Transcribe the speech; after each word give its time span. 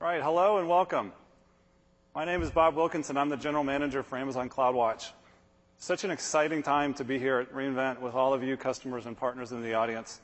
All 0.00 0.06
right, 0.06 0.22
hello 0.22 0.58
and 0.58 0.68
welcome. 0.68 1.12
My 2.14 2.24
name 2.24 2.40
is 2.40 2.52
Bob 2.52 2.76
Wilkinson. 2.76 3.16
I'm 3.16 3.28
the 3.28 3.36
general 3.36 3.64
manager 3.64 4.04
for 4.04 4.16
Amazon 4.16 4.48
CloudWatch. 4.48 5.08
Such 5.78 6.04
an 6.04 6.12
exciting 6.12 6.62
time 6.62 6.94
to 6.94 7.04
be 7.04 7.18
here 7.18 7.40
at 7.40 7.52
reInvent 7.52 7.98
with 7.98 8.14
all 8.14 8.32
of 8.32 8.44
you 8.44 8.56
customers 8.56 9.06
and 9.06 9.16
partners 9.16 9.50
in 9.50 9.60
the 9.60 9.74
audience. 9.74 10.20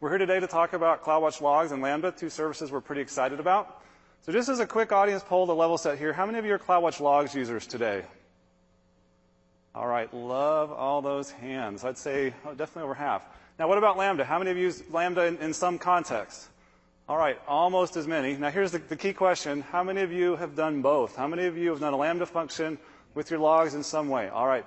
We're 0.00 0.08
here 0.08 0.18
today 0.18 0.40
to 0.40 0.48
talk 0.48 0.72
about 0.72 1.04
CloudWatch 1.04 1.40
Logs 1.40 1.70
and 1.70 1.82
Lambda, 1.82 2.10
two 2.10 2.28
services 2.28 2.72
we're 2.72 2.80
pretty 2.80 3.00
excited 3.00 3.38
about. 3.38 3.80
So 4.22 4.32
just 4.32 4.48
as 4.48 4.58
a 4.58 4.66
quick 4.66 4.90
audience 4.90 5.22
poll 5.22 5.46
to 5.46 5.52
level 5.52 5.78
set 5.78 5.96
here, 5.96 6.12
how 6.12 6.26
many 6.26 6.40
of 6.40 6.44
you 6.44 6.54
are 6.54 6.58
CloudWatch 6.58 6.98
Logs 6.98 7.32
users 7.32 7.68
today? 7.68 8.02
All 9.72 9.86
right, 9.86 10.12
love 10.12 10.72
all 10.72 11.00
those 11.00 11.30
hands. 11.30 11.84
I'd 11.84 11.96
say 11.96 12.34
oh, 12.44 12.54
definitely 12.54 12.82
over 12.82 12.94
half. 12.94 13.24
Now, 13.56 13.68
what 13.68 13.78
about 13.78 13.96
Lambda? 13.96 14.24
How 14.24 14.40
many 14.40 14.50
of 14.50 14.56
you 14.56 14.64
use 14.64 14.82
Lambda 14.90 15.26
in, 15.26 15.36
in 15.36 15.52
some 15.52 15.78
context? 15.78 16.48
All 17.06 17.18
right, 17.18 17.38
almost 17.46 17.98
as 17.98 18.06
many. 18.06 18.34
Now, 18.34 18.50
here's 18.50 18.72
the, 18.72 18.78
the 18.78 18.96
key 18.96 19.12
question 19.12 19.60
How 19.60 19.84
many 19.84 20.00
of 20.00 20.10
you 20.10 20.36
have 20.36 20.56
done 20.56 20.80
both? 20.80 21.16
How 21.16 21.28
many 21.28 21.44
of 21.44 21.54
you 21.54 21.68
have 21.68 21.80
done 21.80 21.92
a 21.92 21.98
Lambda 21.98 22.24
function 22.24 22.78
with 23.14 23.30
your 23.30 23.40
logs 23.40 23.74
in 23.74 23.82
some 23.82 24.08
way? 24.08 24.28
All 24.30 24.46
right, 24.46 24.64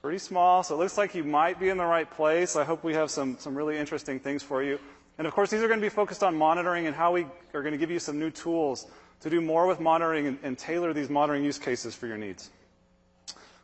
pretty 0.00 0.18
small, 0.18 0.64
so 0.64 0.74
it 0.74 0.78
looks 0.78 0.98
like 0.98 1.14
you 1.14 1.22
might 1.22 1.60
be 1.60 1.68
in 1.68 1.76
the 1.76 1.84
right 1.84 2.10
place. 2.10 2.56
I 2.56 2.64
hope 2.64 2.82
we 2.82 2.94
have 2.94 3.12
some, 3.12 3.38
some 3.38 3.54
really 3.54 3.78
interesting 3.78 4.18
things 4.18 4.42
for 4.42 4.60
you. 4.64 4.80
And 5.18 5.26
of 5.26 5.34
course, 5.34 5.50
these 5.50 5.62
are 5.62 5.68
going 5.68 5.78
to 5.78 5.84
be 5.84 5.88
focused 5.88 6.24
on 6.24 6.34
monitoring 6.34 6.88
and 6.88 6.96
how 6.96 7.12
we 7.12 7.26
are 7.54 7.62
going 7.62 7.70
to 7.70 7.78
give 7.78 7.92
you 7.92 8.00
some 8.00 8.18
new 8.18 8.30
tools 8.30 8.88
to 9.20 9.30
do 9.30 9.40
more 9.40 9.68
with 9.68 9.78
monitoring 9.78 10.26
and, 10.26 10.38
and 10.42 10.58
tailor 10.58 10.92
these 10.92 11.10
monitoring 11.10 11.44
use 11.44 11.60
cases 11.60 11.94
for 11.94 12.08
your 12.08 12.18
needs. 12.18 12.50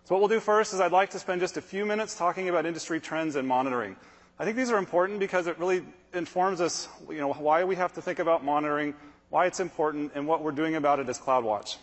So 0.04 0.14
what 0.14 0.20
we'll 0.20 0.28
do 0.28 0.38
first 0.38 0.72
is 0.72 0.80
I'd 0.80 0.92
like 0.92 1.10
to 1.10 1.18
spend 1.18 1.40
just 1.40 1.56
a 1.56 1.60
few 1.60 1.84
minutes 1.84 2.14
talking 2.14 2.48
about 2.48 2.64
industry 2.64 3.00
trends 3.00 3.34
and 3.34 3.48
monitoring. 3.48 3.96
I 4.40 4.44
think 4.44 4.56
these 4.56 4.70
are 4.70 4.78
important 4.78 5.18
because 5.18 5.48
it 5.48 5.58
really 5.58 5.82
informs 6.14 6.60
us, 6.60 6.88
you 7.08 7.18
know, 7.18 7.32
why 7.32 7.64
we 7.64 7.74
have 7.74 7.92
to 7.94 8.02
think 8.02 8.20
about 8.20 8.44
monitoring, 8.44 8.94
why 9.30 9.46
it's 9.46 9.58
important, 9.58 10.12
and 10.14 10.28
what 10.28 10.42
we're 10.42 10.52
doing 10.52 10.76
about 10.76 11.00
it 11.00 11.08
as 11.08 11.18
CloudWatch. 11.18 11.76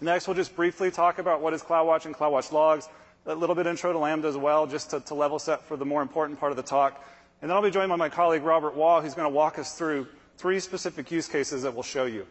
Next, 0.00 0.26
we'll 0.26 0.34
just 0.34 0.56
briefly 0.56 0.90
talk 0.90 1.18
about 1.18 1.42
what 1.42 1.52
is 1.52 1.62
CloudWatch 1.62 2.06
and 2.06 2.14
CloudWatch 2.14 2.52
Logs, 2.52 2.88
a 3.26 3.34
little 3.34 3.54
bit 3.54 3.66
intro 3.66 3.92
to 3.92 3.98
Lambda 3.98 4.28
as 4.28 4.36
well, 4.36 4.66
just 4.66 4.90
to, 4.90 5.00
to 5.00 5.14
level 5.14 5.38
set 5.38 5.62
for 5.62 5.76
the 5.76 5.84
more 5.84 6.00
important 6.00 6.40
part 6.40 6.52
of 6.52 6.56
the 6.56 6.62
talk. 6.62 7.04
And 7.42 7.50
then 7.50 7.56
I'll 7.56 7.62
be 7.62 7.70
joined 7.70 7.90
by 7.90 7.96
my 7.96 8.08
colleague 8.08 8.44
Robert 8.44 8.74
Waugh, 8.74 9.02
who's 9.02 9.14
going 9.14 9.30
to 9.30 9.34
walk 9.34 9.58
us 9.58 9.76
through 9.76 10.06
three 10.38 10.60
specific 10.60 11.10
use 11.10 11.28
cases 11.28 11.62
that 11.62 11.74
we'll 11.74 11.82
show 11.82 12.06
you. 12.06 12.26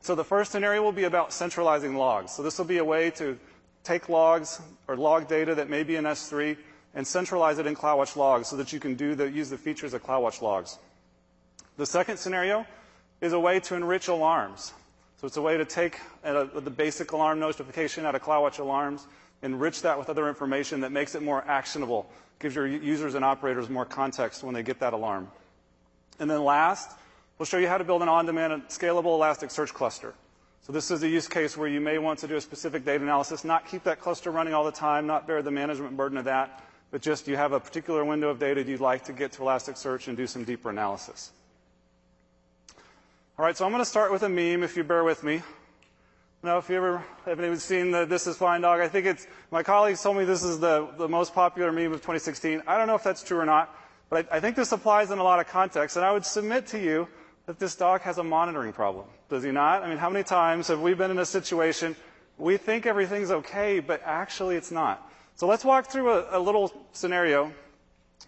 So 0.00 0.14
the 0.14 0.24
first 0.24 0.52
scenario 0.52 0.82
will 0.82 0.92
be 0.92 1.04
about 1.04 1.34
centralizing 1.34 1.96
logs. 1.96 2.32
So 2.32 2.42
this 2.42 2.56
will 2.56 2.64
be 2.64 2.78
a 2.78 2.84
way 2.84 3.10
to 3.10 3.38
take 3.84 4.08
logs 4.08 4.60
or 4.88 4.96
log 4.96 5.28
data 5.28 5.54
that 5.54 5.68
may 5.68 5.82
be 5.82 5.96
in 5.96 6.04
S3 6.04 6.56
and 6.94 7.06
centralize 7.06 7.58
it 7.58 7.66
in 7.66 7.74
CloudWatch 7.74 8.16
Logs 8.16 8.48
so 8.48 8.56
that 8.56 8.72
you 8.72 8.80
can 8.80 8.98
use 8.98 9.48
the 9.48 9.58
features 9.58 9.94
of 9.94 10.02
CloudWatch 10.04 10.42
Logs. 10.42 10.78
The 11.76 11.86
second 11.86 12.18
scenario 12.18 12.66
is 13.20 13.32
a 13.32 13.40
way 13.40 13.60
to 13.60 13.74
enrich 13.74 14.08
alarms. 14.08 14.72
So 15.20 15.26
it's 15.26 15.36
a 15.36 15.42
way 15.42 15.56
to 15.56 15.64
take 15.64 16.00
the 16.22 16.74
basic 16.74 17.12
alarm 17.12 17.38
notification 17.38 18.04
out 18.04 18.14
of 18.14 18.22
CloudWatch 18.22 18.58
Alarms, 18.58 19.06
enrich 19.42 19.82
that 19.82 19.98
with 19.98 20.10
other 20.10 20.28
information 20.28 20.80
that 20.80 20.92
makes 20.92 21.14
it 21.14 21.22
more 21.22 21.44
actionable, 21.46 22.10
gives 22.40 22.56
your 22.56 22.66
users 22.66 23.14
and 23.14 23.24
operators 23.24 23.70
more 23.70 23.84
context 23.84 24.42
when 24.42 24.52
they 24.52 24.64
get 24.64 24.80
that 24.80 24.92
alarm. 24.92 25.28
And 26.18 26.28
then 26.28 26.42
last, 26.44 26.90
we'll 27.38 27.46
show 27.46 27.58
you 27.58 27.68
how 27.68 27.78
to 27.78 27.84
build 27.84 28.02
an 28.02 28.08
on-demand 28.08 28.64
scalable 28.68 29.18
Elasticsearch 29.18 29.72
cluster. 29.72 30.12
So 30.66 30.72
this 30.72 30.90
is 30.90 31.02
a 31.02 31.08
use 31.08 31.26
case 31.26 31.56
where 31.56 31.68
you 31.68 31.80
may 31.80 31.98
want 31.98 32.18
to 32.20 32.28
do 32.28 32.36
a 32.36 32.40
specific 32.40 32.84
data 32.84 33.02
analysis, 33.02 33.44
not 33.44 33.66
keep 33.66 33.84
that 33.84 34.00
cluster 34.00 34.30
running 34.30 34.54
all 34.54 34.64
the 34.64 34.72
time, 34.72 35.06
not 35.06 35.26
bear 35.26 35.40
the 35.42 35.50
management 35.50 35.96
burden 35.96 36.18
of 36.18 36.24
that, 36.24 36.62
but 36.92 37.00
just 37.00 37.26
you 37.26 37.36
have 37.36 37.52
a 37.52 37.58
particular 37.58 38.04
window 38.04 38.28
of 38.28 38.38
data 38.38 38.62
you'd 38.62 38.78
like 38.78 39.02
to 39.04 39.14
get 39.14 39.32
to 39.32 39.40
Elasticsearch 39.40 40.06
and 40.06 40.16
do 40.16 40.26
some 40.26 40.44
deeper 40.44 40.70
analysis. 40.70 41.32
All 43.38 43.46
right, 43.46 43.56
so 43.56 43.64
I'm 43.64 43.72
going 43.72 43.80
to 43.80 43.88
start 43.88 44.12
with 44.12 44.22
a 44.22 44.28
meme, 44.28 44.62
if 44.62 44.76
you 44.76 44.84
bear 44.84 45.02
with 45.02 45.24
me. 45.24 45.42
Now, 46.42 46.58
if 46.58 46.68
you 46.68 46.76
ever 46.76 47.02
haven't 47.24 47.44
even 47.44 47.58
seen 47.58 47.92
the 47.92 48.04
This 48.04 48.26
Is 48.26 48.36
Fine 48.36 48.60
Dog, 48.60 48.80
I 48.80 48.88
think 48.88 49.06
it's, 49.06 49.26
my 49.50 49.62
colleagues 49.62 50.02
told 50.02 50.18
me 50.18 50.24
this 50.24 50.42
is 50.42 50.60
the, 50.60 50.88
the 50.98 51.08
most 51.08 51.34
popular 51.34 51.72
meme 51.72 51.92
of 51.92 52.00
2016. 52.00 52.62
I 52.66 52.76
don't 52.76 52.86
know 52.86 52.94
if 52.94 53.02
that's 53.02 53.22
true 53.22 53.38
or 53.38 53.46
not, 53.46 53.74
but 54.10 54.30
I, 54.30 54.36
I 54.36 54.40
think 54.40 54.54
this 54.54 54.70
applies 54.72 55.10
in 55.10 55.18
a 55.18 55.24
lot 55.24 55.40
of 55.40 55.46
contexts, 55.46 55.96
and 55.96 56.04
I 56.04 56.12
would 56.12 56.26
submit 56.26 56.66
to 56.68 56.78
you 56.78 57.08
that 57.46 57.58
this 57.58 57.74
dog 57.74 58.02
has 58.02 58.18
a 58.18 58.24
monitoring 58.24 58.74
problem. 58.74 59.06
Does 59.30 59.42
he 59.44 59.50
not? 59.50 59.82
I 59.82 59.88
mean, 59.88 59.98
how 59.98 60.10
many 60.10 60.24
times 60.24 60.68
have 60.68 60.82
we 60.82 60.92
been 60.92 61.10
in 61.10 61.18
a 61.18 61.26
situation 61.26 61.96
we 62.36 62.58
think 62.58 62.84
everything's 62.84 63.30
okay, 63.30 63.80
but 63.80 64.02
actually 64.04 64.56
it's 64.56 64.70
not? 64.70 65.10
So 65.42 65.48
let's 65.48 65.64
walk 65.64 65.88
through 65.88 66.08
a, 66.08 66.38
a 66.38 66.40
little 66.40 66.72
scenario. 66.92 67.50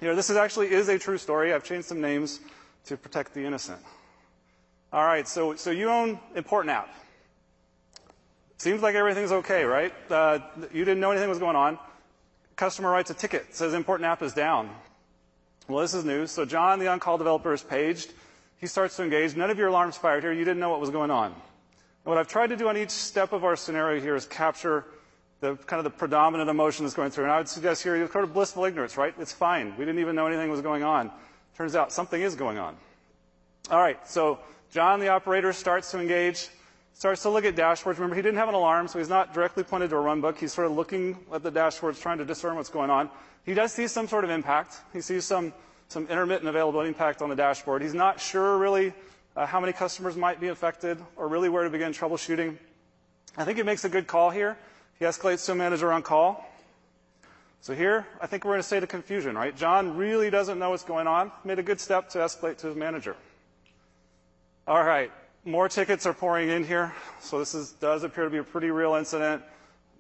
Here, 0.01 0.17
this 0.17 0.31
is 0.31 0.37
actually 0.37 0.73
is 0.73 0.89
a 0.89 0.99
true 0.99 1.17
story. 1.17 1.55
I've 1.55 1.63
changed 1.63 1.87
some 1.87 2.01
names 2.01 2.41
to 2.87 2.97
protect 2.97 3.35
the 3.35 3.45
innocent. 3.45 3.79
All 4.93 5.05
right, 5.05 5.29
so, 5.29 5.55
so 5.55 5.71
you 5.71 5.91
own 5.91 6.19
important 6.35 6.73
app. 6.73 6.93
Seems 8.57 8.83
like 8.83 8.97
everything's 8.97 9.31
okay, 9.31 9.63
right? 9.63 9.95
Uh, 10.11 10.41
you 10.73 10.85
didn't 10.85 10.99
know 10.99 11.13
anything 11.13 11.29
was 11.29 11.39
going 11.39 11.55
on. 11.55 11.79
Customer 12.57 12.91
writes 12.91 13.11
a 13.11 13.15
ticket, 13.15 13.55
says 13.55 13.75
important 13.75 14.09
app 14.09 14.21
is 14.21 14.33
down. 14.33 14.69
Well, 15.69 15.83
this 15.83 15.95
is 15.95 16.05
news. 16.05 16.33
So 16.33 16.45
John, 16.45 16.81
the 16.81 16.89
on-call 16.89 17.19
developer, 17.19 17.53
is 17.53 17.63
paged. 17.63 18.13
He 18.57 18.67
starts 18.67 18.97
to 18.97 19.05
engage. 19.05 19.37
None 19.37 19.51
of 19.51 19.59
your 19.59 19.69
alarms 19.69 19.97
fired 19.97 20.25
here. 20.25 20.33
You 20.33 20.45
didn't 20.45 20.59
know 20.59 20.71
what 20.71 20.81
was 20.81 20.91
going 20.91 21.13
on. 21.13 21.27
And 21.27 21.35
what 22.03 22.19
I've 22.19 22.27
tried 22.27 22.49
to 22.49 22.57
do 22.57 22.67
on 22.67 22.77
each 22.77 22.91
step 22.91 23.33
of 23.33 23.45
our 23.45 23.55
scenario 23.55 24.01
here 24.01 24.17
is 24.17 24.27
capture 24.27 24.85
the 25.45 25.57
kind 25.67 25.79
of 25.79 25.85
the 25.85 25.91
predominant 25.91 26.49
emotion 26.49 26.85
that's 26.85 26.95
going 26.95 27.11
through. 27.11 27.25
And 27.25 27.33
I 27.33 27.37
would 27.37 27.49
suggest 27.49 27.83
here, 27.83 27.97
you're 27.97 28.11
sort 28.11 28.25
of 28.25 28.33
blissful 28.33 28.65
ignorance, 28.65 28.97
right? 28.97 29.15
It's 29.19 29.33
fine. 29.33 29.77
We 29.77 29.85
didn't 29.85 30.01
even 30.01 30.17
know 30.17 30.27
anything 30.27 30.51
was 30.51 30.63
going 30.63 30.83
on. 30.83 31.11
Turns 31.57 31.77
out 31.77 31.93
something 31.93 32.21
is 32.21 32.35
going 32.35 32.59
on. 32.59 32.77
All 33.71 33.79
right, 33.79 33.99
so 34.09 34.39
John, 34.73 35.01
the 35.01 35.09
operator, 35.09 35.53
starts 35.53 35.91
to 35.91 36.01
engage, 36.01 36.49
starts 36.95 37.23
to 37.23 37.31
look 37.31 37.45
at 37.45 37.55
dashboards. 37.55 37.95
Remember, 37.95 38.17
he 38.17 38.23
didn't 38.23 38.39
have 38.39 38.49
an 38.49 38.55
alarm, 38.55 38.89
so 38.89 38.99
he's 38.99 39.09
not 39.09 39.35
directly 39.35 39.63
pointed 39.63 39.91
to 39.91 39.97
a 39.97 40.01
run 40.01 40.21
book. 40.21 40.39
He's 40.39 40.53
sort 40.53 40.67
of 40.67 40.73
looking 40.73 41.19
at 41.33 41.43
the 41.43 41.53
dashboards, 41.53 42.01
trying 42.01 42.19
to 42.19 42.25
discern 42.25 42.57
what's 42.57 42.71
going 42.71 42.91
on. 42.91 43.11
He 43.45 43.55
does 43.55 43.73
see 43.73 43.87
some 43.87 44.09
sort 44.09 44.25
of 44.25 44.31
impact. 44.31 44.77
He 44.93 45.01
sees 45.01 45.25
some, 45.25 45.53
some 45.89 46.07
intermittent 46.09 46.49
availability 46.49 46.89
impact 46.89 47.21
on 47.21 47.29
the 47.29 47.37
dashboard. 47.37 47.83
He's 47.83 47.95
not 47.95 48.19
sure 48.19 48.57
really 48.59 48.95
uh, 49.37 49.47
how 49.47 49.61
many 49.61 49.73
customers 49.73 50.17
might 50.17 50.41
be 50.41 50.49
affected 50.49 50.99
or 51.17 51.29
really 51.29 51.51
where 51.51 51.65
to 51.65 51.71
begin 51.71 51.93
troubleshooting. 51.93 52.57
I 53.37 53.45
think 53.45 53.59
he 53.59 53.63
makes 53.65 53.85
a 53.85 53.89
good 53.89 54.07
call 54.07 54.31
here. 54.31 54.57
He 54.99 55.05
escalates 55.05 55.45
to 55.47 55.53
a 55.53 55.55
manager 55.55 55.93
on 55.93 56.03
call. 56.03 56.47
So 57.61 57.75
here, 57.75 58.07
I 58.21 58.27
think 58.27 58.45
we're 58.45 58.55
in 58.55 58.61
a 58.61 58.63
state 58.63 58.83
of 58.83 58.89
confusion, 58.89 59.37
right? 59.37 59.57
John 59.57 59.97
really 59.97 60.31
doesn't 60.31 60.59
know 60.59 60.71
what's 60.71 60.85
going 60.85 61.07
on. 61.07 61.33
Made 61.45 61.59
a 61.59 61.63
good 61.63 61.81
step 61.81 62.11
to 62.11 62.19
escalate 62.19 62.59
to 62.59 62.69
his 62.69 62.77
manager. 62.77 63.17
All 64.67 64.85
right, 64.85 65.11
more 65.45 65.69
tickets 65.69 66.07
are 66.07 66.15
pouring 66.15 66.49
in 66.49 66.65
here. 66.65 66.93
So 67.21 67.39
this 67.39 67.55
is, 67.55 67.73
does 67.73 68.05
appear 68.05 68.25
to 68.25 68.31
be 68.31 68.39
a 68.39 68.45
pretty 68.45 68.71
real 68.71 68.95
incident. 68.95 69.43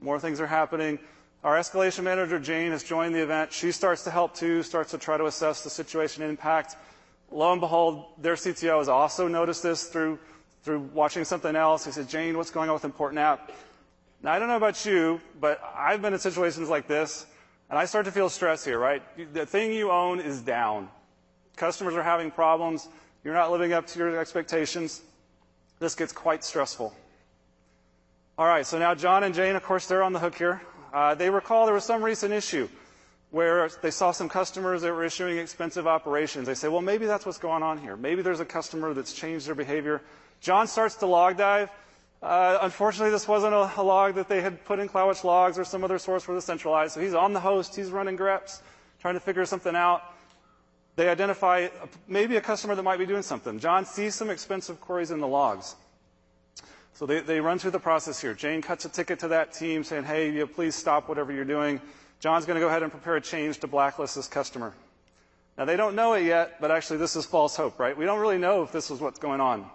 More 0.00 0.20
things 0.20 0.40
are 0.40 0.46
happening. 0.46 0.98
Our 1.42 1.56
escalation 1.56 2.04
manager, 2.04 2.38
Jane, 2.38 2.72
has 2.72 2.82
joined 2.82 3.14
the 3.14 3.22
event. 3.22 3.52
She 3.52 3.72
starts 3.72 4.04
to 4.04 4.10
help 4.10 4.34
too, 4.34 4.62
starts 4.62 4.90
to 4.92 4.98
try 4.98 5.18
to 5.18 5.26
assess 5.26 5.62
the 5.62 5.70
situation 5.70 6.22
impact. 6.22 6.76
Lo 7.30 7.52
and 7.52 7.60
behold, 7.60 8.06
their 8.18 8.34
CTO 8.34 8.78
has 8.78 8.88
also 8.88 9.28
noticed 9.28 9.62
this 9.62 9.84
through, 9.84 10.18
through 10.62 10.80
watching 10.94 11.24
something 11.24 11.56
else. 11.56 11.84
He 11.84 11.92
said, 11.92 12.08
Jane, 12.08 12.36
what's 12.36 12.50
going 12.50 12.70
on 12.70 12.74
with 12.74 12.84
important 12.84 13.18
app? 13.18 13.50
Now, 14.24 14.32
I 14.32 14.38
don't 14.38 14.48
know 14.48 14.56
about 14.56 14.86
you, 14.86 15.20
but 15.38 15.60
I've 15.76 16.00
been 16.00 16.14
in 16.14 16.18
situations 16.18 16.70
like 16.70 16.88
this, 16.88 17.26
and 17.68 17.78
I 17.78 17.84
start 17.84 18.06
to 18.06 18.10
feel 18.10 18.30
stress 18.30 18.64
here, 18.64 18.78
right? 18.78 19.02
The 19.34 19.44
thing 19.44 19.70
you 19.70 19.90
own 19.90 20.18
is 20.18 20.40
down. 20.40 20.88
Customers 21.56 21.92
are 21.92 22.02
having 22.02 22.30
problems. 22.30 22.88
You're 23.22 23.34
not 23.34 23.52
living 23.52 23.74
up 23.74 23.86
to 23.88 23.98
your 23.98 24.18
expectations. 24.18 25.02
This 25.78 25.94
gets 25.94 26.10
quite 26.10 26.42
stressful. 26.42 26.94
All 28.38 28.46
right, 28.46 28.64
so 28.64 28.78
now 28.78 28.94
John 28.94 29.24
and 29.24 29.34
Jane, 29.34 29.56
of 29.56 29.62
course, 29.62 29.86
they're 29.86 30.02
on 30.02 30.14
the 30.14 30.20
hook 30.20 30.36
here. 30.36 30.62
Uh, 30.90 31.14
they 31.14 31.28
recall 31.28 31.66
there 31.66 31.74
was 31.74 31.84
some 31.84 32.02
recent 32.02 32.32
issue 32.32 32.66
where 33.30 33.68
they 33.82 33.90
saw 33.90 34.10
some 34.10 34.30
customers 34.30 34.80
that 34.80 34.94
were 34.94 35.04
issuing 35.04 35.36
expensive 35.36 35.86
operations. 35.86 36.46
They 36.46 36.54
say, 36.54 36.68
well, 36.68 36.80
maybe 36.80 37.04
that's 37.04 37.26
what's 37.26 37.36
going 37.36 37.62
on 37.62 37.76
here. 37.76 37.94
Maybe 37.94 38.22
there's 38.22 38.40
a 38.40 38.46
customer 38.46 38.94
that's 38.94 39.12
changed 39.12 39.46
their 39.46 39.54
behavior. 39.54 40.00
John 40.40 40.66
starts 40.66 40.94
to 40.96 41.06
log 41.06 41.36
dive. 41.36 41.68
Uh, 42.24 42.58
unfortunately, 42.62 43.10
this 43.10 43.28
wasn't 43.28 43.52
a, 43.52 43.70
a, 43.76 43.82
log 43.82 44.14
that 44.14 44.28
they 44.28 44.40
had 44.40 44.64
put 44.64 44.78
in 44.78 44.88
CloudWatch 44.88 45.24
logs 45.24 45.58
or 45.58 45.64
some 45.64 45.84
other 45.84 45.98
source 45.98 46.26
where 46.26 46.34
this 46.34 46.46
centralized. 46.46 46.94
So 46.94 47.00
he's 47.02 47.12
on 47.12 47.34
the 47.34 47.40
host, 47.40 47.76
he's 47.76 47.90
running 47.90 48.16
greps, 48.16 48.62
trying 48.98 49.12
to 49.12 49.20
figure 49.20 49.44
something 49.44 49.76
out. 49.76 50.02
They 50.96 51.10
identify 51.10 51.58
a, 51.58 51.70
maybe 52.08 52.36
a 52.36 52.40
customer 52.40 52.74
that 52.76 52.82
might 52.82 52.96
be 52.96 53.04
doing 53.04 53.20
something. 53.20 53.58
John 53.58 53.84
sees 53.84 54.14
some 54.14 54.30
expensive 54.30 54.80
queries 54.80 55.10
in 55.10 55.20
the 55.20 55.26
logs. 55.26 55.76
So 56.94 57.04
they, 57.04 57.20
they 57.20 57.40
run 57.42 57.58
through 57.58 57.72
the 57.72 57.78
process 57.78 58.22
here. 58.22 58.32
Jane 58.32 58.62
cuts 58.62 58.86
a 58.86 58.88
ticket 58.88 59.18
to 59.18 59.28
that 59.28 59.52
team 59.52 59.84
saying, 59.84 60.04
hey, 60.04 60.30
you 60.30 60.38
know, 60.38 60.46
please 60.46 60.74
stop 60.74 61.10
whatever 61.10 61.30
you're 61.30 61.44
doing. 61.44 61.78
John's 62.20 62.46
going 62.46 62.54
to 62.54 62.60
go 62.60 62.68
ahead 62.68 62.82
and 62.82 62.90
prepare 62.90 63.16
a 63.16 63.20
change 63.20 63.58
to 63.58 63.66
blacklist 63.66 64.14
this 64.14 64.28
customer. 64.28 64.72
Now, 65.58 65.66
they 65.66 65.76
don't 65.76 65.94
know 65.94 66.14
it 66.14 66.24
yet, 66.24 66.58
but 66.58 66.70
actually, 66.70 67.00
this 67.00 67.16
is 67.16 67.26
false 67.26 67.54
hope, 67.54 67.78
right? 67.78 67.94
We 67.94 68.06
don't 68.06 68.18
really 68.18 68.38
know 68.38 68.62
if 68.62 68.72
this 68.72 68.88
was 68.88 69.02
what's 69.02 69.18
going 69.18 69.42
on. 69.42 69.66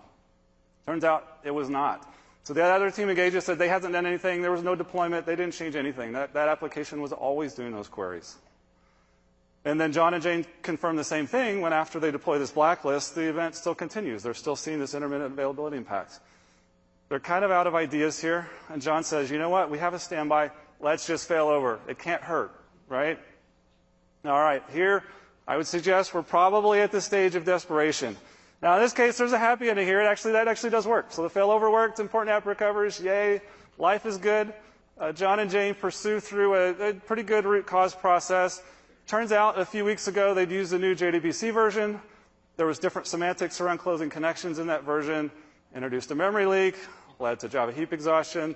Turns 0.88 1.04
out 1.04 1.28
it 1.44 1.52
was 1.52 1.70
not. 1.70 2.12
So 2.44 2.54
the 2.54 2.64
other 2.64 2.90
team 2.90 3.10
engages 3.10 3.44
said 3.44 3.60
they 3.60 3.68
hasn't 3.68 3.94
done 3.94 4.06
anything. 4.06 4.42
There 4.42 4.52
was 4.52 4.64
no 4.64 4.76
deployment. 4.76 5.26
They 5.26 5.36
didn't 5.36 5.54
change 5.54 5.76
anything. 5.76 6.14
That, 6.14 6.34
that 6.34 6.48
application 6.48 7.02
was 7.02 7.12
always 7.12 7.54
doing 7.54 7.72
those 7.72 7.88
queries. 7.88 8.38
And 9.66 9.80
then 9.80 9.92
John 9.92 10.14
and 10.14 10.24
Jane 10.24 10.46
confirm 10.62 10.96
the 10.96 11.04
same 11.04 11.28
thing 11.28 11.62
when 11.62 11.74
after 11.74 12.00
they 12.00 12.12
deploy 12.12 12.40
this 12.40 12.52
blacklist, 12.52 13.14
the 13.14 13.28
event 13.28 13.56
still 13.56 13.76
continues. 13.76 14.24
They're 14.24 14.34
still 14.34 14.56
seeing 14.56 14.80
this 14.80 14.94
intermittent 14.94 15.34
availability 15.34 15.78
impact. 15.78 16.20
They're 17.10 17.20
kind 17.20 17.44
of 17.44 17.52
out 17.52 17.68
of 17.68 17.76
ideas 17.76 18.20
here. 18.20 18.48
And 18.70 18.82
John 18.82 19.04
says, 19.04 19.30
you 19.30 19.38
know 19.38 19.50
what? 19.50 19.70
We 19.70 19.78
have 19.80 19.94
a 19.94 20.00
standby. 20.00 20.52
Let's 20.80 21.06
just 21.06 21.28
fail 21.28 21.48
over. 21.48 21.80
It 21.88 22.00
can't 22.00 22.22
hurt, 22.22 22.52
right? 22.88 23.20
All 24.24 24.40
right. 24.40 24.64
Here, 24.72 25.04
I 25.48 25.58
would 25.58 25.68
suggest 25.68 26.14
we're 26.14 26.22
probably 26.22 26.80
at 26.80 26.92
the 26.92 27.02
stage 27.02 27.36
of 27.36 27.44
desperation. 27.44 28.16
Now, 28.62 28.76
in 28.76 28.82
this 28.82 28.94
case, 28.94 29.18
there's 29.18 29.32
a 29.32 29.40
happy 29.40 29.70
ending 29.70 29.88
here. 29.88 30.02
It 30.02 30.06
actually, 30.06 30.34
that 30.34 30.48
actually 30.48 30.72
does 30.72 30.86
work. 30.86 31.12
So 31.12 31.24
the 31.24 31.30
failover 31.30 31.72
worked. 31.72 32.00
Important 32.00 32.36
app 32.36 32.46
recovers. 32.46 33.00
Yay. 33.00 33.42
Life 33.78 34.06
is 34.06 34.18
good. 34.18 34.54
Uh, 35.00 35.14
John 35.14 35.40
and 35.40 35.50
Jane 35.50 35.74
pursue 35.74 36.20
through 36.20 36.56
a, 36.56 36.90
a 36.90 36.94
pretty 36.94 37.24
good 37.24 37.46
root 37.46 37.66
cause 37.66 37.96
process. 37.96 38.62
Turns 39.08 39.32
out 39.32 39.58
a 39.58 39.64
few 39.64 39.86
weeks 39.86 40.10
ago 40.10 40.34
they'd 40.34 40.52
used 40.52 40.74
a 40.74 40.78
new 40.78 40.94
JDBC 40.94 41.54
version. 41.54 42.02
There 42.58 42.66
was 42.66 42.80
different 42.80 43.08
semantics 43.08 43.62
around 43.62 43.78
closing 43.78 44.10
connections 44.10 44.60
in 44.60 44.68
that 44.68 44.84
version. 44.84 45.32
Introduced 45.74 46.12
a 46.12 46.16
memory 46.16 46.46
leak, 46.46 46.76
led 47.18 47.40
to 47.40 47.48
Java 47.48 47.72
heap 47.72 47.94
exhaustion. 47.94 48.56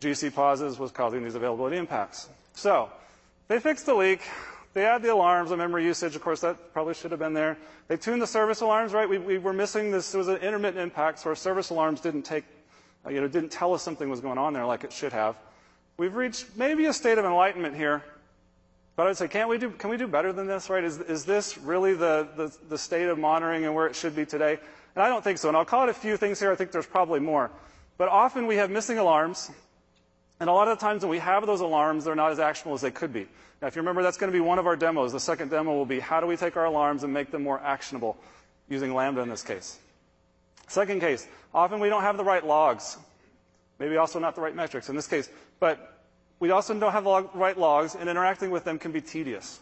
GC 0.00 0.32
pauses 0.32 0.78
was 0.78 0.92
causing 0.92 1.24
these 1.24 1.34
availability 1.34 1.76
impacts. 1.76 2.28
So 2.52 2.88
they 3.48 3.58
fixed 3.58 3.86
the 3.86 3.94
leak. 3.94 4.20
They 4.74 4.84
add 4.84 5.02
the 5.02 5.12
alarms, 5.12 5.50
the 5.50 5.56
memory 5.56 5.84
usage. 5.84 6.16
Of 6.16 6.22
course, 6.22 6.40
that 6.40 6.72
probably 6.72 6.94
should 6.94 7.12
have 7.12 7.20
been 7.20 7.32
there. 7.32 7.56
They 7.86 7.96
tuned 7.96 8.20
the 8.20 8.26
service 8.26 8.60
alarms, 8.60 8.92
right? 8.92 9.08
We, 9.08 9.18
we 9.18 9.38
were 9.38 9.52
missing 9.52 9.92
this. 9.92 10.12
It 10.12 10.18
was 10.18 10.28
an 10.28 10.38
intermittent 10.38 10.82
impact, 10.82 11.20
so 11.20 11.30
our 11.30 11.36
service 11.36 11.70
alarms 11.70 12.00
didn't 12.00 12.22
take, 12.22 12.44
uh, 13.06 13.10
you 13.10 13.20
know, 13.20 13.28
didn't 13.28 13.52
tell 13.52 13.72
us 13.72 13.82
something 13.82 14.10
was 14.10 14.20
going 14.20 14.36
on 14.36 14.52
there 14.52 14.66
like 14.66 14.82
it 14.82 14.92
should 14.92 15.12
have. 15.12 15.36
We've 15.96 16.16
reached 16.16 16.46
maybe 16.56 16.86
a 16.86 16.92
state 16.92 17.18
of 17.18 17.24
enlightenment 17.24 17.76
here. 17.76 18.02
But 18.96 19.08
I'd 19.08 19.16
say, 19.16 19.28
can't 19.28 19.48
we 19.48 19.58
do, 19.58 19.70
can 19.70 19.90
we 19.90 19.96
do 19.96 20.06
better 20.06 20.32
than 20.32 20.46
this, 20.46 20.70
right? 20.70 20.84
Is, 20.84 20.98
is 21.00 21.24
this 21.24 21.58
really 21.58 21.94
the, 21.94 22.28
the, 22.36 22.56
the 22.68 22.78
state 22.78 23.08
of 23.08 23.18
monitoring 23.18 23.64
and 23.64 23.74
where 23.74 23.86
it 23.86 23.96
should 23.96 24.14
be 24.14 24.24
today? 24.24 24.58
And 24.94 25.02
I 25.02 25.08
don't 25.08 25.22
think 25.22 25.38
so. 25.38 25.48
And 25.48 25.56
I'll 25.56 25.64
call 25.64 25.84
it 25.84 25.88
a 25.88 25.94
few 25.94 26.16
things 26.16 26.38
here. 26.38 26.52
I 26.52 26.54
think 26.54 26.70
there's 26.70 26.86
probably 26.86 27.18
more. 27.18 27.50
But 27.98 28.08
often 28.08 28.46
we 28.46 28.56
have 28.56 28.70
missing 28.70 28.98
alarms. 28.98 29.50
And 30.40 30.50
a 30.50 30.52
lot 30.52 30.68
of 30.68 30.78
the 30.78 30.84
times 30.84 31.02
when 31.02 31.10
we 31.10 31.18
have 31.18 31.46
those 31.46 31.60
alarms, 31.60 32.04
they're 32.04 32.14
not 32.14 32.32
as 32.32 32.38
actionable 32.38 32.74
as 32.74 32.80
they 32.80 32.90
could 32.90 33.12
be. 33.12 33.26
Now, 33.62 33.68
if 33.68 33.76
you 33.76 33.82
remember, 33.82 34.02
that's 34.02 34.16
going 34.16 34.32
to 34.32 34.36
be 34.36 34.40
one 34.40 34.58
of 34.58 34.66
our 34.66 34.76
demos. 34.76 35.12
The 35.12 35.20
second 35.20 35.50
demo 35.50 35.72
will 35.72 35.86
be 35.86 36.00
how 36.00 36.20
do 36.20 36.26
we 36.26 36.36
take 36.36 36.56
our 36.56 36.64
alarms 36.64 37.04
and 37.04 37.12
make 37.12 37.30
them 37.30 37.42
more 37.42 37.60
actionable 37.60 38.16
using 38.68 38.94
Lambda 38.94 39.20
in 39.22 39.28
this 39.28 39.42
case. 39.42 39.78
Second 40.66 41.00
case, 41.00 41.26
often 41.54 41.78
we 41.80 41.88
don't 41.88 42.02
have 42.02 42.16
the 42.16 42.24
right 42.24 42.44
logs. 42.44 42.96
Maybe 43.78 43.96
also 43.96 44.18
not 44.18 44.34
the 44.34 44.40
right 44.40 44.54
metrics 44.54 44.88
in 44.88 44.96
this 44.96 45.06
case. 45.06 45.28
But 45.60 46.00
we 46.40 46.50
also 46.50 46.78
don't 46.78 46.92
have 46.92 47.04
the 47.04 47.28
right 47.34 47.56
logs, 47.56 47.94
and 47.94 48.08
interacting 48.08 48.50
with 48.50 48.64
them 48.64 48.78
can 48.78 48.92
be 48.92 49.00
tedious. 49.00 49.60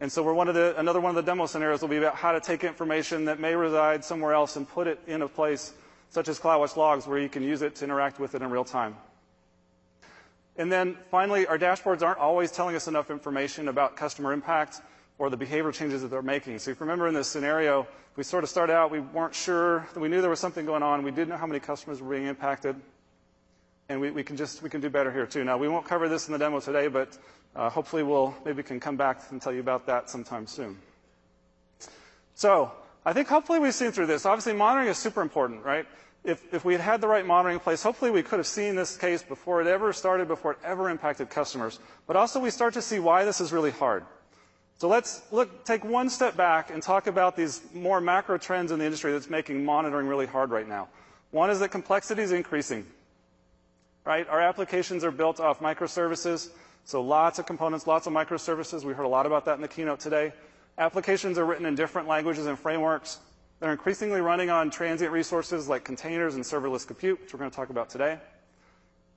And 0.00 0.10
so 0.10 0.22
we're 0.22 0.34
one 0.34 0.48
of 0.48 0.54
the, 0.54 0.74
another 0.78 1.00
one 1.00 1.10
of 1.10 1.16
the 1.16 1.22
demo 1.22 1.46
scenarios 1.46 1.80
will 1.80 1.88
be 1.88 1.96
about 1.96 2.14
how 2.14 2.32
to 2.32 2.40
take 2.40 2.64
information 2.64 3.24
that 3.26 3.40
may 3.40 3.54
reside 3.54 4.04
somewhere 4.04 4.32
else 4.32 4.56
and 4.56 4.68
put 4.68 4.86
it 4.86 5.00
in 5.06 5.22
a 5.22 5.28
place 5.28 5.72
such 6.10 6.28
as 6.28 6.38
CloudWatch 6.38 6.76
logs 6.76 7.06
where 7.06 7.18
you 7.18 7.28
can 7.28 7.42
use 7.42 7.62
it 7.62 7.74
to 7.76 7.84
interact 7.84 8.18
with 8.18 8.34
it 8.34 8.42
in 8.42 8.50
real 8.50 8.64
time. 8.64 8.96
And 10.56 10.70
then 10.70 10.96
finally, 11.10 11.46
our 11.46 11.58
dashboards 11.58 12.02
aren't 12.02 12.18
always 12.18 12.52
telling 12.52 12.76
us 12.76 12.86
enough 12.86 13.10
information 13.10 13.68
about 13.68 13.96
customer 13.96 14.32
impact 14.32 14.80
or 15.18 15.30
the 15.30 15.36
behavior 15.36 15.72
changes 15.72 16.02
that 16.02 16.08
they're 16.08 16.22
making. 16.22 16.58
So 16.58 16.70
if 16.70 16.78
you 16.78 16.84
remember 16.86 17.08
in 17.08 17.14
this 17.14 17.28
scenario, 17.28 17.86
we 18.16 18.22
sort 18.22 18.44
of 18.44 18.50
started 18.50 18.72
out, 18.72 18.90
we 18.90 19.00
weren't 19.00 19.34
sure, 19.34 19.86
we 19.96 20.08
knew 20.08 20.20
there 20.20 20.30
was 20.30 20.40
something 20.40 20.64
going 20.66 20.82
on, 20.82 21.02
we 21.02 21.10
didn't 21.10 21.30
know 21.30 21.36
how 21.36 21.46
many 21.46 21.60
customers 21.60 22.00
were 22.00 22.10
being 22.10 22.26
impacted 22.26 22.76
and 23.88 24.00
we, 24.00 24.22
can 24.22 24.36
do 24.36 24.90
better 24.90 25.12
here 25.12 25.26
too. 25.26 25.44
Now 25.44 25.58
we 25.58 25.68
won't 25.68 25.86
cover 25.86 26.08
this 26.08 26.26
in 26.26 26.32
the 26.32 26.38
demo 26.38 26.60
today, 26.60 26.88
but 26.88 27.18
uh, 27.54 27.68
hopefully 27.68 28.02
we'll 28.02 28.34
maybe 28.44 28.62
can 28.62 28.80
come 28.80 28.96
back 28.96 29.20
and 29.30 29.40
tell 29.40 29.52
you 29.52 29.60
about 29.60 29.86
that 29.86 30.08
sometime 30.08 30.46
soon. 30.46 30.78
So 32.34 32.72
I 33.04 33.12
think 33.12 33.28
hopefully 33.28 33.58
we've 33.58 33.74
seen 33.74 33.92
through 33.92 34.06
this. 34.06 34.24
Obviously 34.26 34.54
monitoring 34.54 34.88
is 34.88 34.98
super 34.98 35.20
important, 35.20 35.64
right? 35.64 35.86
If, 36.24 36.64
we 36.64 36.72
had 36.72 36.80
had 36.80 37.00
the 37.02 37.08
right 37.08 37.26
monitoring 37.26 37.54
in 37.54 37.60
place, 37.60 37.82
hopefully 37.82 38.10
we 38.10 38.22
could 38.22 38.38
have 38.38 38.46
seen 38.46 38.74
this 38.76 38.96
case 38.96 39.22
before 39.22 39.60
it 39.60 39.66
ever 39.66 39.92
started, 39.92 40.26
before 40.26 40.52
it 40.52 40.58
ever 40.64 40.88
impacted 40.88 41.28
customers. 41.28 41.78
But 42.06 42.16
also 42.16 42.40
we 42.40 42.50
start 42.50 42.72
to 42.74 42.82
see 42.82 42.98
why 42.98 43.24
this 43.26 43.40
is 43.42 43.52
really 43.52 43.70
hard. 43.70 44.04
So 44.78 44.88
let's 44.88 45.22
look, 45.30 45.64
take 45.64 45.84
one 45.84 46.08
step 46.08 46.36
back 46.36 46.70
and 46.70 46.82
talk 46.82 47.06
about 47.06 47.36
these 47.36 47.60
more 47.74 48.00
macro 48.00 48.38
trends 48.38 48.72
in 48.72 48.78
the 48.78 48.84
industry 48.86 49.12
that's 49.12 49.28
making 49.28 49.64
monitoring 49.64 50.06
really 50.06 50.26
hard 50.26 50.50
right 50.50 50.66
now. 50.66 50.88
One 51.30 51.50
is 51.50 51.60
that 51.60 51.70
complexity 51.70 52.22
is 52.22 52.32
increasing 52.32 52.86
right? 54.04 54.28
Our 54.28 54.40
applications 54.40 55.02
are 55.04 55.10
built 55.10 55.40
off 55.40 55.60
microservices, 55.60 56.50
so 56.84 57.00
lots 57.00 57.38
of 57.38 57.46
components, 57.46 57.86
lots 57.86 58.06
of 58.06 58.12
microservices. 58.12 58.84
We 58.84 58.92
heard 58.92 59.06
a 59.06 59.08
lot 59.08 59.26
about 59.26 59.46
that 59.46 59.54
in 59.54 59.62
the 59.62 59.68
keynote 59.68 60.00
today. 60.00 60.32
Applications 60.76 61.38
are 61.38 61.44
written 61.44 61.66
in 61.66 61.74
different 61.74 62.08
languages 62.08 62.46
and 62.46 62.58
frameworks. 62.58 63.18
They're 63.60 63.72
increasingly 63.72 64.20
running 64.20 64.50
on 64.50 64.70
transient 64.70 65.12
resources 65.12 65.68
like 65.68 65.84
containers 65.84 66.34
and 66.34 66.44
serverless 66.44 66.86
compute, 66.86 67.20
which 67.20 67.32
we're 67.32 67.38
going 67.38 67.50
to 67.50 67.56
talk 67.56 67.70
about 67.70 67.88
today. 67.88 68.18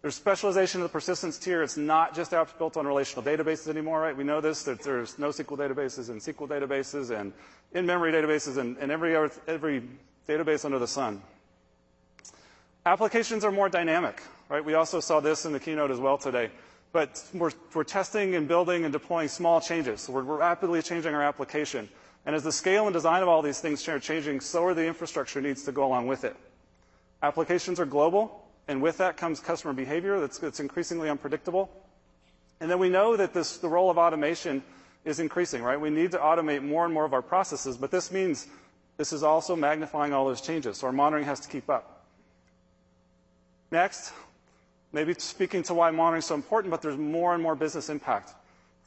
There's 0.01 0.15
specialization 0.15 0.81
of 0.81 0.87
the 0.87 0.91
persistence 0.91 1.37
tier. 1.39 1.63
It's 1.63 1.75
not 1.75 2.15
just 2.15 2.31
apps 2.31 2.55
built 2.57 2.77
on 2.77 2.85
relational 2.85 3.23
databases 3.23 3.67
anymore, 3.67 3.99
right? 4.01 4.15
We 4.15 4.23
know 4.23 4.39
this, 4.39 4.63
that 4.63 4.81
there's 4.81 5.15
NoSQL 5.15 5.57
databases 5.57 6.09
and 6.09 6.21
SQL 6.21 6.47
databases 6.47 7.09
and 7.09 7.33
in-memory 7.73 8.11
databases 8.13 8.57
and, 8.57 8.77
and 8.77 8.91
every, 8.91 9.15
every 9.47 9.83
database 10.27 10.65
under 10.65 10.79
the 10.79 10.87
sun. 10.87 11.21
Applications 12.85 13.43
are 13.43 13.51
more 13.51 13.69
dynamic, 13.69 14.21
right? 14.49 14.63
We 14.63 14.75
also 14.75 14.99
saw 14.99 15.19
this 15.19 15.45
in 15.45 15.51
the 15.51 15.59
keynote 15.59 15.91
as 15.91 15.99
well 15.99 16.17
today. 16.17 16.51
But 16.93 17.21
we're, 17.33 17.51
we're 17.73 17.83
testing 17.83 18.35
and 18.35 18.47
building 18.47 18.85
and 18.85 18.93
deploying 18.93 19.27
small 19.27 19.59
changes. 19.59 20.01
So 20.01 20.13
we're, 20.13 20.23
we're 20.23 20.37
rapidly 20.37 20.81
changing 20.81 21.13
our 21.13 21.21
application. 21.21 21.89
And 22.27 22.35
as 22.35 22.44
the 22.44 22.51
scale 22.51 22.88
and 22.88 22.94
design 22.94 23.24
of 23.24 23.29
all 23.29 23.41
these 23.41 23.62
things 23.62 23.88
are 23.88 24.00
changing, 24.00 24.41
so 24.41 24.65
are 24.65 24.74
the 24.74 24.85
infrastructure 24.85 25.39
needs 25.39 25.63
to 25.63 25.71
go 25.71 25.85
along 25.85 26.07
with 26.07 26.25
it. 26.25 26.35
Applications 27.24 27.79
are 27.79 27.85
global, 27.85 28.45
and 28.68 28.81
with 28.81 28.97
that 28.97 29.15
comes 29.15 29.39
customer 29.39 29.74
behavior 29.74 30.19
that's, 30.19 30.59
increasingly 30.59 31.09
unpredictable. 31.09 31.69
And 32.59 32.69
then 32.69 32.79
we 32.79 32.89
know 32.89 33.15
that 33.15 33.33
the 33.33 33.69
role 33.69 33.89
of 33.89 33.97
automation 33.97 34.62
is 35.06 35.21
increasing, 35.21 35.63
right? 35.63 35.79
We 35.79 35.89
need 35.89 36.12
to 36.12 36.18
automate 36.18 36.63
more 36.63 36.83
and 36.83 36.94
more 36.94 37.06
of 37.06 37.13
our 37.13 37.21
processes, 37.21 37.77
but 37.77 37.91
this 37.91 38.12
means 38.12 38.47
this 38.97 39.13
is 39.13 39.23
also 39.23 39.56
magnifying 39.56 40.12
all 40.12 40.25
those 40.25 40.41
changes. 40.41 40.80
So 40.80 40.88
our 40.88 40.94
monitoring 40.94 41.23
has 41.23 41.39
to 41.39 41.47
keep 41.47 41.69
up. 41.69 42.06
Next, 43.71 44.12
maybe 44.91 45.13
speaking 45.13 45.63
to 45.63 45.73
why 45.73 45.91
monitoring 45.91 46.19
is 46.19 46.25
so 46.25 46.35
important, 46.35 46.71
but 46.71 46.81
there's 46.81 46.97
more 46.97 47.33
and 47.33 47.41
more 47.41 47.56
business 47.56 47.88
impact. 47.88 48.33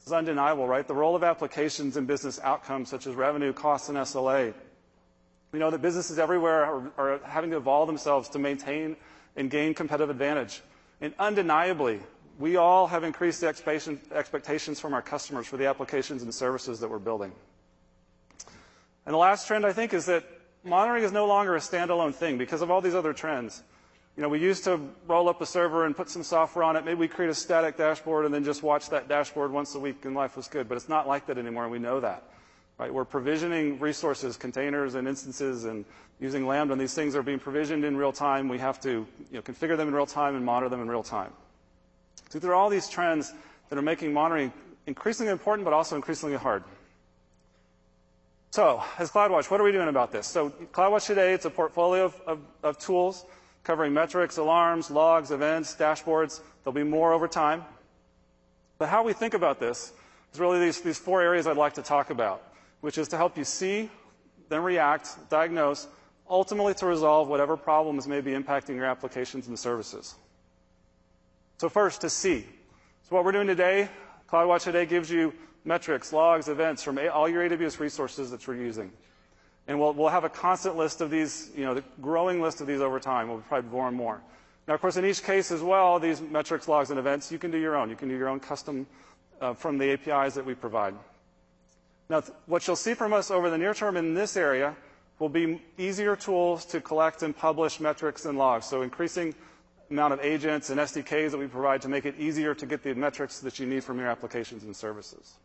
Is 0.05 0.11
undeniable, 0.11 0.67
right? 0.67 0.87
The 0.87 0.95
role 0.95 1.15
of 1.15 1.23
applications 1.23 1.95
in 1.95 2.05
business 2.05 2.39
outcomes 2.43 2.89
such 2.89 3.05
as 3.05 3.13
revenue, 3.13 3.53
costs, 3.53 3.89
and 3.89 3.97
SLA. 3.99 4.53
We 5.51 5.59
know 5.59 5.69
that 5.69 5.81
businesses 5.81 6.17
everywhere 6.17 6.65
are, 6.65 6.91
are 6.97 7.19
having 7.23 7.51
to 7.51 7.57
evolve 7.57 7.87
themselves 7.87 8.29
to 8.29 8.39
maintain 8.39 8.95
and 9.35 9.51
gain 9.51 9.73
competitive 9.73 10.09
advantage. 10.09 10.61
And 11.01 11.13
undeniably, 11.19 11.99
we 12.39 12.55
all 12.55 12.87
have 12.87 13.03
increased 13.03 13.43
expectations 13.43 14.79
from 14.79 14.93
our 14.93 15.01
customers 15.01 15.45
for 15.45 15.57
the 15.57 15.67
applications 15.67 16.23
and 16.23 16.33
services 16.33 16.79
that 16.79 16.89
we're 16.89 16.99
building. 16.99 17.31
And 19.05 19.13
the 19.13 19.17
last 19.17 19.47
trend, 19.47 19.65
I 19.65 19.73
think, 19.73 19.93
is 19.93 20.05
that 20.07 20.23
monitoring 20.63 21.03
is 21.03 21.11
no 21.11 21.27
longer 21.27 21.55
a 21.55 21.59
standalone 21.59 22.13
thing 22.13 22.37
because 22.37 22.61
of 22.61 22.71
all 22.71 22.81
these 22.81 22.95
other 22.95 23.13
trends. 23.13 23.61
You 24.17 24.23
know, 24.23 24.29
we 24.29 24.39
used 24.39 24.65
to 24.65 24.79
roll 25.07 25.29
up 25.29 25.41
a 25.41 25.45
server 25.45 25.85
and 25.85 25.95
put 25.95 26.09
some 26.09 26.23
software 26.23 26.65
on 26.65 26.75
it. 26.75 26.83
Maybe 26.83 26.99
we 26.99 27.07
create 27.07 27.29
a 27.29 27.35
static 27.35 27.77
dashboard 27.77 28.25
and 28.25 28.33
then 28.33 28.43
just 28.43 28.61
watch 28.61 28.89
that 28.89 29.07
dashboard 29.07 29.51
once 29.51 29.73
a 29.75 29.79
week 29.79 30.03
and 30.03 30.13
life 30.13 30.35
was 30.35 30.47
good. 30.47 30.67
But 30.67 30.75
it's 30.75 30.89
not 30.89 31.07
like 31.07 31.25
that 31.27 31.37
anymore, 31.37 31.63
and 31.63 31.71
we 31.71 31.79
know 31.79 31.99
that. 32.01 32.23
Right? 32.77 32.93
We're 32.93 33.05
provisioning 33.05 33.79
resources, 33.79 34.35
containers 34.35 34.95
and 34.95 35.07
instances, 35.07 35.65
and 35.65 35.85
using 36.19 36.45
Lambda, 36.45 36.73
and 36.73 36.81
these 36.81 36.93
things 36.93 37.15
are 37.15 37.23
being 37.23 37.39
provisioned 37.39 37.85
in 37.85 37.95
real 37.95 38.11
time. 38.11 38.49
We 38.49 38.57
have 38.57 38.81
to 38.81 38.89
you 38.89 39.07
know, 39.31 39.41
configure 39.41 39.77
them 39.77 39.87
in 39.87 39.93
real 39.93 40.05
time 40.05 40.35
and 40.35 40.45
monitor 40.45 40.69
them 40.69 40.81
in 40.81 40.89
real 40.89 41.03
time. 41.03 41.31
So 42.29 42.39
there 42.39 42.51
are 42.51 42.55
all 42.55 42.69
these 42.69 42.89
trends 42.89 43.33
that 43.69 43.77
are 43.77 43.81
making 43.81 44.13
monitoring 44.13 44.51
increasingly 44.87 45.31
important, 45.31 45.63
but 45.63 45.73
also 45.73 45.95
increasingly 45.95 46.35
hard. 46.35 46.63
So, 48.51 48.83
as 48.99 49.09
CloudWatch, 49.09 49.49
what 49.49 49.61
are 49.61 49.63
we 49.63 49.71
doing 49.71 49.87
about 49.87 50.11
this? 50.11 50.27
So, 50.27 50.49
CloudWatch 50.49 51.07
today, 51.07 51.33
it's 51.33 51.45
a 51.45 51.49
portfolio 51.49 52.05
of, 52.05 52.21
of, 52.27 52.39
of 52.63 52.77
tools 52.77 53.25
covering 53.63 53.93
metrics, 53.93 54.37
alarms, 54.37 54.89
logs, 54.89 55.31
events, 55.31 55.75
dashboards. 55.75 56.41
There'll 56.63 56.73
be 56.73 56.83
more 56.83 57.13
over 57.13 57.27
time. 57.27 57.63
But 58.77 58.89
how 58.89 59.03
we 59.03 59.13
think 59.13 59.33
about 59.33 59.59
this 59.59 59.93
is 60.33 60.39
really 60.39 60.59
these, 60.59 60.97
four 60.97 61.21
areas 61.21 61.47
I'd 61.47 61.57
like 61.57 61.73
to 61.73 61.81
talk 61.81 62.09
about, 62.09 62.41
which 62.81 62.97
is 62.97 63.07
to 63.09 63.17
help 63.17 63.37
you 63.37 63.43
see, 63.43 63.89
then 64.49 64.63
react, 64.63 65.17
diagnose, 65.29 65.87
ultimately 66.29 66.73
to 66.75 66.85
resolve 66.85 67.27
whatever 67.27 67.57
problems 67.57 68.07
may 68.07 68.21
be 68.21 68.31
impacting 68.31 68.75
your 68.75 68.85
applications 68.85 69.47
and 69.47 69.59
services. 69.59 70.15
So 71.57 71.69
first, 71.69 72.01
to 72.01 72.09
see. 72.09 72.45
So 73.07 73.15
what 73.15 73.23
we're 73.23 73.33
doing 73.33 73.47
today, 73.47 73.89
CloudWatch 74.29 74.63
today 74.63 74.85
gives 74.85 75.11
you 75.11 75.33
metrics, 75.63 76.11
logs, 76.11 76.47
events 76.47 76.81
from 76.81 76.99
all 77.13 77.29
your 77.29 77.47
AWS 77.47 77.79
resources 77.79 78.31
that 78.31 78.47
you're 78.47 78.55
using. 78.55 78.91
And 79.67 79.79
we'll, 79.79 79.93
we'll 79.93 80.09
have 80.09 80.23
a 80.23 80.29
constant 80.29 80.75
list 80.75 81.01
of 81.01 81.09
these, 81.09 81.51
you 81.55 81.63
know, 81.63 81.73
the 81.73 81.83
growing 82.01 82.41
list 82.41 82.61
of 82.61 82.67
these 82.67 82.81
over 82.81 82.99
time. 82.99 83.29
We'll 83.29 83.39
provide 83.39 83.71
more 83.71 83.87
and 83.87 83.95
more. 83.95 84.21
Now, 84.67 84.73
of 84.73 84.81
course, 84.81 84.97
in 84.97 85.05
each 85.05 85.23
case 85.23 85.51
as 85.51 85.61
well, 85.61 85.99
these 85.99 86.21
metrics, 86.21 86.67
logs, 86.67 86.89
and 86.89 86.99
events, 86.99 87.31
you 87.31 87.39
can 87.39 87.51
do 87.51 87.57
your 87.57 87.75
own. 87.75 87.89
You 87.89 87.95
can 87.95 88.09
do 88.09 88.17
your 88.17 88.29
own 88.29 88.39
custom 88.39 88.87
uh, 89.39 89.53
from 89.53 89.77
the 89.77 89.91
APIs 89.91 90.35
that 90.35 90.45
we 90.45 90.53
provide. 90.53 90.95
Now, 92.09 92.23
what 92.45 92.67
you'll 92.67 92.75
see 92.75 92.93
from 92.93 93.13
us 93.13 93.31
over 93.31 93.49
the 93.49 93.57
near 93.57 93.73
term 93.73 93.97
in 93.97 94.13
this 94.13 94.35
area 94.35 94.75
will 95.19 95.29
be 95.29 95.61
easier 95.77 96.15
tools 96.15 96.65
to 96.65 96.81
collect 96.81 97.23
and 97.23 97.35
publish 97.35 97.79
metrics 97.79 98.25
and 98.25 98.37
logs. 98.37 98.65
So 98.65 98.81
increasing 98.81 99.35
amount 99.89 100.13
of 100.13 100.19
agents 100.21 100.69
and 100.69 100.79
SDKs 100.79 101.31
that 101.31 101.37
we 101.37 101.47
provide 101.47 101.81
to 101.81 101.89
make 101.89 102.05
it 102.05 102.15
easier 102.17 102.55
to 102.55 102.65
get 102.65 102.81
the 102.83 102.93
metrics 102.95 103.39
that 103.39 103.59
you 103.59 103.65
need 103.65 103.83
from 103.83 103.99
your 103.99 104.07
applications 104.07 104.63
and 104.63 104.75
services. 104.75 105.35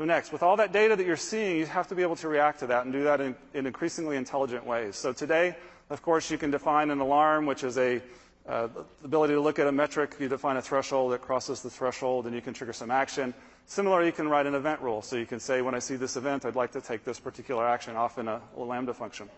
So 0.00 0.06
next, 0.06 0.32
with 0.32 0.42
all 0.42 0.56
that 0.56 0.72
data 0.72 0.96
that 0.96 1.06
you're 1.06 1.14
seeing, 1.14 1.58
you 1.58 1.66
have 1.66 1.88
to 1.88 1.94
be 1.94 2.00
able 2.00 2.16
to 2.16 2.28
react 2.28 2.60
to 2.60 2.68
that 2.68 2.84
and 2.84 2.92
do 2.94 3.04
that 3.04 3.20
in, 3.20 3.36
in 3.52 3.66
increasingly 3.66 4.16
intelligent 4.16 4.64
ways. 4.64 4.96
So 4.96 5.12
today, 5.12 5.54
of 5.90 6.00
course, 6.00 6.30
you 6.30 6.38
can 6.38 6.50
define 6.50 6.88
an 6.88 7.00
alarm, 7.00 7.44
which 7.44 7.64
is 7.64 7.76
a 7.76 8.00
uh, 8.48 8.68
the 8.68 8.84
ability 9.04 9.34
to 9.34 9.40
look 9.42 9.58
at 9.58 9.66
a 9.66 9.72
metric. 9.72 10.16
You 10.18 10.26
define 10.30 10.56
a 10.56 10.62
threshold 10.62 11.12
that 11.12 11.20
crosses 11.20 11.60
the 11.60 11.68
threshold, 11.68 12.24
and 12.24 12.34
you 12.34 12.40
can 12.40 12.54
trigger 12.54 12.72
some 12.72 12.90
action. 12.90 13.34
Similarly, 13.66 14.06
you 14.06 14.12
can 14.12 14.26
write 14.26 14.46
an 14.46 14.54
event 14.54 14.80
rule. 14.80 15.02
So 15.02 15.16
you 15.16 15.26
can 15.26 15.38
say, 15.38 15.60
when 15.60 15.74
I 15.74 15.80
see 15.80 15.96
this 15.96 16.16
event, 16.16 16.46
I'd 16.46 16.56
like 16.56 16.72
to 16.72 16.80
take 16.80 17.04
this 17.04 17.20
particular 17.20 17.68
action 17.68 17.94
off 17.94 18.16
in 18.16 18.26
a, 18.26 18.40
Lambda 18.56 18.94
function. 18.94 19.28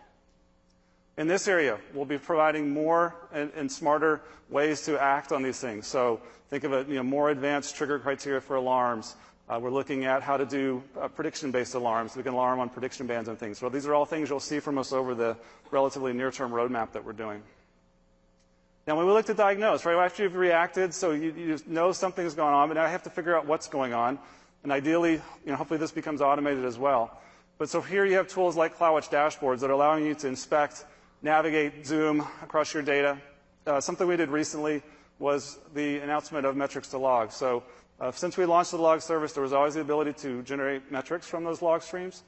In 1.18 1.26
this 1.26 1.48
area, 1.48 1.76
we'll 1.92 2.04
be 2.04 2.18
providing 2.18 2.70
more 2.70 3.16
and, 3.32 3.70
smarter 3.70 4.20
ways 4.48 4.82
to 4.82 4.96
act 5.02 5.32
on 5.32 5.42
these 5.42 5.58
things. 5.58 5.88
So 5.88 6.20
think 6.50 6.62
of 6.62 6.72
it, 6.72 7.04
more 7.04 7.30
advanced 7.30 7.74
trigger 7.74 7.98
criteria 7.98 8.40
for 8.40 8.54
alarms, 8.54 9.16
we're 9.60 9.70
looking 9.70 10.04
at 10.04 10.22
how 10.22 10.36
to 10.36 10.46
do 10.46 10.82
uh, 11.00 11.08
prediction-based 11.08 11.74
alarms. 11.74 12.16
We 12.16 12.22
can 12.22 12.32
alarm 12.32 12.60
on 12.60 12.68
prediction 12.68 13.06
bands 13.06 13.28
and 13.28 13.38
things. 13.38 13.58
So 13.58 13.68
these 13.68 13.86
are 13.86 13.94
all 13.94 14.04
things 14.04 14.30
you'll 14.30 14.40
see 14.40 14.60
from 14.60 14.78
us 14.78 14.92
over 14.92 15.14
the 15.14 15.36
relatively 15.70 16.12
near-term 16.12 16.52
roadmap 16.52 16.92
that 16.92 17.04
we're 17.04 17.12
doing. 17.12 17.42
Now, 18.86 18.96
when 18.96 19.06
we 19.06 19.12
look 19.12 19.26
to 19.26 19.34
diagnose, 19.34 19.84
right, 19.84 20.04
after 20.04 20.24
you've 20.24 20.34
reacted, 20.34 20.92
so 20.92 21.12
you, 21.12 21.58
know 21.66 21.92
something's 21.92 22.34
going 22.34 22.52
on, 22.52 22.68
but 22.68 22.74
now 22.74 22.84
I 22.84 22.88
have 22.88 23.04
to 23.04 23.10
figure 23.10 23.36
out 23.36 23.46
what's 23.46 23.68
going 23.68 23.92
on. 23.92 24.18
And 24.64 24.72
ideally, 24.72 25.12
you 25.12 25.20
know, 25.46 25.56
hopefully 25.56 25.78
this 25.78 25.92
becomes 25.92 26.20
automated 26.20 26.64
as 26.64 26.78
well. 26.78 27.20
But 27.58 27.68
so 27.68 27.80
here 27.80 28.04
you 28.04 28.16
have 28.16 28.28
tools 28.28 28.56
like 28.56 28.76
CloudWatch 28.76 29.08
dashboards 29.08 29.60
that 29.60 29.70
are 29.70 29.74
allowing 29.74 30.04
you 30.04 30.14
to 30.16 30.26
inspect, 30.26 30.84
navigate, 31.22 31.86
zoom 31.86 32.26
across 32.42 32.74
your 32.74 32.82
data. 32.82 33.18
Uh, 33.66 33.80
something 33.80 34.06
we 34.06 34.16
did 34.16 34.30
recently 34.30 34.82
was 35.20 35.58
the 35.74 35.98
announcement 35.98 36.44
of 36.44 36.56
metrics 36.56 36.88
to 36.88 36.98
logs. 36.98 37.34
Uh, 38.00 38.10
since 38.10 38.36
we 38.36 38.44
launched 38.44 38.72
the 38.72 38.78
log 38.78 39.00
service, 39.00 39.32
there 39.32 39.42
was 39.42 39.52
always 39.52 39.74
the 39.74 39.80
ability 39.80 40.12
to 40.12 40.42
generate 40.42 40.90
metrics 40.90 41.26
from 41.26 41.44
those 41.44 41.62
log 41.62 41.82
streams. 41.82 42.24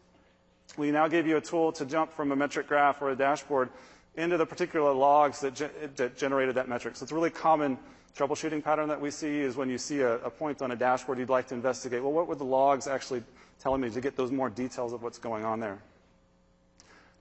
We 0.77 0.91
now 0.91 1.09
give 1.09 1.27
you 1.27 1.37
a 1.37 1.41
tool 1.41 1.73
to 1.73 1.85
jump 1.85 2.13
from 2.13 2.33
a 2.33 2.37
metric 2.37 2.69
graph 2.69 3.03
or 3.03 3.11
a 3.11 3.17
dashboard 3.17 3.71
into 4.17 4.37
the 4.37 4.47
particular 4.47 4.93
logs 4.93 5.41
that, 5.41 5.55
ge- 5.55 5.97
that 5.97 6.17
generated 6.17 6.55
that 6.55 6.69
metric. 6.69 6.97
So 6.97 7.03
it's 7.03 7.13
a 7.13 7.15
really 7.15 7.31
common 7.31 7.79
troubleshooting 8.17 8.63
pattern 8.63 8.89
that 8.89 9.01
we 9.01 9.11
see 9.11 9.41
is 9.41 9.57
when 9.57 9.69
you 9.69 9.79
see 9.79 10.01
a, 10.01 10.19
point 10.19 10.63
on 10.63 10.71
a 10.71 10.77
dashboard, 10.77 11.19
you'd 11.19 11.29
like 11.29 11.49
to 11.49 11.55
investigate, 11.55 12.03
well, 12.03 12.13
what 12.13 12.29
were 12.29 12.37
the 12.37 12.45
logs 12.45 12.87
actually 12.87 13.23
telling 13.61 13.81
me 13.81 13.91
to 13.91 14.01
get 14.01 14.17
those 14.17 14.31
more 14.31 14.49
details 14.49 14.93
of 14.93 15.03
what's 15.03 15.19
going 15.19 15.45
on 15.45 15.59
there? 15.59 15.79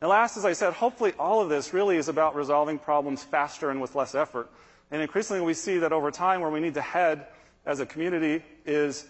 Last, 0.01 0.35
as 0.35 0.43
I 0.43 0.51
said, 0.51 0.73
hopefully 0.73 1.13
all 1.17 1.41
of 1.41 1.49
this 1.49 1.73
really 1.73 1.95
is 1.95 2.09
about 2.09 2.35
resolving 2.35 2.77
problems 2.77 3.23
faster 3.23 3.69
and 3.69 3.79
with 3.79 3.95
less 3.95 4.13
effort. 4.13 4.49
And 4.91 5.01
increasingly 5.01 5.41
we 5.41 5.53
see 5.53 5.77
that 5.77 5.93
over 5.93 6.11
time 6.11 6.41
where 6.41 6.51
we 6.51 6.59
need 6.59 6.73
to 6.73 6.81
head 6.81 7.25
as 7.65 7.79
a 7.79 7.85
community 7.85 8.43
is 8.65 9.05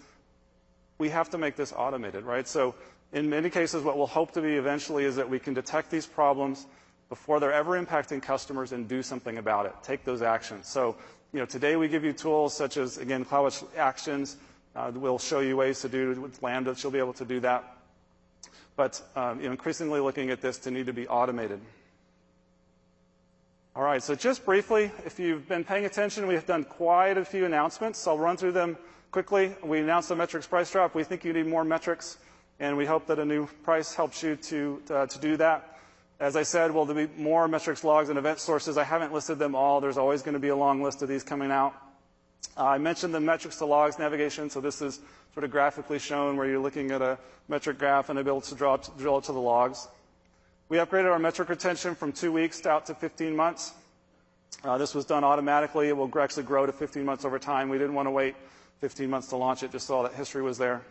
we 0.98 1.08
have 1.08 1.30
to 1.30 1.38
make 1.38 1.56
this 1.56 1.72
automated, 1.72 2.24
right? 2.24 2.46
So 2.46 2.74
in 3.12 3.28
many 3.30 3.50
cases, 3.50 3.82
what 3.82 3.96
we'll 3.96 4.06
hope 4.06 4.32
to 4.32 4.42
be 4.42 4.54
eventually 4.54 5.04
is 5.04 5.16
that 5.16 5.28
we 5.28 5.38
can 5.38 5.54
detect 5.54 5.90
these 5.90 6.06
problems 6.06 6.66
before 7.08 7.40
they're 7.40 7.52
ever 7.52 7.80
impacting 7.80 8.22
customers 8.22 8.72
and 8.72 8.88
do 8.88 9.02
something 9.02 9.38
about 9.38 9.66
it, 9.66 9.74
take 9.82 10.04
those 10.04 10.22
actions. 10.22 10.66
So, 10.68 10.96
you 11.32 11.38
know, 11.38 11.46
today 11.46 11.76
we 11.76 11.88
give 11.88 12.04
you 12.04 12.12
tools 12.12 12.56
such 12.56 12.76
as, 12.76 12.98
again, 12.98 13.24
CloudWatch 13.24 13.64
Actions. 13.76 14.36
Uh, 14.74 14.90
we'll 14.94 15.18
show 15.18 15.40
you 15.40 15.56
ways 15.56 15.80
to 15.82 15.88
do 15.88 16.20
with 16.20 16.42
Lambda. 16.42 16.74
you'll 16.78 16.92
be 16.92 16.98
able 16.98 17.12
to 17.12 17.24
do 17.24 17.40
that. 17.40 17.76
But 18.76 19.00
um, 19.14 19.40
increasingly 19.40 20.00
looking 20.00 20.30
at 20.30 20.40
this 20.40 20.58
to 20.58 20.70
need 20.70 20.86
to 20.86 20.92
be 20.92 21.06
automated. 21.06 21.60
All 23.76 23.82
right, 23.82 24.00
so 24.00 24.14
just 24.14 24.44
briefly, 24.44 24.92
if 25.04 25.18
you've 25.18 25.48
been 25.48 25.64
paying 25.64 25.84
attention, 25.84 26.28
we 26.28 26.34
have 26.34 26.46
done 26.46 26.62
quite 26.62 27.18
a 27.18 27.24
few 27.24 27.44
announcements. 27.44 28.06
I'll 28.06 28.16
run 28.16 28.36
through 28.36 28.52
them 28.52 28.78
quickly. 29.10 29.52
We 29.64 29.80
announced 29.80 30.10
the 30.10 30.14
metrics 30.14 30.46
price 30.46 30.70
drop. 30.70 30.94
We 30.94 31.02
think 31.02 31.24
you 31.24 31.32
need 31.32 31.48
more 31.48 31.64
metrics, 31.64 32.18
and 32.60 32.76
we 32.76 32.86
hope 32.86 33.08
that 33.08 33.18
a 33.18 33.24
new 33.24 33.48
price 33.64 33.92
helps 33.92 34.22
you 34.22 34.36
to, 34.36 34.82
uh, 34.90 35.06
to 35.06 35.18
do 35.18 35.36
that. 35.38 35.80
As 36.20 36.36
I 36.36 36.44
said, 36.44 36.70
will 36.70 36.84
there 36.84 37.08
be 37.08 37.12
more 37.20 37.48
metrics 37.48 37.82
logs 37.82 38.10
and 38.10 38.16
event 38.16 38.38
sources? 38.38 38.78
I 38.78 38.84
haven't 38.84 39.12
listed 39.12 39.40
them 39.40 39.56
all. 39.56 39.80
There's 39.80 39.98
always 39.98 40.22
going 40.22 40.34
to 40.34 40.40
be 40.40 40.50
a 40.50 40.56
long 40.56 40.80
list 40.80 41.02
of 41.02 41.08
these 41.08 41.24
coming 41.24 41.50
out. 41.50 41.74
Uh, 42.56 42.66
I 42.66 42.78
mentioned 42.78 43.12
the 43.12 43.18
metrics 43.18 43.56
to 43.56 43.64
logs 43.64 43.98
navigation, 43.98 44.50
so 44.50 44.60
this 44.60 44.82
is 44.82 45.00
sort 45.32 45.42
of 45.42 45.50
graphically 45.50 45.98
shown 45.98 46.36
where 46.36 46.46
you're 46.46 46.60
looking 46.60 46.92
at 46.92 47.02
a 47.02 47.18
metric 47.48 47.78
graph 47.78 48.08
and 48.08 48.20
able 48.20 48.40
to 48.40 48.54
draw, 48.54 48.76
drill 48.76 49.18
it 49.18 49.24
to 49.24 49.32
the 49.32 49.40
logs. 49.40 49.88
We 50.70 50.78
upgraded 50.78 51.12
our 51.12 51.18
metric 51.18 51.50
retention 51.50 51.94
from 51.94 52.12
two 52.12 52.32
weeks 52.32 52.64
out 52.64 52.86
to 52.86 52.94
15 52.94 53.36
months. 53.36 53.74
Uh, 54.64 54.78
this 54.78 54.94
was 54.94 55.04
done 55.04 55.22
automatically. 55.22 55.88
It 55.88 55.96
will 55.96 56.10
actually 56.18 56.44
grow 56.44 56.64
to 56.64 56.72
15 56.72 57.04
months 57.04 57.26
over 57.26 57.38
time. 57.38 57.68
We 57.68 57.76
didn't 57.76 57.94
want 57.94 58.06
to 58.06 58.10
wait 58.10 58.34
15 58.80 59.10
months 59.10 59.28
to 59.28 59.36
launch 59.36 59.62
it, 59.62 59.72
just 59.72 59.86
saw 59.86 60.02
that 60.02 60.14
history 60.14 60.42
was 60.42 60.56
there. 60.56 60.82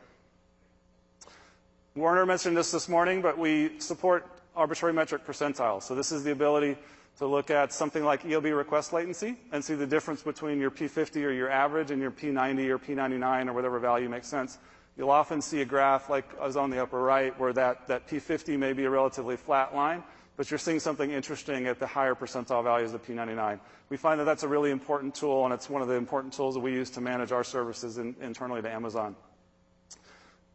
Werner 1.96 2.26
mentioned 2.26 2.56
this 2.56 2.72
this 2.72 2.88
morning, 2.88 3.22
but 3.22 3.38
we 3.38 3.80
support 3.80 4.28
arbitrary 4.56 4.94
metric 4.94 5.26
percentiles. 5.26 5.84
So 5.84 5.96
this 5.96 6.12
is 6.12 6.24
the 6.24 6.32
ability 6.32 6.78
to 7.18 7.26
look 7.26 7.50
at 7.50 7.74
something 7.74 8.04
like 8.04 8.26
ELB 8.26 8.46
request 8.46 8.94
latency 8.94 9.38
and 9.52 9.64
see 9.64 9.76
the 9.76 9.88
difference 9.88 10.22
between 10.22 10.60
your 10.60 10.72
P50 10.72 11.24
or 11.24 11.32
your 11.32 11.50
average 11.50 11.92
and 11.92 12.02
your 12.02 12.12
P90 12.12 12.70
or 12.70 12.80
P99 12.80 13.48
or 13.48 13.54
whatever 13.54 13.80
value 13.80 14.10
makes 14.10 14.28
sense. 14.28 14.58
You'll 14.98 15.10
often 15.10 15.42
see 15.42 15.62
a 15.62 15.66
graph 15.66 16.10
like 16.10 16.26
is 16.46 16.56
on 16.56 16.70
the 16.70 16.82
upper 16.82 17.00
right 17.02 17.38
where 17.40 17.54
that, 17.54 17.88
that 17.88 18.08
P50 18.08 18.58
may 18.60 18.74
be 18.74 18.86
a 18.86 18.90
relatively 18.90 19.36
flat 19.36 19.74
line, 19.74 20.04
but 20.38 20.52
you're 20.52 20.60
seeing 20.60 20.80
something 20.80 21.10
interesting 21.12 21.66
at 21.66 21.80
the 21.80 21.88
higher 21.88 22.14
percentile 22.14 22.64
values 22.64 22.94
of 22.94 23.06
P99. 23.06 23.60
We 23.90 23.98
find 23.98 24.20
that 24.20 24.26
that's 24.26 24.44
a 24.44 24.48
really 24.48 24.70
important 24.72 25.16
tool, 25.16 25.46
and 25.46 25.54
it's 25.54 25.70
one 25.70 25.82
of 25.82 25.88
the 25.88 25.96
important 25.96 26.34
tools 26.34 26.54
that 26.54 26.60
we 26.62 26.72
use 26.74 26.90
to 26.92 27.02
manage 27.02 27.32
our 27.32 27.44
services 27.44 27.98
in, 27.98 28.16
internally 28.22 28.62
to 28.62 28.70
Amazon. 28.70 29.16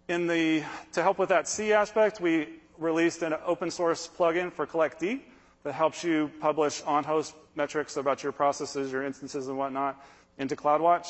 In 0.09 0.27
the, 0.27 0.63
to 0.93 1.03
help 1.03 1.19
with 1.19 1.29
that 1.31 1.49
C 1.49 1.73
aspect, 1.73 2.21
we 2.21 2.49
released 2.79 3.23
an 3.23 3.35
open 3.45 3.71
source 3.71 4.09
plugin 4.17 4.53
for 4.53 4.67
CollectD 4.67 5.21
that 5.65 5.73
helps 5.73 6.05
you 6.05 6.31
publish 6.41 6.81
on-host 6.83 7.35
metrics 7.57 7.97
about 7.97 8.23
your 8.23 8.33
processes, 8.33 8.93
your 8.93 9.05
instances, 9.05 9.49
and 9.49 9.59
whatnot 9.59 10.03
into 10.39 10.55
CloudWatch. 10.55 11.09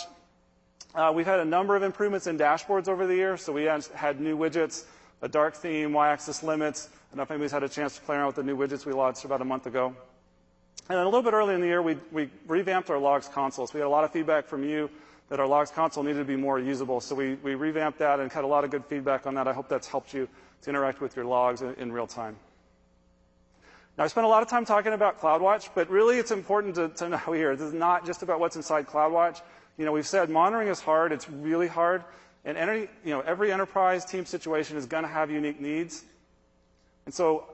Uh, 0.94 1.12
we've 1.14 1.26
had 1.26 1.40
a 1.40 1.44
number 1.44 1.76
of 1.76 1.82
improvements 1.82 2.26
in 2.26 2.38
dashboards 2.38 2.88
over 2.88 3.06
the 3.06 3.14
years. 3.14 3.42
So 3.42 3.52
we 3.52 3.64
had 3.64 4.20
new 4.20 4.36
widgets, 4.36 4.84
a 5.22 5.28
dark 5.28 5.54
theme, 5.54 5.92
y-axis 5.92 6.42
limits. 6.42 6.88
I 6.88 7.10
don't 7.10 7.16
know 7.18 7.22
if 7.24 7.30
anybody's 7.30 7.52
had 7.52 7.62
a 7.62 7.68
chance 7.68 7.96
to 7.96 8.02
play 8.02 8.16
around 8.16 8.28
with 8.28 8.36
the 8.36 8.42
new 8.42 8.56
widgets 8.56 8.86
we 8.86 8.92
launched 8.92 9.24
about 9.24 9.40
a 9.42 9.44
month 9.44 9.66
ago. 9.66 9.94
And 10.88 10.96
then 10.96 11.04
a 11.04 11.08
little 11.08 11.22
bit 11.22 11.34
earlier 11.34 11.54
in 11.54 11.60
the 11.60 11.66
year, 11.66 11.82
we, 11.82 12.30
revamped 12.46 12.88
our 12.88 12.98
logs 12.98 13.28
console. 13.28 13.66
So 13.66 13.74
we 13.74 13.80
had 13.80 13.86
a 13.86 13.90
lot 13.90 14.04
of 14.04 14.12
feedback 14.12 14.46
from 14.46 14.64
you 14.64 14.88
that 15.28 15.38
our 15.38 15.46
logs 15.46 15.70
console 15.70 16.02
needed 16.02 16.20
to 16.20 16.24
be 16.24 16.36
more 16.36 16.58
usable. 16.58 17.00
So 17.00 17.14
we, 17.14 17.34
revamped 17.34 17.98
that 17.98 18.20
and 18.20 18.32
had 18.32 18.44
a 18.44 18.46
lot 18.46 18.64
of 18.64 18.70
good 18.70 18.84
feedback 18.86 19.26
on 19.26 19.34
that. 19.34 19.46
I 19.46 19.52
hope 19.52 19.68
that's 19.68 19.86
helped 19.86 20.14
you 20.14 20.26
to 20.62 20.70
interact 20.70 21.02
with 21.02 21.14
your 21.14 21.26
logs 21.26 21.60
in, 21.60 21.92
real 21.92 22.06
time. 22.06 22.36
Now, 23.98 24.04
I 24.04 24.06
spent 24.06 24.24
a 24.24 24.28
lot 24.28 24.42
of 24.42 24.48
time 24.48 24.64
talking 24.64 24.94
about 24.94 25.20
CloudWatch, 25.20 25.70
but 25.74 25.90
really 25.90 26.18
it's 26.18 26.30
important 26.30 26.96
to 26.96 27.08
know 27.10 27.32
here, 27.32 27.54
this 27.54 27.68
is 27.68 27.74
not 27.74 28.06
just 28.06 28.22
about 28.22 28.40
what's 28.40 28.56
inside 28.56 28.86
CloudWatch. 28.86 29.42
You 29.78 29.84
know, 29.84 29.92
we've 29.92 30.06
said 30.06 30.28
monitoring 30.28 30.68
is 30.68 30.80
hard. 30.80 31.12
It's 31.12 31.30
really 31.30 31.68
hard. 31.68 32.04
And 32.44 32.58
any, 32.58 32.88
you 33.04 33.10
know, 33.10 33.20
every 33.20 33.52
enterprise 33.52 34.04
team 34.04 34.26
situation 34.26 34.76
is 34.76 34.86
going 34.86 35.04
to 35.04 35.08
have 35.08 35.30
unique 35.30 35.60
needs. 35.60 36.04
And 37.06 37.14
so, 37.14 37.46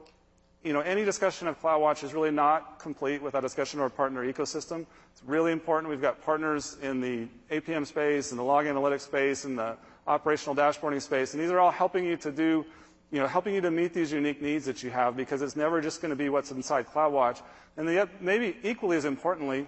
you 0.63 0.73
know, 0.73 0.81
any 0.81 1.05
discussion 1.05 1.47
of 1.47 1.61
CloudWatch 1.61 2.03
is 2.03 2.13
really 2.13 2.31
not 2.31 2.79
complete 2.79 3.21
without 3.21 3.41
discussion 3.41 3.79
of 3.79 3.83
our 3.83 3.89
partner 3.89 4.25
ecosystem. 4.25 4.85
It's 5.11 5.23
really 5.25 5.51
important. 5.51 5.89
We've 5.89 6.01
got 6.01 6.21
partners 6.23 6.77
in 6.81 6.99
the 6.99 7.27
APM 7.51 7.85
space, 7.85 8.31
in 8.31 8.37
the 8.37 8.43
log 8.43 8.65
analytics 8.65 9.01
space, 9.01 9.45
in 9.45 9.55
the 9.55 9.77
operational 10.07 10.55
dashboarding 10.55 11.01
space, 11.01 11.33
and 11.33 11.41
these 11.41 11.49
are 11.51 11.59
all 11.59 11.71
helping 11.71 12.05
you 12.05 12.17
to 12.17 12.31
do, 12.31 12.65
you 13.11 13.19
know, 13.19 13.27
helping 13.27 13.55
you 13.55 13.61
to 13.61 13.71
meet 13.71 13.93
these 13.93 14.11
unique 14.11 14.41
needs 14.41 14.65
that 14.65 14.83
you 14.83 14.89
have 14.89 15.15
because 15.15 15.41
it's 15.41 15.55
never 15.55 15.81
just 15.81 16.01
going 16.01 16.09
to 16.09 16.15
be 16.15 16.29
what's 16.29 16.51
inside 16.51 16.87
CloudWatch. 16.87 17.41
And 17.77 17.89
yet, 17.89 18.21
maybe 18.21 18.57
equally 18.63 18.97
as 18.97 19.05
importantly, 19.05 19.67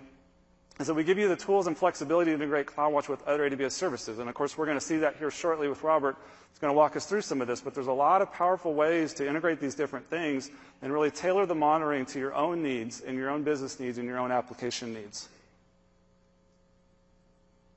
we 0.93 1.03
give 1.03 1.17
you 1.17 1.27
the 1.27 1.36
tools 1.36 1.67
and 1.67 1.77
flexibility 1.77 2.31
to 2.31 2.36
integrate 2.36 2.67
CloudWatch 2.67 3.10
with 3.10 3.27
other 3.27 3.50
AWS 3.50 3.72
services. 3.72 4.19
And 4.19 4.29
of 4.29 4.36
course, 4.36 4.57
we're 4.57 4.65
going 4.65 4.77
to 4.77 4.86
see 4.86 4.98
that 4.98 5.15
here 5.17 5.31
shortly 5.31 5.67
with 5.67 5.81
Robert. 5.81 6.15
He's 6.51 6.60
going 6.60 6.72
to 6.74 6.77
walk 6.77 6.96
us 6.96 7.05
through 7.05 7.22
some 7.22 7.41
of 7.41 7.48
this, 7.48 7.62
but 7.62 7.74
there's 7.74 7.88
a 7.88 7.91
lot 7.93 8.22
of 8.22 8.31
powerful 8.31 8.74
ways 8.74 9.13
to 9.15 9.27
integrate 9.27 9.60
these 9.60 9.75
different 9.75 10.07
things 10.10 10.51
and 10.81 10.93
really 10.93 11.12
tailor 11.12 11.46
the 11.46 11.55
monitoring 11.55 12.05
to 12.07 12.19
your 12.19 12.34
own 12.36 12.62
needs 12.62 13.01
and 13.01 13.17
your 13.17 13.29
own 13.29 13.43
business 13.43 13.79
needs 13.79 13.98
and 13.98 14.07
your 14.07 14.19
own 14.19 14.31
application 14.31 14.93
needs. 14.93 15.29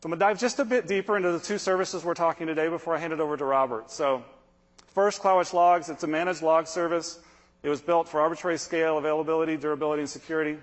I'm 0.03 0.11
going 0.11 0.19
to 0.19 0.25
dive 0.25 0.39
just 0.39 0.59
a 0.59 0.65
bit 0.65 0.87
deeper 0.87 1.17
into 1.19 1.31
the 1.31 1.39
two 1.39 1.59
services 1.59 2.05
we're 2.05 2.15
talking 2.15 2.47
today 2.47 2.69
before 2.69 2.97
I 2.97 2.99
hand 2.99 3.13
it 3.13 3.21
over 3.21 3.37
to 3.37 3.45
Robert. 3.45 3.91
So 3.91 4.25
first, 4.95 5.21
CloudWatch 5.23 5.53
Logs. 5.53 5.91
It's 5.91 6.05
a 6.05 6.07
managed 6.07 6.41
log 6.41 6.67
service. 6.67 7.19
It 7.63 7.69
was 7.69 7.83
built 7.83 8.09
for 8.09 8.19
arbitrary 8.19 8.57
scale, 8.57 8.97
availability, 8.97 9.59
durability, 9.59 10.01
and 10.01 10.09
security. 10.09 10.57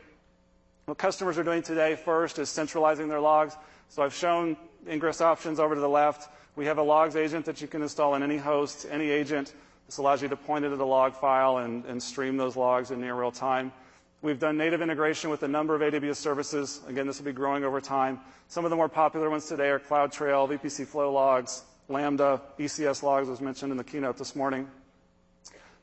What 0.87 0.97
customers 0.97 1.37
are 1.37 1.43
doing 1.43 1.63
today 1.63 1.97
first 1.97 2.39
is 2.39 2.47
centralizing 2.47 3.09
their 3.09 3.19
logs. 3.19 3.57
So 3.89 4.03
I've 4.03 4.13
shown 4.13 4.55
ingress 4.89 5.19
options 5.19 5.59
over 5.59 5.75
to 5.75 5.81
the 5.81 5.89
left. 5.89 6.29
We 6.55 6.65
have 6.67 6.77
a 6.77 6.81
logs 6.81 7.17
agent 7.17 7.43
that 7.47 7.59
you 7.59 7.67
can 7.67 7.81
install 7.81 8.15
in 8.15 8.23
any 8.23 8.37
host, 8.37 8.87
any 8.89 9.09
agent. 9.09 9.53
This 9.85 9.97
allows 9.97 10.21
you 10.21 10.29
to 10.29 10.37
point 10.37 10.63
it 10.63 10.71
at 10.71 10.79
a 10.79 10.85
log 10.85 11.13
file 11.13 11.57
and, 11.57 12.01
stream 12.01 12.37
those 12.37 12.55
logs 12.55 12.91
in 12.91 13.01
near 13.01 13.15
real 13.15 13.31
time. 13.31 13.73
We've 14.21 14.39
done 14.39 14.55
native 14.55 14.81
integration 14.81 15.29
with 15.29 15.43
a 15.43 15.47
number 15.49 15.75
of 15.75 15.81
AWS 15.81 16.15
services. 16.15 16.79
Again, 16.87 17.05
this 17.05 17.17
will 17.17 17.25
be 17.25 17.33
growing 17.33 17.65
over 17.65 17.81
time. 17.81 18.21
Some 18.47 18.63
of 18.63 18.69
the 18.69 18.77
more 18.77 18.87
popular 18.87 19.29
ones 19.29 19.45
today 19.45 19.67
are 19.67 19.79
CloudTrail, 19.79 20.57
VPC 20.57 20.87
Flow 20.87 21.11
Logs, 21.11 21.63
Lambda, 21.89 22.41
ECS 22.57 23.03
Logs 23.03 23.27
was 23.27 23.41
mentioned 23.41 23.73
in 23.73 23.77
the 23.77 23.83
keynote 23.83 24.17
this 24.17 24.37
morning. 24.37 24.69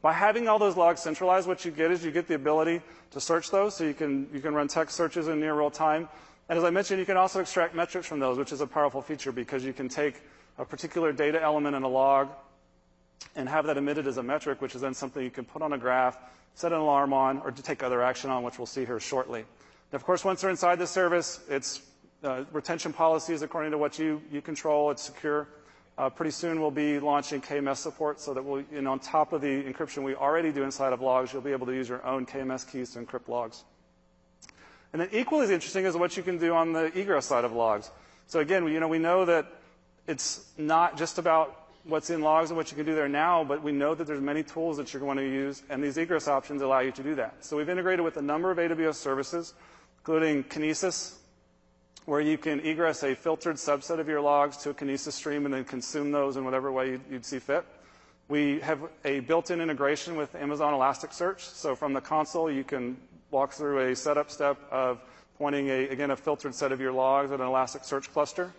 By 0.05 0.13
having 0.13 0.49
all 0.49 0.59
those 0.59 0.77
logs 0.77 1.01
centralized, 1.01 1.49
what 1.49 1.65
you 1.65 1.71
get 1.71 1.91
is 1.91 2.05
you 2.05 2.11
get 2.11 2.29
the 2.29 2.35
ability 2.35 2.83
to 3.13 3.21
search 3.23 3.51
those, 3.51 3.75
so 3.75 3.85
you 3.85 3.95
can, 3.95 4.29
you 4.35 4.41
can 4.41 4.53
run 4.53 4.69
text 4.69 4.99
searches 4.99 5.29
in 5.29 5.41
near 5.41 5.55
real 5.55 5.71
time. 5.71 6.11
And 6.51 6.59
as 6.59 6.63
I 6.63 6.69
mentioned, 6.69 7.01
you 7.01 7.07
can 7.07 7.17
also 7.17 7.41
extract 7.41 7.75
metrics 7.75 8.07
from 8.07 8.19
those, 8.19 8.37
which 8.37 8.53
is 8.53 8.61
a 8.61 8.67
powerful 8.67 9.01
feature 9.01 9.33
because 9.33 9.65
you 9.65 9.73
can 9.73 9.89
take 9.89 10.21
a 10.59 10.65
particular 10.67 11.11
data 11.11 11.43
element 11.43 11.75
in 11.75 11.85
a 11.85 11.89
log 11.89 12.29
and 13.35 13.49
have 13.49 13.65
that 13.65 13.79
emitted 13.79 14.07
as 14.07 14.19
a 14.19 14.23
metric, 14.23 14.61
which 14.61 14.75
is 14.75 14.83
then 14.83 14.93
something 14.93 15.23
you 15.23 15.31
can 15.31 15.47
put 15.47 15.63
on 15.63 15.73
a 15.73 15.79
graph 15.79 16.19
set 16.53 16.71
an 16.71 16.81
alarm 16.81 17.15
on, 17.15 17.39
or 17.39 17.51
to 17.51 17.63
take 17.63 17.83
other 17.83 18.03
action 18.03 18.29
on, 18.29 18.43
which 18.43 18.59
we'll 18.59 18.67
see 18.67 18.85
here 18.85 19.01
shortly. 19.01 19.41
And 19.41 19.95
of 19.95 20.05
course, 20.05 20.23
once 20.23 20.43
they're 20.43 20.51
inside 20.51 20.79
the 20.79 20.87
service, 20.87 21.41
it's 21.49 21.81
uh, 22.23 22.45
retention 22.53 22.93
policies 22.93 23.41
according 23.41 23.71
to 23.71 23.79
what 23.79 23.99
you, 23.99 24.21
you 24.31 24.43
control. 24.43 24.91
It's 24.91 25.03
secure. 25.03 25.49
Uh, 25.97 26.11
pretty 26.11 26.33
soon 26.33 26.61
we'll 26.61 26.73
be 26.73 26.99
launching 26.99 27.41
KMS 27.41 27.77
support 27.77 28.19
so 28.19 28.35
that 28.35 28.45
we'll, 28.45 28.65
on 28.89 28.99
top 28.99 29.33
of 29.33 29.41
the 29.41 29.63
encryption 29.63 30.03
we 30.03 30.15
already 30.15 30.51
do 30.51 30.65
inside 30.65 30.93
of 30.93 31.01
logs, 31.01 31.33
you'll 31.33 31.43
be 31.43 31.53
able 31.53 31.67
to 31.67 31.73
use 31.73 31.89
your 31.89 32.05
own 32.05 32.27
KMS 32.27 32.69
keys 32.71 32.91
to 32.93 32.99
encrypt 32.99 33.29
logs. 33.29 33.63
And 34.93 35.01
then 35.01 35.09
equally 35.13 35.45
as 35.45 35.51
interesting 35.51 35.85
is 35.85 35.97
what 35.97 36.17
you 36.17 36.23
can 36.23 36.39
do 36.39 36.53
on 36.55 36.73
the 36.73 36.87
egress 36.99 37.27
side 37.27 37.45
of 37.45 37.53
logs. 37.53 37.91
So 38.27 38.41
again, 38.41 38.67
you 38.67 38.81
know, 38.81 38.89
we 38.89 38.99
know 38.99 39.25
that 39.25 39.47
it's 40.09 40.51
not 40.59 40.97
just 40.97 41.19
about 41.19 41.65
what's 41.85 42.11
in 42.11 42.23
logs 42.23 42.51
and 42.51 42.57
what 42.57 42.71
you 42.71 42.77
can 42.77 42.87
do 42.87 42.95
there 42.95 43.09
now, 43.09 43.45
but 43.45 43.63
we 43.63 43.71
know 43.71 43.95
that 43.95 44.07
there's 44.07 44.21
many 44.21 44.43
tools 44.43 44.77
that 44.79 44.93
you're 44.93 45.03
going 45.03 45.19
to 45.19 45.25
use, 45.25 45.63
and 45.69 45.83
these 45.83 45.97
egress 45.97 46.29
options 46.29 46.63
allow 46.63 46.81
you 46.81 46.93
to 46.93 47.03
do 47.03 47.15
that. 47.15 47.45
So 47.45 47.57
we've 47.57 47.69
integrated 47.69 48.05
with 48.05 48.17
a 48.17 48.23
number 48.23 48.51
of 48.51 48.59
AWS 48.59 48.95
services, 48.95 49.55
including 49.99 50.45
Kinesis, 50.45 51.17
where 52.07 52.21
you 52.21 52.37
can 52.37 52.61
egress 52.61 53.03
a 53.03 53.15
filtered 53.15 53.57
subset 53.57 53.99
of 53.99 54.09
your 54.09 54.21
logs 54.21 54.59
to 54.59 54.71
a 54.71 54.75
Kinesis 54.75 55.13
stream 55.13 55.47
and 55.47 55.55
then 55.55 55.65
consume 55.65 56.13
those 56.13 56.37
in 56.37 56.45
whatever 56.45 56.71
way 56.71 56.99
you'd 57.11 57.25
see 57.25 57.39
fit. 57.39 57.65
We 58.29 58.61
have 58.61 58.81
a 59.05 59.21
built-in 59.21 59.61
integration 59.61 60.17
with 60.17 60.35
Amazon 60.35 60.73
Elasticsearch. 60.75 61.41
So 61.41 61.75
from 61.75 61.93
the 61.93 62.01
console, 62.01 62.51
you 62.51 62.65
can 62.65 62.97
walk 63.31 63.53
through 63.53 63.91
a 63.91 63.97
setup 63.97 64.31
step 64.31 64.59
of 64.71 65.01
pointing, 65.39 65.69
a, 65.69 65.89
again, 65.89 66.11
a 66.11 66.17
filtered 66.17 66.55
set 66.55 66.73
of 66.73 66.81
your 66.81 66.93
logs 66.93 67.33
at 67.33 67.41
an 67.41 67.47
Elasticsearch 67.47 68.13
cluster. 68.13 68.53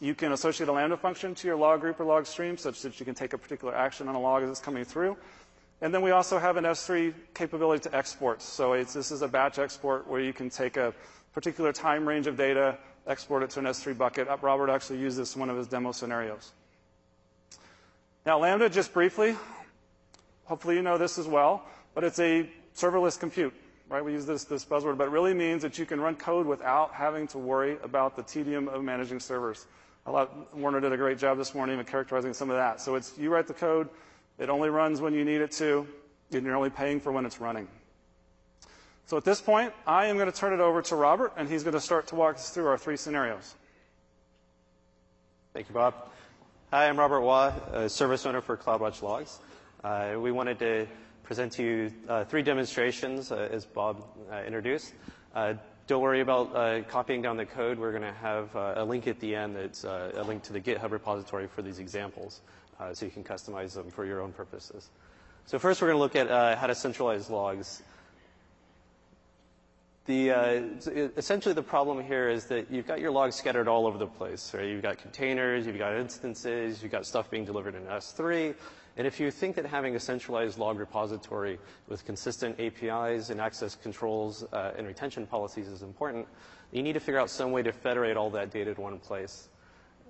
You 0.00 0.14
can 0.14 0.32
associate 0.32 0.68
a 0.68 0.72
Lambda 0.72 0.96
function 0.96 1.34
to 1.34 1.46
your 1.46 1.56
log 1.56 1.80
group 1.80 2.00
or 2.00 2.04
log 2.04 2.26
stream 2.26 2.56
such 2.56 2.82
that 2.82 2.98
you 2.98 3.04
can 3.04 3.14
take 3.14 3.32
a 3.32 3.38
particular 3.38 3.74
action 3.74 4.08
on 4.08 4.14
a 4.14 4.20
log 4.20 4.42
as 4.42 4.50
it's 4.50 4.60
coming 4.60 4.84
through. 4.84 5.16
And 5.80 5.92
then 5.92 6.02
we 6.02 6.12
also 6.12 6.38
have 6.38 6.56
an 6.56 6.64
S3 6.64 7.12
capability 7.34 7.88
to 7.88 7.96
export. 7.96 8.40
So 8.42 8.72
this 8.82 9.10
is 9.10 9.22
a 9.22 9.28
batch 9.28 9.58
export 9.58 10.08
where 10.08 10.20
you 10.20 10.32
can 10.32 10.48
take 10.48 10.76
a 10.76 10.94
particular 11.34 11.72
time 11.72 12.08
range 12.08 12.26
of 12.26 12.36
data, 12.36 12.78
export 13.06 13.42
it 13.42 13.50
to 13.50 13.58
an 13.58 13.66
S3 13.66 13.98
bucket. 13.98 14.28
Uh, 14.28 14.36
Robert 14.40 14.70
actually 14.70 14.98
used 14.98 15.18
this 15.18 15.34
in 15.34 15.40
one 15.40 15.50
of 15.50 15.56
his 15.56 15.66
demo 15.66 15.92
scenarios. 15.92 16.52
Now, 18.24 18.38
Lambda, 18.38 18.70
just 18.70 18.94
briefly, 18.94 19.36
hopefully 20.44 20.76
you 20.76 20.82
know 20.82 20.96
this 20.96 21.18
as 21.18 21.26
well, 21.26 21.64
but 21.94 22.04
it's 22.04 22.18
a 22.20 22.48
serverless 22.74 23.18
compute, 23.18 23.52
right? 23.90 24.02
We 24.02 24.12
use 24.12 24.24
this, 24.24 24.44
this 24.44 24.64
buzzword, 24.64 24.96
but 24.96 25.08
it 25.08 25.10
really 25.10 25.34
means 25.34 25.60
that 25.62 25.78
you 25.78 25.84
can 25.84 26.00
run 26.00 26.14
code 26.14 26.46
without 26.46 26.94
having 26.94 27.26
to 27.28 27.38
worry 27.38 27.76
about 27.82 28.16
the 28.16 28.22
tedium 28.22 28.68
of 28.68 28.82
managing 28.82 29.20
servers. 29.20 29.66
Werner 30.06 30.80
did 30.80 30.92
a 30.92 30.96
great 30.96 31.18
job 31.18 31.36
this 31.36 31.54
morning 31.54 31.78
of 31.80 31.86
characterizing 31.86 32.32
some 32.32 32.50
of 32.50 32.56
that. 32.56 32.80
So 32.80 32.94
it's 32.94 33.16
you 33.18 33.30
write 33.30 33.46
the 33.46 33.54
code, 33.54 33.88
it 34.38 34.48
only 34.48 34.68
runs 34.68 35.00
when 35.00 35.14
you 35.14 35.24
need 35.24 35.40
it 35.40 35.50
to, 35.52 35.86
and 36.32 36.44
you're 36.44 36.56
only 36.56 36.70
paying 36.70 37.00
for 37.00 37.12
when 37.12 37.26
it's 37.26 37.40
running. 37.40 37.68
So 39.06 39.18
at 39.18 39.24
this 39.24 39.38
point, 39.38 39.74
I 39.86 40.06
am 40.06 40.16
going 40.16 40.32
to 40.32 40.36
turn 40.36 40.54
it 40.54 40.60
over 40.60 40.80
to 40.80 40.96
Robert, 40.96 41.34
and 41.36 41.46
he's 41.46 41.62
going 41.62 41.74
to 41.74 41.80
start 41.80 42.06
to 42.06 42.14
walk 42.14 42.36
us 42.36 42.48
through 42.48 42.68
our 42.68 42.78
three 42.78 42.96
scenarios. 42.96 43.54
Thank 45.52 45.68
you, 45.68 45.74
Bob. 45.74 45.94
Hi, 46.70 46.88
I'm 46.88 46.98
Robert 46.98 47.20
Waugh, 47.20 47.52
a 47.72 47.88
service 47.90 48.24
owner 48.24 48.40
for 48.40 48.56
CloudWatch 48.56 49.02
Logs. 49.02 49.40
Uh, 49.84 50.18
we 50.18 50.32
wanted 50.32 50.58
to 50.60 50.86
present 51.22 51.52
to 51.52 51.62
you 51.62 51.92
uh, 52.08 52.24
three 52.24 52.42
demonstrations, 52.42 53.30
uh, 53.30 53.46
as 53.52 53.66
Bob 53.66 54.02
uh, 54.32 54.36
introduced. 54.46 54.94
Uh, 55.34 55.52
don't 55.86 56.00
worry 56.00 56.22
about 56.22 56.56
uh, 56.56 56.80
copying 56.84 57.20
down 57.20 57.36
the 57.36 57.44
code. 57.44 57.78
We're 57.78 57.92
going 57.92 58.10
to 58.10 58.18
have 58.20 58.54
a 58.54 58.84
link 58.84 59.06
at 59.06 59.20
the 59.20 59.36
end 59.36 59.54
that's 59.54 59.84
a 59.84 60.24
link 60.26 60.44
to 60.44 60.54
the 60.54 60.60
GitHub 60.62 60.92
repository 60.92 61.46
for 61.46 61.60
these 61.60 61.78
examples, 61.78 62.40
so 62.94 63.04
you 63.04 63.12
can 63.12 63.22
customize 63.22 63.74
them 63.74 63.90
for 63.90 64.06
your 64.06 64.22
own 64.22 64.32
purposes. 64.32 64.88
So 65.44 65.58
first, 65.58 65.82
we're 65.82 65.88
going 65.88 65.98
to 65.98 66.02
look 66.02 66.16
at 66.16 66.56
how 66.58 66.66
to 66.66 66.74
centralize 66.74 67.28
logs. 67.28 67.82
Uh, 70.06 70.60
essentially, 71.16 71.54
the 71.54 71.62
problem 71.62 72.04
here 72.04 72.28
is 72.28 72.44
that 72.46 72.70
you've 72.70 72.86
got 72.86 73.00
your 73.00 73.10
logs 73.10 73.36
scattered 73.36 73.68
all 73.68 73.86
over 73.86 73.96
the 73.96 74.06
place. 74.06 74.52
Right? 74.52 74.66
You've 74.66 74.82
got 74.82 74.98
containers, 74.98 75.66
you've 75.66 75.78
got 75.78 75.94
instances, 75.94 76.82
you've 76.82 76.92
got 76.92 77.06
stuff 77.06 77.30
being 77.30 77.46
delivered 77.46 77.74
in 77.74 77.84
S3. 77.84 78.54
And 78.96 79.06
if 79.06 79.18
you 79.18 79.30
think 79.30 79.56
that 79.56 79.66
having 79.66 79.96
a 79.96 80.00
centralized 80.00 80.58
log 80.58 80.78
repository 80.78 81.58
with 81.88 82.04
consistent 82.04 82.60
APIs 82.60 83.30
and 83.30 83.40
access 83.40 83.74
controls 83.74 84.44
uh, 84.52 84.72
and 84.76 84.86
retention 84.86 85.26
policies 85.26 85.68
is 85.68 85.82
important, 85.82 86.28
you 86.70 86.82
need 86.82 86.92
to 86.92 87.00
figure 87.00 87.18
out 87.18 87.30
some 87.30 87.50
way 87.50 87.62
to 87.62 87.72
federate 87.72 88.16
all 88.16 88.30
that 88.30 88.50
data 88.50 88.74
to 88.74 88.80
one 88.80 88.98
place. 88.98 89.48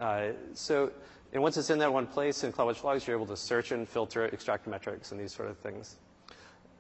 Uh, 0.01 0.31
so, 0.55 0.91
and 1.33 1.43
once 1.43 1.57
it's 1.57 1.71
in 1.71 1.79
that 1.79 1.93
one 1.93 2.07
place 2.07 2.45
in 2.45 2.53
CloudWatch 2.53 2.83
Logs, 2.83 3.07
you're 3.07 3.17
able 3.17 3.27
to 3.27 3.37
search 3.37 3.71
and 3.71 3.89
filter, 3.89 4.25
extract 4.25 4.67
metrics, 4.67 5.13
and 5.13 5.21
these 5.21 5.33
sort 5.33 5.49
of 5.49 5.57
things. 5.59 5.97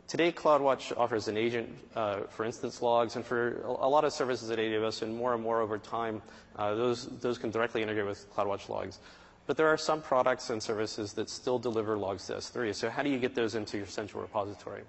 Today, 0.06 0.30
CloudWatch 0.30 0.92
offers 0.98 1.28
an 1.28 1.38
agent 1.38 1.70
uh, 1.96 2.20
for 2.28 2.44
instance 2.44 2.82
logs, 2.82 3.16
and 3.16 3.24
for 3.24 3.62
a 3.62 3.88
lot 3.88 4.04
of 4.04 4.12
services 4.12 4.50
at 4.50 4.58
AWS, 4.58 5.00
and 5.00 5.16
more 5.16 5.32
and 5.32 5.42
more 5.42 5.62
over 5.62 5.78
time, 5.78 6.20
uh, 6.56 6.74
those, 6.74 7.06
those 7.20 7.38
can 7.38 7.50
directly 7.50 7.82
integrate 7.82 8.06
with 8.06 8.32
CloudWatch 8.34 8.68
logs. 8.68 8.98
But 9.46 9.56
there 9.56 9.66
are 9.66 9.78
some 9.78 10.02
products 10.02 10.50
and 10.50 10.62
services 10.62 11.14
that 11.14 11.30
still 11.30 11.58
deliver 11.58 11.96
logs 11.96 12.26
to 12.26 12.34
S3. 12.34 12.74
So 12.74 12.90
how 12.90 13.02
do 13.02 13.08
you 13.08 13.18
get 13.18 13.34
those 13.34 13.54
into 13.54 13.78
your 13.78 13.86
central 13.86 14.22
repository? 14.22 14.82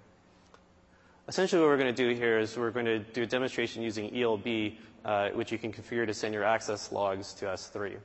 Essentially, 1.30 1.62
what 1.62 1.70
we're 1.70 1.78
going 1.78 1.96
to 1.96 2.14
do 2.14 2.14
here 2.14 2.38
is 2.38 2.58
we're 2.58 2.72
going 2.72 2.86
to 2.86 3.00
do 3.00 3.24
a 3.24 3.26
demonstration 3.26 3.82
using 3.82 4.14
ELB, 4.16 4.74
uh, 5.06 5.30
which 5.30 5.50
you 5.50 5.58
can 5.58 5.72
configure 5.72 6.06
to 6.06 6.14
send 6.14 6.34
your 6.34 6.44
access 6.44 6.92
logs 6.92 7.34
to 7.36 7.46
S3. 7.46 7.96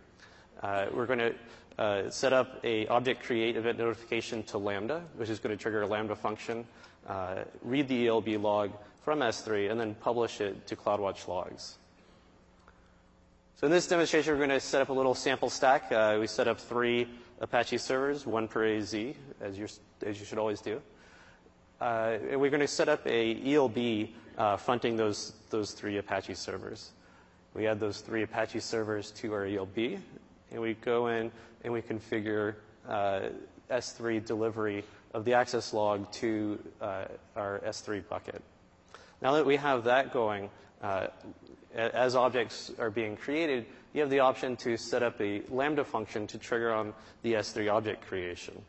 Uh, 0.62 0.86
we're 0.94 1.06
going 1.06 1.18
to 1.18 2.10
set 2.10 2.32
up 2.32 2.60
a 2.64 2.86
object 2.86 3.24
create 3.24 3.56
event 3.56 3.78
notification 3.78 4.44
to 4.44 4.58
Lambda, 4.58 5.02
which 5.16 5.28
is 5.28 5.40
going 5.40 5.56
to 5.56 5.60
trigger 5.60 5.82
a 5.82 5.86
Lambda 5.86 6.14
function 6.14 6.64
uh, 7.08 7.44
read 7.62 7.88
the 7.88 8.08
ELB 8.08 8.28
log 8.40 8.72
from 9.02 9.20
S3, 9.20 9.70
and 9.70 9.80
then 9.80 9.94
publish 9.94 10.40
it 10.40 10.66
to 10.66 10.76
CloudWatch 10.76 11.26
logs. 11.26 11.78
So 13.56 13.66
in 13.66 13.72
this 13.72 13.86
demonstration, 13.86 14.32
we're 14.32 14.38
going 14.46 14.50
to 14.50 14.60
set 14.60 14.80
up 14.80 14.88
a 14.88 14.92
little 14.92 15.14
sample 15.14 15.50
stack. 15.50 15.90
Uh, 15.92 16.16
we 16.20 16.26
set 16.26 16.48
up 16.48 16.58
three 16.58 17.08
Apache 17.40 17.78
servers, 17.78 18.26
one 18.26 18.48
per 18.48 18.64
AZ, 18.66 18.94
as, 19.40 19.58
you 19.58 19.66
as 20.04 20.18
you 20.18 20.26
should 20.26 20.38
always 20.38 20.60
do. 20.60 20.80
Uh, 21.80 22.18
and 22.30 22.40
we're 22.40 22.50
going 22.50 22.60
to 22.60 22.68
set 22.68 22.88
up 22.88 23.06
a 23.06 23.54
ELB 23.54 24.10
uh, 24.38 24.56
fronting 24.56 24.96
those, 24.96 25.32
those 25.50 25.72
three 25.72 25.98
Apache 25.98 26.34
servers. 26.34 26.92
We 27.54 27.66
add 27.66 27.80
those 27.80 28.00
three 28.00 28.22
Apache 28.22 28.60
servers 28.60 29.10
to 29.12 29.32
our 29.32 29.44
ELB, 29.46 29.98
and 30.52 30.60
we 30.60 30.74
go 30.74 31.08
in 31.08 31.30
and 31.64 31.72
we 31.72 31.82
configure 31.82 32.54
uh, 32.88 33.28
S3 33.70 34.24
delivery 34.24 34.84
of 35.12 35.24
the 35.24 35.34
access 35.34 35.72
log 35.72 36.10
to 36.12 36.58
uh, 36.80 37.04
our 37.36 37.60
S3 37.66 38.06
bucket. 38.08 38.42
Now 39.22 39.32
that 39.32 39.46
we 39.46 39.56
have 39.56 39.84
that 39.84 40.12
going, 40.12 40.50
uh, 40.82 41.08
as 41.74 42.14
objects 42.14 42.72
are 42.78 42.90
being 42.90 43.16
created, 43.16 43.66
you 43.92 44.00
have 44.00 44.10
the 44.10 44.20
option 44.20 44.56
to 44.56 44.76
set 44.76 45.02
up 45.02 45.20
a 45.20 45.42
Lambda 45.50 45.84
function 45.84 46.26
to 46.28 46.38
trigger 46.38 46.72
on 46.72 46.94
the 47.22 47.34
S3 47.34 47.72
object 47.72 48.06
creation. 48.06 48.60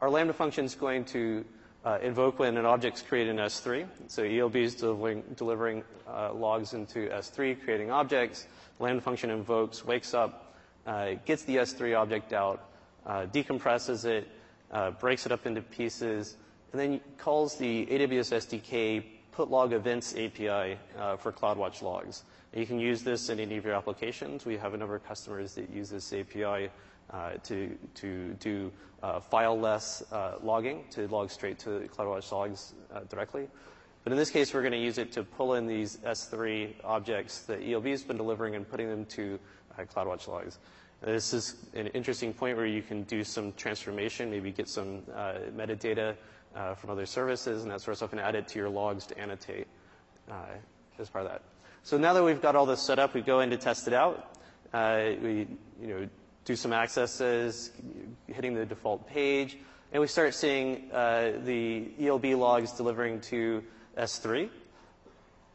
Our 0.00 0.10
Lambda 0.10 0.32
function 0.32 0.64
is 0.64 0.74
going 0.74 1.04
to 1.06 1.44
uh, 1.84 1.98
invoke 2.02 2.38
when 2.38 2.56
an 2.56 2.66
object's 2.66 3.02
created 3.02 3.30
in 3.30 3.36
S3. 3.36 3.86
So 4.08 4.22
ELB 4.22 4.56
is 4.56 4.74
delivering, 4.74 5.22
delivering 5.36 5.84
uh, 6.08 6.32
logs 6.32 6.74
into 6.74 7.08
S3, 7.08 7.62
creating 7.62 7.90
objects. 7.90 8.46
Lambda 8.78 9.00
function 9.00 9.30
invokes, 9.30 9.84
wakes 9.84 10.14
up, 10.14 10.54
uh, 10.86 11.14
gets 11.24 11.44
the 11.44 11.56
S3 11.56 11.98
object 11.98 12.32
out, 12.32 12.68
uh, 13.06 13.26
decompresses 13.26 14.04
it, 14.04 14.28
uh, 14.70 14.90
breaks 14.92 15.26
it 15.26 15.32
up 15.32 15.46
into 15.46 15.62
pieces, 15.62 16.36
and 16.72 16.80
then 16.80 17.00
calls 17.18 17.56
the 17.56 17.86
AWS 17.86 18.32
SDK 18.32 19.04
put 19.32 19.50
log 19.50 19.74
events 19.74 20.14
API 20.16 20.78
uh, 20.98 21.16
for 21.16 21.30
CloudWatch 21.30 21.82
logs. 21.82 22.24
And 22.52 22.60
you 22.60 22.66
can 22.66 22.80
use 22.80 23.02
this 23.02 23.28
in 23.28 23.38
any 23.38 23.58
of 23.58 23.64
your 23.66 23.74
applications. 23.74 24.46
We 24.46 24.56
have 24.56 24.72
a 24.72 24.76
number 24.78 24.94
of 24.94 25.04
customers 25.04 25.54
that 25.56 25.68
use 25.68 25.90
this 25.90 26.12
API 26.12 26.70
uh, 27.10 27.32
to, 27.44 27.76
to 27.94 28.32
do 28.40 28.72
uh, 29.02 29.20
file-less 29.20 30.02
uh, 30.10 30.38
logging, 30.42 30.84
to 30.90 31.06
log 31.08 31.30
straight 31.30 31.58
to 31.60 31.88
CloudWatch 31.94 32.32
logs 32.32 32.72
uh, 32.94 33.00
directly. 33.10 33.46
But 34.04 34.12
in 34.12 34.18
this 34.18 34.30
case, 34.30 34.54
we're 34.54 34.62
going 34.62 34.72
to 34.72 34.78
use 34.78 34.98
it 34.98 35.12
to 35.12 35.22
pull 35.22 35.54
in 35.54 35.66
these 35.66 35.98
S3 35.98 36.72
objects 36.82 37.40
that 37.40 37.62
ELB 37.62 37.86
has 37.86 38.02
been 38.02 38.16
delivering 38.16 38.54
and 38.54 38.68
putting 38.68 38.88
them 38.88 39.04
to 39.06 39.38
CloudWatch 39.78 40.28
logs. 40.28 40.58
This 41.02 41.34
is 41.34 41.56
an 41.74 41.88
interesting 41.88 42.32
point 42.32 42.56
where 42.56 42.66
you 42.66 42.82
can 42.82 43.02
do 43.04 43.22
some 43.22 43.52
transformation, 43.52 44.30
maybe 44.30 44.50
get 44.50 44.68
some 44.68 45.02
uh, 45.14 45.34
metadata 45.54 46.16
uh, 46.54 46.74
from 46.74 46.90
other 46.90 47.06
services 47.06 47.62
and 47.62 47.70
that 47.70 47.80
sort 47.80 47.92
of 47.92 47.98
stuff, 47.98 48.12
and 48.12 48.20
add 48.20 48.34
it 48.34 48.48
to 48.48 48.58
your 48.58 48.68
logs 48.68 49.06
to 49.06 49.18
annotate 49.18 49.66
uh, 50.30 50.34
as 50.98 51.10
part 51.10 51.26
of 51.26 51.30
that. 51.30 51.42
So 51.82 51.98
now 51.98 52.14
that 52.14 52.24
we've 52.24 52.40
got 52.40 52.56
all 52.56 52.66
this 52.66 52.80
set 52.80 52.98
up, 52.98 53.14
we 53.14 53.20
go 53.20 53.40
in 53.40 53.50
to 53.50 53.56
test 53.56 53.86
it 53.86 53.92
out. 53.92 54.36
Uh, 54.72 55.10
we, 55.22 55.46
you 55.80 55.86
know, 55.86 56.08
do 56.44 56.56
some 56.56 56.72
accesses, 56.72 57.72
hitting 58.26 58.54
the 58.54 58.64
default 58.64 59.06
page, 59.08 59.58
and 59.92 60.00
we 60.00 60.06
start 60.06 60.34
seeing 60.34 60.90
uh, 60.92 61.32
the 61.44 61.88
ELB 62.00 62.24
logs 62.36 62.72
delivering 62.72 63.20
to 63.20 63.62
S3. 63.98 64.48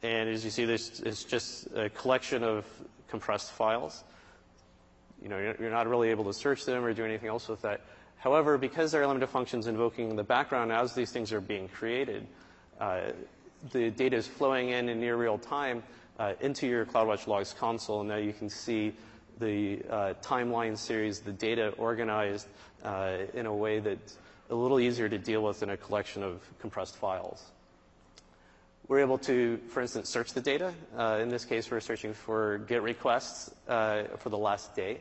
And 0.04 0.30
as 0.30 0.46
you 0.46 0.52
see, 0.52 0.66
this 0.66 1.00
is 1.02 1.24
just 1.24 1.68
a 1.76 1.90
collection 1.90 2.44
of 2.44 2.66
compressed 3.08 3.52
files. 3.52 4.04
You 5.22 5.30
know, 5.30 5.38
you're, 5.38 5.56
you're 5.60 5.72
not 5.72 5.88
really 5.88 6.10
able 6.10 6.26
to 6.26 6.34
search 6.34 6.66
them 6.66 6.84
or 6.84 6.94
do 6.94 7.06
anything 7.06 7.30
else 7.30 7.48
with 7.48 7.62
that. 7.62 7.82
However, 8.18 8.58
because 8.58 8.92
there 8.92 9.02
are 9.02 9.08
lambda 9.08 9.28
functions 9.28 9.68
invoking 9.68 10.10
in 10.10 10.16
the 10.16 10.24
background 10.24 10.72
as 10.72 10.94
these 10.94 11.12
things 11.12 11.34
are 11.34 11.42
being 11.42 11.68
created, 11.68 12.28
uh, 12.80 13.12
the 13.72 13.90
data 13.92 14.18
is 14.18 14.28
flowing 14.28 14.70
in 14.70 14.90
in 14.90 15.00
near 15.00 15.16
real 15.16 15.38
time 15.38 15.84
uh, 16.20 16.34
into 16.40 16.68
your 16.68 16.86
CloudWatch 16.86 17.28
Logs 17.28 17.54
console. 17.54 18.02
And 18.02 18.10
now 18.10 18.18
you 18.18 18.34
can 18.34 18.50
see 18.50 18.94
the 19.40 19.82
uh, 19.90 20.14
timeline 20.22 20.78
series, 20.78 21.20
the 21.20 21.32
data 21.32 21.74
organized 21.78 22.48
uh, 22.84 23.18
in 23.34 23.46
a 23.46 23.54
way 23.54 23.80
that's 23.80 24.18
a 24.50 24.56
little 24.56 24.80
easier 24.80 25.10
to 25.10 25.18
deal 25.18 25.42
with 25.42 25.64
in 25.64 25.72
a 25.72 25.78
collection 25.78 26.22
of 26.22 26.42
compressed 26.60 26.98
files. 26.98 27.44
We're 28.88 29.00
able 29.00 29.18
to, 29.20 29.58
for 29.70 29.82
instance, 29.82 30.10
search 30.10 30.34
the 30.34 30.42
data. 30.42 30.74
Uh, 30.98 31.20
in 31.22 31.30
this 31.30 31.46
case, 31.46 31.72
we're 31.72 31.80
searching 31.80 32.14
for 32.14 32.60
GET 32.68 32.84
requests 32.84 33.50
uh, 33.68 34.04
for 34.18 34.30
the 34.30 34.38
last 34.38 34.76
day. 34.76 35.00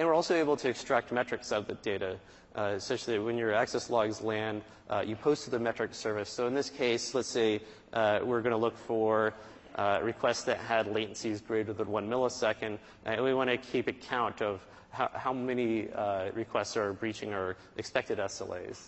And 0.00 0.08
we're 0.08 0.14
also 0.14 0.34
able 0.34 0.56
to 0.56 0.66
extract 0.70 1.12
metrics 1.12 1.52
out 1.52 1.58
of 1.58 1.66
the 1.66 1.74
data, 1.74 2.16
uh, 2.54 2.78
such 2.78 3.04
that 3.04 3.22
when 3.22 3.36
your 3.36 3.52
access 3.52 3.90
logs 3.90 4.22
land, 4.22 4.62
uh, 4.88 5.04
you 5.06 5.14
post 5.14 5.44
to 5.44 5.50
the 5.50 5.58
metric 5.58 5.92
service. 5.92 6.30
So 6.30 6.46
in 6.46 6.54
this 6.54 6.70
case, 6.70 7.14
let's 7.14 7.28
say 7.28 7.60
uh, 7.92 8.20
we're 8.24 8.40
going 8.40 8.52
to 8.52 8.56
look 8.56 8.78
for 8.78 9.34
uh, 9.74 10.00
requests 10.02 10.44
that 10.44 10.56
had 10.56 10.86
latencies 10.86 11.46
greater 11.46 11.74
than 11.74 11.88
one 11.88 12.08
millisecond, 12.08 12.78
and 13.04 13.22
we 13.22 13.34
want 13.34 13.50
to 13.50 13.58
keep 13.58 13.88
a 13.88 13.92
count 13.92 14.40
of 14.40 14.66
how, 14.88 15.10
how 15.12 15.34
many 15.34 15.92
uh, 15.92 16.30
requests 16.32 16.78
are 16.78 16.94
breaching 16.94 17.34
our 17.34 17.58
expected 17.76 18.16
SLAs. 18.16 18.86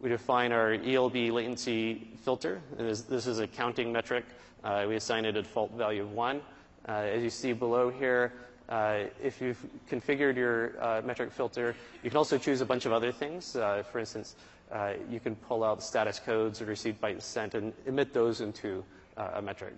We 0.00 0.08
define 0.08 0.52
our 0.52 0.74
ELB 0.74 1.32
latency 1.32 2.12
filter. 2.22 2.62
This, 2.78 3.00
this 3.00 3.26
is 3.26 3.40
a 3.40 3.48
counting 3.48 3.90
metric. 3.90 4.24
Uh, 4.62 4.84
we 4.88 4.94
assign 4.94 5.24
it 5.24 5.30
a 5.30 5.42
default 5.42 5.72
value 5.72 6.02
of 6.02 6.12
one. 6.12 6.42
Uh, 6.86 6.92
as 6.92 7.24
you 7.24 7.30
see 7.30 7.52
below 7.52 7.90
here, 7.90 8.34
uh, 8.68 9.04
if 9.22 9.40
you've 9.40 9.62
configured 9.90 10.36
your 10.36 10.72
uh, 10.82 11.02
metric 11.04 11.30
filter, 11.30 11.74
you 12.02 12.10
can 12.10 12.16
also 12.16 12.38
choose 12.38 12.60
a 12.60 12.66
bunch 12.66 12.86
of 12.86 12.92
other 12.92 13.12
things. 13.12 13.56
Uh, 13.56 13.82
for 13.90 13.98
instance, 13.98 14.36
uh, 14.72 14.94
you 15.10 15.20
can 15.20 15.36
pull 15.36 15.62
out 15.62 15.82
status 15.82 16.18
codes 16.18 16.62
or 16.62 16.64
received 16.64 17.00
bytes 17.00 17.22
sent 17.22 17.54
and 17.54 17.72
emit 17.86 18.14
those 18.14 18.40
into 18.40 18.82
uh, 19.16 19.32
a 19.34 19.42
metric. 19.42 19.74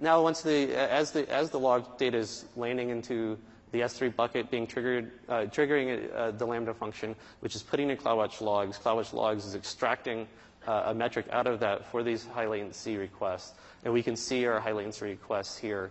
Now, 0.00 0.22
once 0.22 0.42
the 0.42 0.74
as 0.74 1.12
the 1.12 1.30
as 1.30 1.50
the 1.50 1.58
log 1.58 1.98
data 1.98 2.16
is 2.16 2.46
landing 2.56 2.90
into 2.90 3.38
the 3.72 3.80
S3 3.80 4.14
bucket 4.16 4.50
being 4.50 4.66
triggered, 4.66 5.10
uh, 5.28 5.42
triggering 5.42 6.38
the 6.38 6.46
Lambda 6.46 6.74
function, 6.74 7.14
which 7.40 7.54
is 7.54 7.62
putting 7.62 7.90
in 7.90 7.96
CloudWatch 7.96 8.40
logs. 8.40 8.78
CloudWatch 8.78 9.12
logs 9.12 9.44
is 9.44 9.54
extracting 9.54 10.26
a 10.66 10.94
metric 10.94 11.26
out 11.32 11.46
of 11.46 11.60
that 11.60 11.84
for 11.86 12.02
these 12.02 12.26
high 12.26 12.46
latency 12.46 12.96
requests. 12.96 13.54
And 13.84 13.92
we 13.92 14.02
can 14.02 14.16
see 14.16 14.46
our 14.46 14.58
high 14.58 14.72
latency 14.72 15.06
requests 15.06 15.56
here 15.56 15.90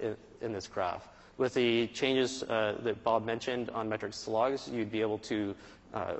in, 0.00 0.16
in, 0.40 0.52
this 0.52 0.66
graph. 0.66 1.08
With 1.38 1.54
the 1.54 1.86
changes 1.88 2.42
uh, 2.44 2.76
that 2.82 3.02
Bob 3.04 3.24
mentioned 3.24 3.70
on 3.70 3.88
metrics 3.88 4.26
logs, 4.28 4.68
you'd 4.68 4.90
be 4.92 5.00
able 5.00 5.18
to 5.18 5.54
uh, 5.92 6.14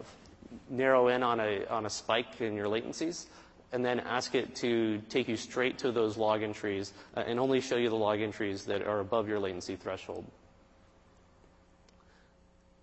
narrow 0.70 1.08
in 1.08 1.22
on 1.22 1.40
a, 1.40 1.64
on 1.66 1.86
a 1.86 1.90
spike 1.90 2.40
in 2.40 2.54
your 2.54 2.66
latencies 2.66 3.26
and 3.72 3.84
then 3.84 3.98
ask 4.00 4.36
it 4.36 4.54
to 4.54 4.98
take 5.08 5.26
you 5.28 5.36
straight 5.36 5.78
to 5.78 5.90
those 5.90 6.16
log 6.16 6.42
entries 6.44 6.92
and 7.16 7.40
only 7.40 7.60
show 7.60 7.76
you 7.76 7.88
the 7.88 7.96
log 7.96 8.20
entries 8.20 8.64
that 8.64 8.82
are 8.86 9.00
above 9.00 9.28
your 9.28 9.40
latency 9.40 9.74
threshold. 9.74 10.24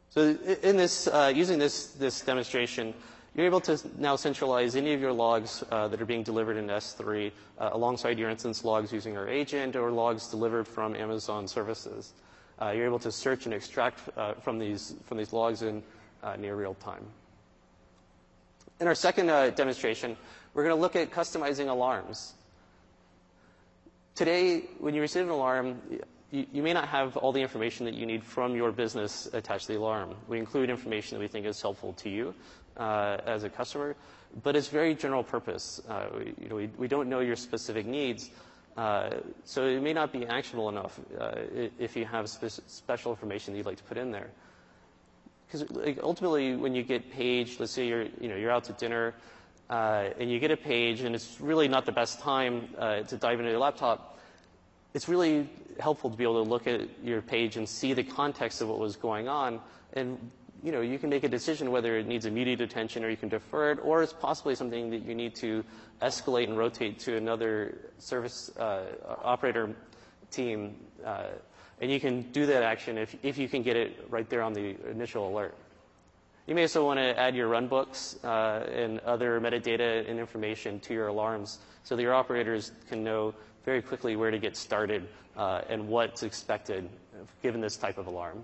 So 0.10 0.32
in 0.62 0.76
this, 0.76 1.08
uh, 1.08 1.32
using 1.34 1.58
this, 1.58 1.88
this 1.94 2.20
demonstration, 2.20 2.94
you're 3.36 3.46
able 3.46 3.62
to 3.62 3.80
now 3.98 4.16
centralize 4.16 4.76
any 4.76 4.94
of 4.94 5.00
your 5.00 5.14
logs 5.14 5.64
uh, 5.72 5.88
that 5.88 6.02
are 6.02 6.06
being 6.06 6.24
delivered 6.24 6.58
in 6.58 6.68
S3 6.68 7.32
uh, 7.60 7.70
alongside 7.72 8.20
your 8.20 8.30
instance 8.30 8.66
logs 8.66 8.92
using 8.92 9.18
our 9.18 9.28
agent 9.28 9.76
or 9.76 9.90
logs 9.90 10.28
delivered 10.28 10.68
from 10.68 10.96
Amazon 10.96 11.48
services. 11.48 12.14
Uh, 12.62 12.72
you're 12.72 12.86
able 12.86 13.00
to 13.00 13.12
search 13.12 13.46
and 13.46 13.54
extract 13.54 14.00
uh, 14.18 14.34
from, 14.34 14.60
these, 14.60 14.96
from 15.06 15.18
these 15.18 15.32
logs 15.32 15.62
in 15.62 15.82
uh, 16.24 16.36
near 16.36 16.56
real 16.56 16.74
time. 16.76 17.06
In 18.82 18.88
our 18.88 18.96
second 18.96 19.28
demonstration, 19.56 20.18
we're 20.54 20.64
going 20.64 20.76
to 20.76 20.82
look 20.82 20.96
at 20.96 21.12
customizing 21.12 21.70
alarms. 21.70 22.34
Today, 24.16 24.62
when 24.80 24.94
you 24.94 25.02
receive 25.02 25.24
an 25.24 25.30
alarm, 25.30 25.80
you, 26.32 26.46
you, 26.52 26.62
may 26.64 26.74
not 26.74 26.88
have 26.88 27.16
all 27.18 27.32
the 27.32 27.42
information 27.42 27.86
that 27.86 27.94
you 27.94 28.06
need 28.06 28.24
from 28.24 28.56
your 28.56 28.72
business 28.72 29.30
attached 29.34 29.68
to 29.68 29.74
the 29.74 29.80
alarm. 29.80 30.16
We 30.28 30.38
include 30.38 30.70
information 30.70 31.18
that 31.18 31.22
we 31.22 31.28
think 31.28 31.46
is 31.46 31.62
helpful 31.62 31.94
to 31.94 32.10
you 32.10 32.34
uh, 32.78 33.18
as 33.26 33.44
a 33.44 33.50
customer, 33.50 33.96
but 34.44 34.56
it's 34.56 34.68
very 34.68 34.96
general 34.96 35.24
purpose. 35.24 35.82
Uh, 35.88 36.08
we, 36.18 36.34
you 36.42 36.50
know, 36.50 36.56
we, 36.56 36.70
we, 36.78 36.88
don't 36.88 37.10
know 37.10 37.20
your 37.20 37.36
specific 37.36 37.86
needs, 37.86 38.30
uh, 38.78 39.10
so 39.44 39.66
it 39.66 39.82
may 39.82 39.94
not 39.94 40.12
be 40.12 40.26
actionable 40.26 40.70
enough 40.70 41.00
uh, 41.20 41.32
if 41.80 41.96
you 41.96 42.06
have 42.06 42.30
spe- 42.30 42.62
special 42.68 43.12
information 43.12 43.54
that 43.54 43.58
you'd 43.58 43.66
like 43.66 43.78
to 43.78 43.84
put 43.84 43.98
in 43.98 44.12
there. 44.12 44.30
Because 45.48 45.70
like, 45.72 46.00
ultimately, 46.02 46.56
when 46.56 46.74
you 46.74 46.84
get 46.84 47.12
paged, 47.12 47.60
let's 47.60 47.74
say 47.74 47.88
you're, 47.88 48.06
you 48.20 48.30
know, 48.30 48.36
you're 48.36 48.52
out 48.52 48.64
to 48.66 48.74
dinner, 48.74 49.14
uh, 49.70 50.10
and 50.20 50.32
you 50.32 50.40
get 50.40 50.52
a 50.52 50.58
page, 50.58 51.02
and 51.02 51.16
it's 51.16 51.40
really 51.40 51.68
not 51.68 51.86
the 51.86 51.92
best 51.92 52.20
time 52.20 52.70
uh, 52.78 53.02
to 53.02 53.18
dive 53.18 53.40
into 53.40 53.52
your 53.52 53.60
laptop, 53.60 54.20
it's 54.94 55.08
really 55.08 55.50
helpful 55.80 56.10
to 56.10 56.18
be 56.18 56.24
able 56.24 56.44
to 56.44 56.50
look 56.50 56.68
at 56.68 56.82
your 57.04 57.22
page 57.22 57.58
and 57.58 57.68
see 57.68 57.94
the 57.94 58.04
context 58.04 58.62
of 58.62 58.68
what 58.68 58.80
was 58.80 58.96
going 58.96 59.28
on. 59.28 59.60
And 59.94 60.32
you 60.64 60.72
know, 60.72 60.82
you 60.82 61.00
can 61.00 61.10
make 61.10 61.24
a 61.24 61.30
decision 61.30 61.72
whether 61.72 61.98
it 61.98 62.08
needs 62.08 62.26
immediate 62.26 62.62
attention 62.62 63.04
or 63.04 63.10
you 63.10 63.18
can 63.18 63.30
defer 63.30 63.72
it, 63.72 63.80
or 63.84 64.04
it's 64.04 64.14
possibly 64.14 64.56
something 64.56 64.90
that 64.92 65.04
you 65.04 65.16
need 65.16 65.36
to 65.36 65.64
escalate 66.02 66.48
and 66.48 66.58
rotate 66.58 67.00
to 67.00 67.18
another 67.18 67.78
service 67.98 68.56
uh, 68.58 68.84
operator 69.24 69.76
team. 70.30 70.76
Uh, 71.04 71.28
and 71.80 71.92
you 71.92 72.00
can 72.00 72.22
do 72.32 72.46
that 72.46 72.62
action 72.62 72.98
if, 72.98 73.16
if 73.24 73.38
you 73.38 73.50
can 73.50 73.64
get 73.64 73.76
it 73.76 74.06
right 74.10 74.30
there 74.30 74.44
on 74.44 74.54
the 74.54 74.76
initial 74.90 75.28
alert. 75.28 75.56
You 76.46 76.56
may 76.56 76.64
also 76.64 76.86
want 76.86 77.00
to 77.00 77.18
add 77.18 77.36
your 77.36 77.50
runbooks 77.50 78.24
uh, 78.24 78.66
and 78.70 79.00
other 79.00 79.40
metadata 79.40 80.08
and 80.10 80.20
information 80.20 80.80
to 80.82 80.94
your 80.94 81.08
alarms 81.08 81.60
so 81.84 81.96
that 81.96 82.02
your 82.02 82.14
operators 82.14 82.72
can 82.90 83.04
know 83.04 83.34
very 83.66 83.82
quickly 83.82 84.16
where 84.16 84.32
to 84.32 84.40
get 84.40 84.56
started 84.56 85.08
uh, 85.38 85.62
and 85.70 85.88
what's 85.88 86.24
expected 86.24 86.90
given 87.42 87.62
this 87.62 87.78
type 87.78 87.98
of 87.98 88.08
alarm. 88.08 88.44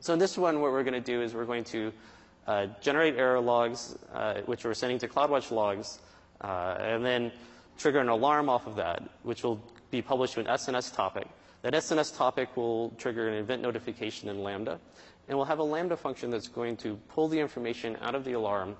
So 0.00 0.12
in 0.12 0.18
this 0.18 0.38
one, 0.38 0.60
what 0.60 0.72
we're 0.72 0.84
going 0.84 0.94
to 0.94 1.00
do 1.00 1.22
is 1.22 1.34
we're 1.34 1.44
going 1.44 1.64
to 1.64 1.92
uh, 2.46 2.66
generate 2.80 3.16
error 3.16 3.40
logs, 3.40 3.96
uh, 4.14 4.40
which 4.46 4.64
we're 4.64 4.74
sending 4.74 4.98
to 5.00 5.08
CloudWatch 5.08 5.50
logs, 5.50 5.98
uh, 6.40 6.76
and 6.78 7.04
then 7.04 7.32
trigger 7.76 7.98
an 7.98 8.08
alarm 8.08 8.48
off 8.48 8.66
of 8.66 8.76
that, 8.76 9.02
which 9.22 9.42
will 9.42 9.60
be 9.90 10.00
published 10.00 10.34
to 10.34 10.40
an 10.40 10.46
SNS 10.46 10.94
topic. 10.94 11.26
That 11.62 11.72
SNS 11.74 12.16
topic 12.16 12.56
will 12.56 12.90
trigger 12.98 13.28
an 13.28 13.34
event 13.34 13.62
notification 13.62 14.28
in 14.28 14.42
Lambda, 14.42 14.78
and 15.28 15.36
we'll 15.36 15.46
have 15.46 15.58
a 15.58 15.64
Lambda 15.64 15.96
function 15.96 16.30
that's 16.30 16.48
going 16.48 16.76
to 16.78 16.96
pull 17.08 17.28
the 17.28 17.38
information 17.38 17.96
out 18.00 18.14
of 18.14 18.24
the 18.24 18.32
alarm 18.32 18.76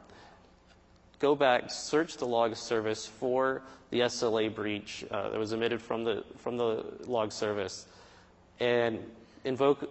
go 1.18 1.34
back, 1.34 1.70
search 1.70 2.16
the 2.16 2.26
log 2.26 2.54
service 2.54 3.06
for 3.06 3.62
the 3.90 4.00
SLA 4.00 4.54
breach 4.54 5.04
uh, 5.10 5.30
that 5.30 5.38
was 5.38 5.52
emitted 5.52 5.80
from 5.80 6.04
the, 6.04 6.24
from 6.36 6.56
the 6.56 6.84
log 7.06 7.32
service, 7.32 7.86
and 8.60 8.98
invoke 9.44 9.90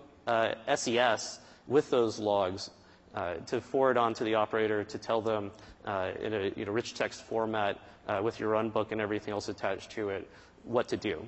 SES 0.75 1.39
with 1.67 1.89
those 1.89 2.19
logs 2.19 2.69
uh, 3.15 3.35
to 3.47 3.59
forward 3.59 3.97
on 3.97 4.13
to 4.13 4.23
the 4.23 4.35
operator 4.35 4.83
to 4.83 4.97
tell 4.97 5.21
them 5.21 5.51
uh, 5.85 6.11
in 6.21 6.67
a 6.67 6.71
rich 6.71 6.93
text 6.93 7.23
format 7.23 7.79
uh, 8.07 8.19
with 8.23 8.39
your 8.39 8.51
runbook 8.51 8.91
and 8.91 9.01
everything 9.01 9.33
else 9.33 9.49
attached 9.49 9.91
to 9.91 10.09
it 10.09 10.29
what 10.63 10.87
to 10.89 10.97
do. 10.97 11.25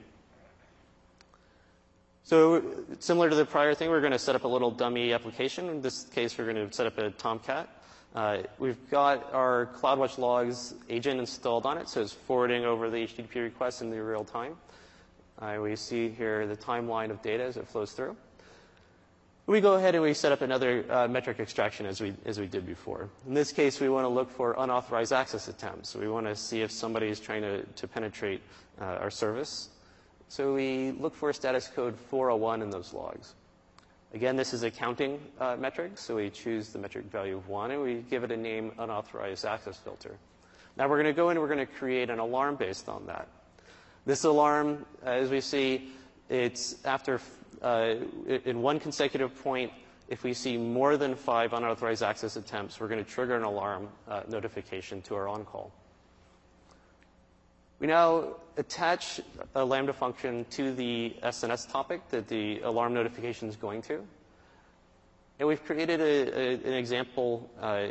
So 2.24 2.64
similar 3.00 3.30
to 3.30 3.36
the 3.36 3.46
prior 3.46 3.74
thing, 3.74 3.90
we're 3.90 4.02
going 4.02 4.12
to 4.12 4.20
set 4.20 4.36
up 4.36 4.44
a 4.44 4.48
little 4.48 4.70
dummy 4.70 5.14
application. 5.14 5.68
In 5.68 5.82
this 5.82 6.04
case, 6.04 6.38
we're 6.38 6.52
going 6.52 6.68
to 6.68 6.72
set 6.72 6.86
up 6.86 6.98
a 7.00 7.10
Tomcat. 7.10 7.68
Uh, 8.14 8.40
we've 8.60 8.90
got 8.90 9.34
our 9.34 9.70
CloudWatch 9.78 10.18
logs 10.18 10.76
agent 10.90 11.20
installed 11.20 11.66
on 11.66 11.78
it, 11.78 11.88
so 11.88 12.02
it's 12.02 12.14
forwarding 12.14 12.66
over 12.66 12.90
the 12.90 12.98
HTTP 12.98 13.36
requests 13.36 13.82
in 13.82 13.90
the 13.90 14.02
real 14.02 14.24
time. 14.24 14.56
Uh, 15.40 15.58
we 15.62 15.76
see 15.76 16.10
here 16.10 16.46
the 16.46 16.56
timeline 16.56 17.10
of 17.12 17.22
data 17.22 17.44
as 17.44 17.58
it 17.58 17.68
flows 17.68 17.94
through. 17.94 18.16
We 19.50 19.62
go 19.62 19.74
ahead 19.74 19.96
and 19.96 20.04
we 20.04 20.14
set 20.14 20.32
up 20.32 20.44
another 20.44 20.86
uh, 20.92 21.08
metric 21.08 21.40
extraction 21.40 21.88
as 21.88 22.00
we, 22.00 22.14
as 22.24 22.40
we 22.40 22.46
did 22.46 22.68
before. 22.68 23.10
In 23.26 23.34
this 23.34 23.52
case, 23.52 23.80
we 23.80 23.90
want 23.90 24.06
to 24.06 24.08
look 24.08 24.30
for 24.30 24.54
unauthorized 24.56 25.12
access 25.12 25.48
attempts. 25.48 25.96
We 25.96 26.08
want 26.08 26.28
to 26.28 26.36
see 26.36 26.62
if 26.62 26.70
somebody 26.70 27.08
is 27.08 27.20
trying 27.20 27.42
to, 27.42 27.64
to 27.64 27.88
penetrate 27.88 28.44
uh, 28.80 28.84
our 28.84 29.10
service. 29.10 29.70
So 30.28 30.54
we 30.54 30.92
look 30.92 31.16
for 31.16 31.34
status 31.34 31.68
code 31.68 31.98
401 31.98 32.62
in 32.62 32.70
those 32.70 32.94
logs. 32.94 33.34
Again, 34.14 34.36
this 34.36 34.54
is 34.54 34.62
a 34.62 34.70
counting 34.70 35.20
uh, 35.40 35.56
metric, 35.60 35.94
so 35.98 36.18
we 36.18 36.30
choose 36.30 36.70
the 36.70 36.78
metric 36.78 37.06
value 37.06 37.36
of 37.36 37.48
1 37.48 37.72
and 37.72 37.82
we 37.82 38.06
give 38.08 38.24
it 38.24 38.32
a 38.32 38.38
name 38.38 38.72
unauthorized 38.78 39.46
access 39.46 39.78
filter. 39.78 40.16
Now 40.78 40.88
we're 40.88 41.02
going 41.02 41.12
to 41.12 41.18
go 41.18 41.32
in 41.32 41.38
and 41.38 41.42
we're 41.42 41.56
going 41.56 41.66
to 41.66 41.74
create 41.74 42.12
an 42.12 42.20
alarm 42.20 42.56
based 42.56 42.88
on 42.88 43.08
that. 43.08 43.28
This 44.06 44.26
alarm, 44.26 44.86
as 45.04 45.32
we 45.32 45.42
see, 45.42 45.90
it's 46.30 46.76
after 46.86 47.20
in 47.63 48.62
one 48.62 48.80
consecutive 48.80 49.36
point, 49.43 49.72
if 50.08 50.24
we 50.24 50.34
see 50.34 50.58
more 50.58 50.98
than 50.98 51.15
five 51.15 51.54
unauthorized 51.54 52.04
access 52.04 52.36
attempts, 52.36 52.80
we're 52.80 52.88
going 52.88 53.04
to 53.04 53.10
trigger 53.10 53.36
an 53.36 53.43
alarm 53.43 53.88
uh, 54.08 54.22
notification 54.28 55.02
to 55.04 55.15
our 55.15 55.28
on-call. 55.28 55.72
We 57.80 57.88
now 57.88 58.36
attach 58.58 59.22
a 59.56 59.63
Lambda 59.63 59.93
function 59.93 60.45
to 60.52 60.74
the 60.74 61.15
SNS 61.24 61.72
topic 61.72 62.02
that 62.10 62.28
the 62.28 62.60
alarm 62.62 62.93
notification 62.93 63.48
is 63.48 63.56
going 63.56 63.84
to. 63.84 64.04
And 65.39 65.48
we've 65.48 65.63
created 65.63 66.02
a, 66.02 66.38
a, 66.38 66.54
an 66.56 66.74
example 66.74 67.50
uh, 67.62 67.88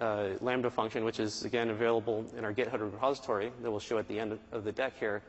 uh, 0.00 0.30
Lambda 0.40 0.70
function, 0.70 1.04
which 1.04 1.20
is, 1.20 1.44
again, 1.44 1.70
available 1.70 2.24
in 2.36 2.44
our 2.44 2.52
GitHub 2.52 2.80
repository 2.80 3.52
that 3.62 3.70
we'll 3.70 3.78
show 3.78 3.98
at 3.98 4.08
the 4.08 4.18
end 4.18 4.38
of 4.50 4.64
the 4.64 4.72
deck 4.72 4.94
here. 4.98 5.22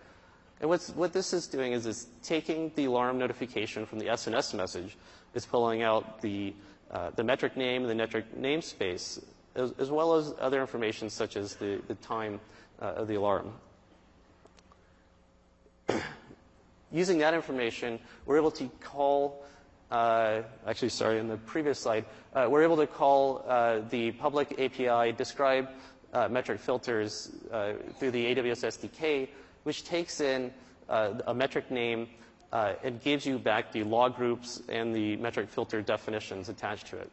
And 0.61 0.69
what 0.69 1.13
this 1.13 1.31
is 1.31 1.47
doing 1.47 1.71
is 1.71 1.85
it's 1.85 2.07
taking 2.21 2.71
the 2.75 2.85
alarm 2.85 3.17
notification 3.17 3.85
from 3.85 3.99
the 3.99 4.07
SNS 4.07 4.53
message, 4.53 4.97
it's 5.33 5.45
pulling 5.45 5.83
out 5.83 6.21
the, 6.21 6.53
uh, 6.91 7.11
the 7.11 7.23
metric 7.23 7.55
name, 7.55 7.83
the 7.83 7.95
metric 7.95 8.25
namespace, 8.37 9.23
as, 9.55 9.71
as, 9.79 9.89
well 9.89 10.15
as 10.15 10.33
other 10.39 10.59
information 10.59 11.09
such 11.09 11.37
as 11.37 11.55
the, 11.55 11.81
the 11.87 11.95
time 11.95 12.41
uh, 12.81 12.87
of 12.87 13.07
the 13.07 13.15
alarm. 13.15 13.53
Using 16.91 17.19
that 17.19 17.33
information, 17.33 17.97
we're 18.25 18.37
able 18.37 18.51
to 18.51 18.69
call, 18.81 19.45
uh, 19.91 20.41
actually, 20.67 20.89
sorry, 20.89 21.19
in 21.19 21.29
the 21.29 21.37
previous 21.37 21.79
slide, 21.79 22.03
uh, 22.33 22.47
we're 22.49 22.63
able 22.63 22.77
to 22.77 22.87
call 22.87 23.45
uh, 23.47 23.79
the 23.89 24.11
public 24.11 24.59
API 24.59 25.13
describe 25.13 25.69
uh, 26.11 26.27
metric 26.27 26.59
filters 26.59 27.31
through 27.97 28.11
the 28.11 28.35
AWS 28.35 28.65
SDK 28.65 29.29
which 29.63 29.83
takes 29.83 30.21
in 30.21 30.51
uh, 30.89 31.13
a 31.27 31.33
metric 31.33 31.69
name 31.71 32.07
uh, 32.51 32.73
and 32.83 33.01
gives 33.01 33.25
you 33.25 33.37
back 33.37 33.71
the 33.71 33.83
log 33.83 34.15
groups 34.15 34.61
and 34.69 34.95
the 34.95 35.15
metric 35.17 35.49
filter 35.49 35.81
definitions 35.81 36.49
attached 36.49 36.87
to 36.87 36.97
it. 36.97 37.11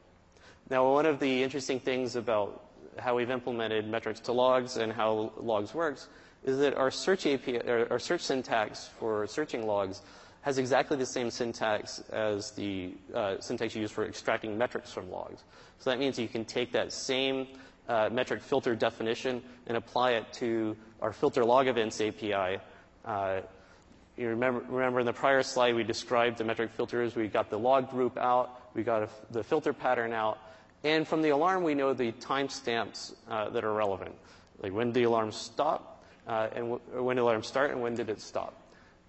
Now, 0.70 0.90
one 0.90 1.06
of 1.06 1.20
the 1.20 1.42
interesting 1.42 1.78
things 1.78 2.16
about 2.16 2.64
how 2.98 3.14
we've 3.14 3.30
implemented 3.30 3.86
metrics 3.86 4.20
to 4.20 4.32
logs 4.32 4.78
and 4.78 4.92
how 4.92 5.32
logs 5.36 5.74
works 5.74 6.08
is 6.44 6.58
that 6.58 6.74
our 6.74 6.90
search 6.90 7.26
API, 7.26 7.60
our 7.68 7.98
search 7.98 8.22
syntax 8.22 8.88
for 8.98 9.26
searching 9.26 9.66
logs 9.66 10.02
has 10.42 10.58
exactly 10.58 10.96
the 10.96 11.06
same 11.06 11.30
syntax 11.30 12.00
as 12.10 12.52
the 12.52 12.94
uh, 13.12 13.38
syntax 13.40 13.74
you 13.74 13.82
use 13.82 13.90
for 13.90 14.06
extracting 14.06 14.56
metrics 14.56 14.92
from 14.92 15.10
logs. 15.10 15.42
So 15.78 15.90
that 15.90 15.98
means 15.98 16.18
you 16.18 16.28
can 16.28 16.44
take 16.44 16.72
that 16.72 16.92
same 16.92 17.48
uh, 17.88 18.08
metric 18.10 18.42
filter 18.42 18.74
definition 18.74 19.42
and 19.66 19.76
apply 19.76 20.12
it 20.12 20.32
to 20.34 20.76
our 21.00 21.12
filter 21.12 21.44
log 21.44 21.68
events 21.68 22.00
API. 22.00 22.58
Uh, 23.04 23.40
you 24.16 24.28
remember, 24.28 24.64
remember 24.68 25.00
in 25.00 25.06
the 25.06 25.12
prior 25.12 25.42
slide 25.42 25.74
we 25.74 25.84
described 25.84 26.38
the 26.38 26.44
metric 26.44 26.70
filters. 26.72 27.14
We 27.14 27.28
got 27.28 27.50
the 27.50 27.58
log 27.58 27.90
group 27.90 28.16
out, 28.16 28.70
we 28.74 28.82
got 28.82 29.02
a, 29.02 29.08
the 29.30 29.44
filter 29.44 29.72
pattern 29.72 30.12
out, 30.12 30.38
and 30.84 31.06
from 31.06 31.22
the 31.22 31.30
alarm 31.30 31.62
we 31.62 31.74
know 31.74 31.92
the 31.92 32.12
timestamps 32.12 33.14
uh, 33.28 33.50
that 33.50 33.64
are 33.64 33.74
relevant, 33.74 34.14
like 34.62 34.72
when 34.72 34.88
did 34.88 34.94
the 34.94 35.02
alarm 35.04 35.32
stop, 35.32 36.04
uh, 36.26 36.48
and 36.54 36.70
w- 36.70 37.02
when 37.02 37.16
did 37.16 37.22
the 37.22 37.24
alarm 37.24 37.42
start, 37.42 37.70
and 37.70 37.82
when 37.82 37.94
did 37.94 38.08
it 38.08 38.20
stop. 38.20 38.54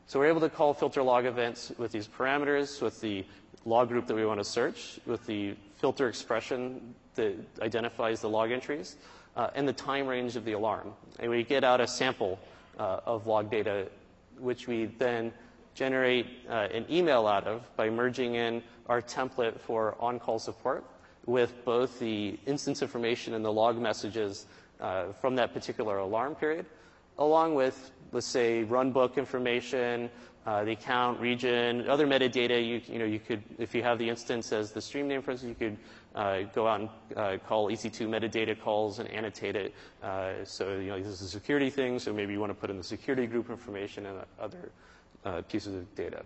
So 0.07 0.19
we're 0.19 0.27
able 0.27 0.41
to 0.41 0.49
call 0.49 0.73
filter 0.73 1.03
log 1.03 1.25
events 1.25 1.71
with 1.77 1.91
these 1.91 2.07
parameters, 2.07 2.81
with 2.81 2.99
the 3.01 3.25
log 3.65 3.89
group 3.89 4.07
that 4.07 4.15
we 4.15 4.25
want 4.25 4.39
to 4.39 4.45
search, 4.45 4.99
with 5.05 5.25
the 5.25 5.55
filter 5.77 6.07
expression 6.07 6.93
that 7.15 7.35
identifies 7.61 8.21
the 8.21 8.29
log 8.29 8.51
entries, 8.51 8.97
uh, 9.35 9.49
and 9.55 9.67
the 9.67 9.73
time 9.73 10.07
range 10.07 10.35
of 10.35 10.45
the 10.45 10.53
alarm. 10.53 10.93
And 11.19 11.29
we 11.29 11.43
get 11.43 11.63
out 11.63 11.79
a 11.81 11.87
sample 11.87 12.39
uh, 12.79 13.01
of 13.05 13.27
log 13.27 13.51
data, 13.51 13.87
which 14.39 14.67
we 14.67 14.85
then 14.85 15.31
generate 15.75 16.25
uh, 16.49 16.67
an 16.73 16.85
email 16.89 17.27
out 17.27 17.45
of 17.45 17.63
by 17.75 17.89
merging 17.89 18.35
in 18.35 18.63
our 18.87 19.01
template 19.01 19.59
for 19.59 19.95
on-call 19.99 20.39
support 20.39 20.83
with 21.25 21.63
both 21.65 21.99
the 21.99 22.39
instance 22.45 22.81
information 22.81 23.33
and 23.33 23.45
the 23.45 23.51
log 23.51 23.77
messages 23.77 24.47
uh, 24.79 25.11
from 25.21 25.35
that 25.35 25.53
particular 25.53 25.97
alarm 25.99 26.33
period, 26.33 26.65
along 27.19 27.53
with, 27.53 27.91
let's 28.11 28.25
say, 28.25 28.63
runbook 28.67 29.17
information, 29.17 30.09
uh, 30.47 30.63
the 30.63 30.71
account, 30.71 31.19
region, 31.19 31.87
other 31.89 32.07
metadata. 32.07 32.65
You, 32.65 32.81
you 32.87 32.99
know, 32.99 33.05
you 33.05 33.19
could, 33.19 33.43
if 33.59 33.75
you 33.75 33.83
have 33.83 33.99
the 33.99 34.09
instance 34.09 34.53
as 34.53 34.71
the 34.71 34.79
stream 34.81 35.09
name, 35.09 35.21
for 35.21 35.31
instance, 35.31 35.49
you 35.59 35.67
could 35.67 35.77
uh, 36.15 36.43
go 36.55 36.65
out 36.65 36.79
and 36.79 36.89
uh, 37.17 37.37
call 37.45 37.69
EC2 37.69 38.07
metadata 38.07 38.59
calls 38.59 38.99
and 38.99 39.09
annotate 39.09 39.57
it. 39.57 39.73
Uh, 40.01 40.45
so, 40.45 40.77
you 40.79 40.87
know, 40.87 40.97
this 40.97 41.07
is 41.07 41.21
a 41.21 41.27
security 41.27 41.69
thing, 41.69 41.99
so 41.99 42.13
maybe 42.13 42.31
you 42.31 42.39
want 42.39 42.49
to 42.49 42.55
put 42.55 42.69
in 42.69 42.77
the 42.77 42.83
security 42.83 43.27
group 43.27 43.49
information 43.49 44.05
and 44.05 44.19
other 44.39 44.71
uh, 45.25 45.41
pieces 45.49 45.75
of 45.75 45.95
data. 45.95 46.23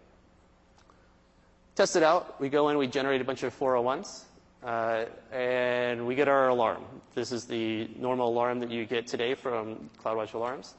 Test 1.73 1.95
it 1.95 2.03
out. 2.03 2.39
We 2.39 2.47
go 2.49 2.69
in, 2.69 2.77
we 2.77 2.85
generate 2.85 3.21
a 3.21 3.23
bunch 3.23 3.41
of 3.41 3.57
401s, 3.57 4.25
uh, 4.63 5.05
and 5.31 6.05
we 6.05 6.13
get 6.13 6.27
our 6.27 6.49
alarm. 6.49 6.83
This 7.15 7.31
is 7.31 7.45
the 7.45 7.89
normal 7.97 8.29
alarm 8.29 8.59
that 8.59 8.69
you 8.69 8.85
get 8.85 9.07
today 9.07 9.33
from 9.33 9.89
CloudWatch 10.03 10.35
Alarms. 10.35 10.75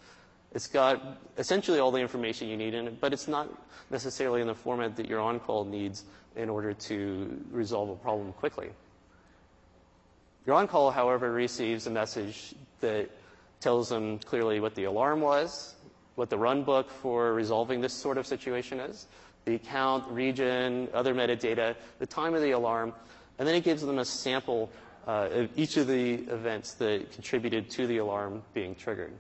It's 0.55 0.67
got 0.67 1.19
essentially 1.39 1.79
all 1.79 1.91
the 1.91 2.01
information 2.01 2.49
you 2.49 2.57
need 2.57 2.75
in 2.75 2.87
it, 2.87 3.01
but 3.01 3.13
it's 3.13 3.29
not 3.29 3.49
necessarily 3.91 4.41
in 4.41 4.47
the 4.47 4.55
format 4.55 4.97
that 4.97 5.09
your 5.09 5.21
on-call 5.21 5.65
needs 5.65 6.05
in 6.37 6.49
order 6.49 6.75
to 6.75 7.45
resolve 7.51 7.89
a 7.89 7.97
problem 7.97 8.33
quickly. 8.35 8.71
Your 10.47 10.57
on-call, 10.57 10.91
however, 10.91 11.33
receives 11.33 11.87
a 11.87 11.91
message 11.91 12.55
that 12.81 13.09
tells 13.61 13.89
them 13.89 14.19
clearly 14.19 14.61
what 14.61 14.75
the 14.75 14.85
alarm 14.85 15.21
was, 15.21 15.75
what 16.17 16.29
the 16.29 16.37
run 16.37 16.65
book 16.65 16.91
for 16.91 17.33
resolving 17.33 17.81
this 17.81 17.95
sort 17.95 18.19
of 18.19 18.27
situation 18.27 18.81
is, 18.81 19.07
the 19.45 19.55
account, 19.55 20.11
region, 20.11 20.89
other 20.93 21.15
metadata, 21.15 21.75
the 21.99 22.07
time 22.07 22.35
of 22.35 22.43
the 22.43 22.51
alarm, 22.51 22.93
and 23.39 23.49
then 23.49 23.55
it 23.55 23.65
gives 23.65 23.83
them 23.83 23.99
a 23.99 24.05
sample 24.05 24.71
uh, 25.07 25.29
of 25.33 25.49
each 25.57 25.77
of 25.77 25.87
the 25.87 26.15
events 26.15 26.75
that 26.75 27.11
contributed 27.13 27.71
to 27.71 27.87
the 27.87 27.99
alarm 27.99 28.43
being 28.53 28.75
triggered. 28.75 29.13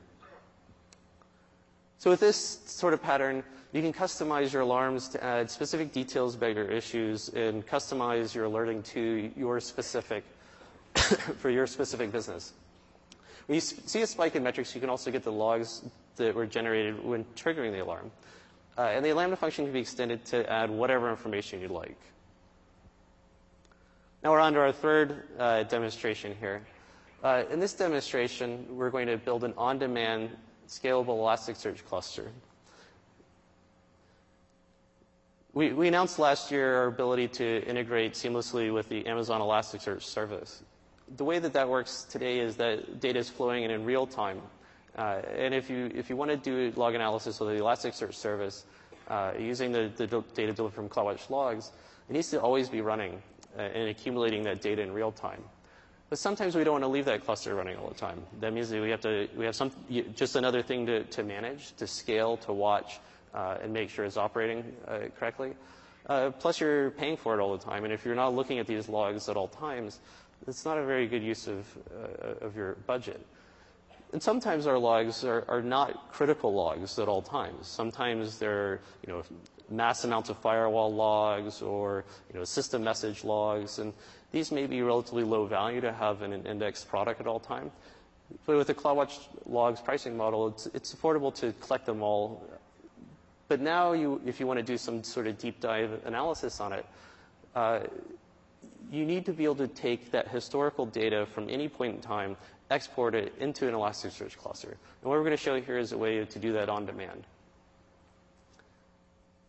So 2.03 2.11
with 2.11 2.19
this 2.19 2.59
sort 2.67 2.95
of 2.95 3.01
pattern, 3.01 3.45
you 3.71 3.81
can 3.81 3.93
customize 3.93 4.53
your 4.53 4.63
alarms 4.63 5.09
to 5.11 5.23
add 5.23 5.49
specific 5.49 5.93
details 5.93 6.35
about 6.35 6.57
your 6.57 6.65
issues 6.65 7.29
and 7.29 7.65
customize 7.65 8.35
your 8.35 8.47
alerting 8.47 8.83
to 8.95 9.31
your 9.37 9.61
specific 9.61 10.25
for 10.97 11.49
your 11.49 11.65
specific 11.69 12.11
business. 12.11 12.55
When 13.47 13.55
you 13.55 13.61
see 13.61 14.03
a 14.03 14.07
spike 14.09 14.35
in 14.35 14.43
metrics, 14.43 14.75
you 14.75 14.81
can 14.81 14.91
also 14.91 15.13
get 15.13 15.23
the 15.23 15.31
logs 15.31 15.83
that 16.17 16.35
were 16.35 16.45
generated 16.45 17.05
when 17.05 17.25
triggering 17.37 17.71
the 17.71 17.85
alarm. 17.85 18.11
Uh, 18.77 18.81
and 18.81 19.05
the 19.07 19.13
Lambda 19.13 19.37
function 19.37 19.67
can 19.67 19.73
be 19.73 19.79
extended 19.79 20.25
to 20.25 20.51
add 20.51 20.71
whatever 20.71 21.09
information 21.09 21.61
you'd 21.61 21.71
like. 21.71 22.01
Now 24.25 24.33
we're 24.33 24.41
on 24.41 24.55
to 24.55 24.59
our 24.59 24.73
third 24.73 25.23
uh, 25.39 25.63
demonstration 25.63 26.35
here. 26.41 26.67
Uh, 27.23 27.45
in 27.49 27.61
this 27.61 27.75
demonstration, 27.75 28.67
we're 28.71 28.91
going 28.91 29.07
to 29.07 29.19
build 29.19 29.45
an 29.45 29.55
on-demand 29.57 30.31
scalable 30.81 31.19
Elasticsearch 31.19 31.85
cluster. 31.85 32.31
We, 35.55 35.73
we 35.73 35.87
announced 35.87 36.19
last 36.19 36.51
year 36.51 36.77
our 36.77 36.87
ability 36.87 37.29
to 37.29 37.65
integrate 37.67 38.15
seamlessly 38.15 38.73
with 38.73 38.89
the 38.89 39.07
Amazon 39.07 39.41
Elasticsearch 39.41 40.03
service 40.03 40.63
the 41.17 41.25
way 41.25 41.39
that 41.39 41.53
that 41.53 41.69
works 41.69 42.05
today 42.09 42.39
is 42.39 42.57
that 42.57 43.01
data 43.01 43.19
is 43.19 43.29
flowing 43.29 43.65
in 43.65 43.71
in 43.71 43.85
real 43.85 44.07
time. 44.07 44.41
Uh, 44.97 45.23
and 45.37 45.55
if 45.55 45.71
you, 45.71 45.91
if 45.95 46.11
you 46.11 46.17
want 46.17 46.31
to 46.31 46.37
do 46.37 46.73
log 46.79 46.95
analysis 46.95 47.41
with 47.41 47.57
the 47.57 47.63
Elasticsearch 47.63 48.15
service 48.15 48.65
uh, 49.09 49.33
using 49.39 49.73
the, 49.73 49.91
the 49.97 50.07
data 50.35 50.53
delivered 50.53 50.75
from 50.75 50.89
CloudWatch 50.89 51.31
logs, 51.31 51.73
it 52.09 52.13
needs 52.13 52.31
to 52.31 52.41
always 52.41 52.69
be 52.69 52.81
running 52.81 53.21
uh, 53.57 53.63
and 53.63 53.89
accumulating 53.89 54.43
that 54.45 54.61
data 54.61 54.83
in 54.83 54.93
real 54.93 55.13
time. 55.13 55.43
But 56.13 56.19
sometimes 56.19 56.55
we 56.55 56.63
don't 56.63 56.73
want 56.73 56.85
to 56.85 56.89
leave 56.89 57.07
that 57.07 57.25
cluster 57.25 57.55
running 57.55 57.79
all 57.79 57.89
the 57.89 57.95
time. 57.95 58.23
That 58.41 58.53
means 58.53 58.69
that 58.69 58.83
we 58.83 58.91
have 58.91 59.01
to 59.01 59.31
we 59.35 59.47
have 59.47 59.57
some 59.57 59.71
just 60.15 60.37
another 60.37 60.61
thing 60.61 60.85
to, 60.85 61.05
to 61.05 61.23
manage, 61.23 61.75
to 61.77 61.87
scale, 61.87 62.37
to 62.37 62.53
watch, 62.53 63.01
uh, 63.33 63.57
and 63.63 63.73
make 63.73 63.89
sure 63.89 64.05
it's 64.05 64.19
operating 64.19 64.63
uh, 64.87 64.99
correctly. 65.19 65.55
Uh, 66.07 66.29
plus, 66.29 66.61
you're 66.61 66.91
paying 66.91 67.17
for 67.17 67.33
it 67.35 67.41
all 67.41 67.57
the 67.57 67.65
time, 67.65 67.85
and 67.85 67.95
if 67.95 68.05
you're 68.05 68.15
not 68.15 68.35
looking 68.35 68.59
at 68.59 68.67
these 68.67 68.91
logs 68.91 69.31
at 69.31 69.39
all 69.39 69.49
times, 69.49 70.01
it's 70.47 70.67
not 70.67 70.77
a 70.77 70.85
very 70.85 71.07
good 71.07 71.23
use 71.23 71.49
of, 71.49 71.65
uh, 71.91 72.45
of 72.45 72.55
your 72.57 72.75
budget. 72.87 73.27
And 74.13 74.23
sometimes 74.23 74.67
our 74.67 74.77
logs 74.77 75.25
are, 75.25 75.47
are 75.49 75.63
not 75.63 76.13
critical 76.13 76.53
logs 76.53 76.99
at 76.99 77.09
all 77.09 77.23
times. 77.23 77.67
Sometimes 77.69 78.39
they're, 78.39 78.83
you 79.07 79.11
know, 79.11 79.23
mass 79.71 80.05
amounts 80.05 80.29
of 80.29 80.37
firewall 80.37 80.93
logs 80.95 81.63
or 81.63 82.05
you 82.31 82.39
know, 82.39 82.45
system 82.45 82.85
message 82.85 83.25
logs. 83.25 83.79
And 83.79 83.95
these 84.33 84.51
may 84.51 84.67
be 84.67 84.83
relatively 84.83 85.25
low 85.25 85.45
value 85.45 85.81
to 85.83 85.93
have 85.93 86.23
in 86.23 86.33
an 86.33 86.47
indexed 86.47 86.89
product 86.89 87.21
at 87.21 87.27
all 87.27 87.39
time. 87.39 87.71
But 88.47 88.57
with 88.57 88.67
the 88.67 88.75
CloudWatch 88.75 89.19
logs 89.47 89.81
pricing 89.81 90.17
model, 90.17 90.49
it's, 90.49 90.67
it's 90.75 90.95
affordable 90.95 91.35
to 91.37 91.53
collect 91.61 91.87
them 91.87 92.03
all. 92.03 92.43
But 93.49 93.61
now, 93.61 93.93
you, 93.93 94.21
if 94.25 94.41
you 94.41 94.47
want 94.47 94.59
to 94.59 94.65
do 94.65 94.79
some 94.79 95.05
sort 95.05 95.27
of 95.27 95.37
deep 95.39 95.61
dive 95.61 96.01
analysis 96.07 96.61
on 96.61 96.73
it, 96.73 96.87
uh, 97.55 97.81
you 98.91 99.05
need 99.05 99.27
to 99.27 99.33
be 99.33 99.45
able 99.45 99.57
to 99.57 99.69
take 99.69 100.11
that 100.13 100.29
historical 100.29 100.87
data 100.87 101.27
from 101.27 101.49
any 101.51 101.69
point 101.69 101.97
in 101.97 102.01
time, 102.01 102.37
export 102.71 103.15
it 103.15 103.35
into 103.39 103.69
an 103.69 103.75
Elasticsearch 103.75 104.37
cluster. 104.39 104.69
And 104.69 105.11
what 105.11 105.19
we're 105.19 105.25
going 105.25 105.33
to 105.33 105.37
show 105.37 105.61
here 105.61 105.79
is 105.79 105.93
a 105.93 105.99
way 105.99 106.25
to 106.25 106.39
do 106.39 106.53
that 106.55 106.71
on 106.71 106.87
demand. 106.87 107.25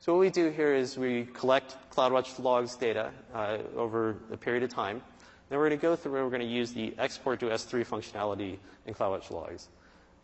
So 0.03 0.11
what 0.11 0.19
we 0.19 0.29
do 0.31 0.49
here 0.49 0.75
is 0.75 0.97
we 0.97 1.29
collect 1.33 1.77
CloudWatch 1.89 2.37
logs 2.37 2.75
data 2.75 3.11
uh, 3.33 3.59
over 3.77 4.17
a 4.33 4.35
period 4.35 4.61
of 4.63 4.69
time. 4.69 5.01
Then 5.47 5.57
we're 5.57 5.69
going 5.69 5.79
to 5.79 5.81
go 5.81 5.95
through 5.95 6.15
and 6.15 6.25
we're 6.25 6.29
going 6.29 6.41
to 6.41 6.53
use 6.53 6.73
the 6.73 6.93
export 6.97 7.39
to 7.39 7.45
S3 7.45 7.87
functionality 7.87 8.57
in 8.85 8.93
CloudWatch 8.93 9.31
logs. 9.31 9.69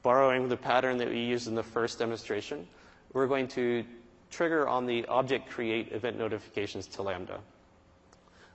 Borrowing 0.04 0.50
the 0.50 0.58
pattern 0.58 0.98
that 0.98 1.08
we 1.08 1.22
used 1.22 1.48
in 1.48 1.56
the 1.56 1.64
first 1.64 1.98
demonstration, 1.98 2.68
we're 3.14 3.26
going 3.26 3.48
to 3.48 3.86
trigger 4.30 4.68
on 4.68 4.86
the 4.86 5.06
object 5.06 5.50
create 5.50 5.94
event 5.94 6.18
notifications 6.18 6.86
to 6.88 7.02
Lambda. 7.02 7.40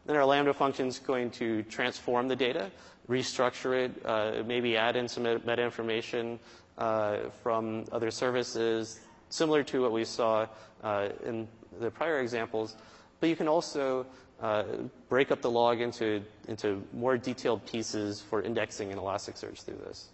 Then 0.04 0.16
our 0.16 0.26
Lambda 0.26 0.52
function 0.52 0.88
is 0.88 0.98
going 0.98 1.30
to 1.30 1.62
transform 1.62 2.28
the 2.28 2.36
data, 2.36 2.70
restructure 3.08 3.86
it, 3.86 3.92
uh, 4.04 4.42
maybe 4.44 4.76
add 4.76 4.94
in 4.94 5.08
some 5.08 5.22
meta 5.22 5.62
information 5.62 6.38
uh, 6.76 7.30
from 7.42 7.86
other 7.92 8.10
services, 8.10 9.00
similar 9.28 9.62
to 9.64 9.82
what 9.82 9.92
we 9.92 10.04
saw 10.04 10.46
uh, 10.82 11.08
in 11.24 11.48
the 11.80 11.90
prior 11.90 12.20
examples. 12.20 12.76
But 13.20 13.28
you 13.28 13.36
can 13.36 13.48
also 13.48 14.06
uh, 14.40 14.64
break 15.08 15.30
up 15.30 15.40
the 15.40 15.50
log 15.50 15.80
into, 15.80 16.22
into 16.48 16.82
more 16.92 17.16
detailed 17.16 17.64
pieces 17.66 18.20
for 18.20 18.42
indexing 18.42 18.90
in 18.90 18.98
Elasticsearch 18.98 19.62
through 19.62 19.80
this. 19.86 20.08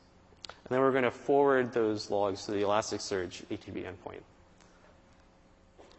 And 0.49 0.77
then 0.77 0.81
we're 0.81 0.93
going 0.93 1.05
to 1.05 1.11
forward 1.11 1.73
those 1.73 2.11
logs 2.11 2.45
to 2.47 2.53
the 2.53 2.63
Elasticsearch 2.63 3.45
HTTP 3.51 3.85
endpoint. 3.85 4.21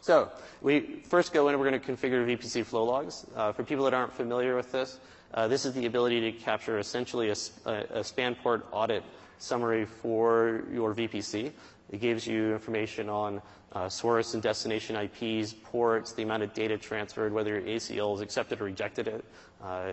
So 0.02 0.32
we 0.62 1.02
first 1.04 1.32
go 1.32 1.48
in 1.48 1.54
and 1.54 1.62
we're 1.62 1.70
going 1.70 1.82
to 1.82 1.92
configure 1.92 2.26
VPC 2.26 2.66
flow 2.66 2.84
logs. 2.86 3.26
Uh, 3.36 3.52
for 3.52 3.64
people 3.64 3.86
that 3.86 3.94
aren't 3.94 4.14
familiar 4.14 4.56
with 4.56 4.72
this, 4.72 5.00
uh, 5.34 5.48
this 5.48 5.66
is 5.66 5.74
the 5.74 5.86
ability 5.86 6.32
to 6.32 6.32
capture 6.32 6.80
essentially 6.80 7.30
a, 7.30 7.36
a, 7.66 8.00
a, 8.00 8.04
span 8.04 8.36
port 8.36 8.66
audit 8.72 9.04
summary 9.38 9.86
for 9.86 10.64
your 10.74 10.94
VPC. 10.94 11.52
It 11.92 12.00
gives 12.00 12.26
you 12.26 12.54
information 12.54 13.10
on 13.10 13.42
uh, 13.74 13.90
source 13.90 14.34
and 14.34 14.42
destination 14.42 14.96
IPs, 14.96 15.54
ports, 15.54 16.14
the 16.14 16.24
amount 16.24 16.44
of 16.44 16.54
data 16.54 16.78
transferred, 16.78 17.34
whether 17.34 17.60
your 17.60 17.62
ACL 17.62 18.16
is 18.16 18.22
accepted 18.22 18.62
or 18.62 18.66
rejected 18.66 19.08
it. 19.08 19.26
Uh, 19.62 19.92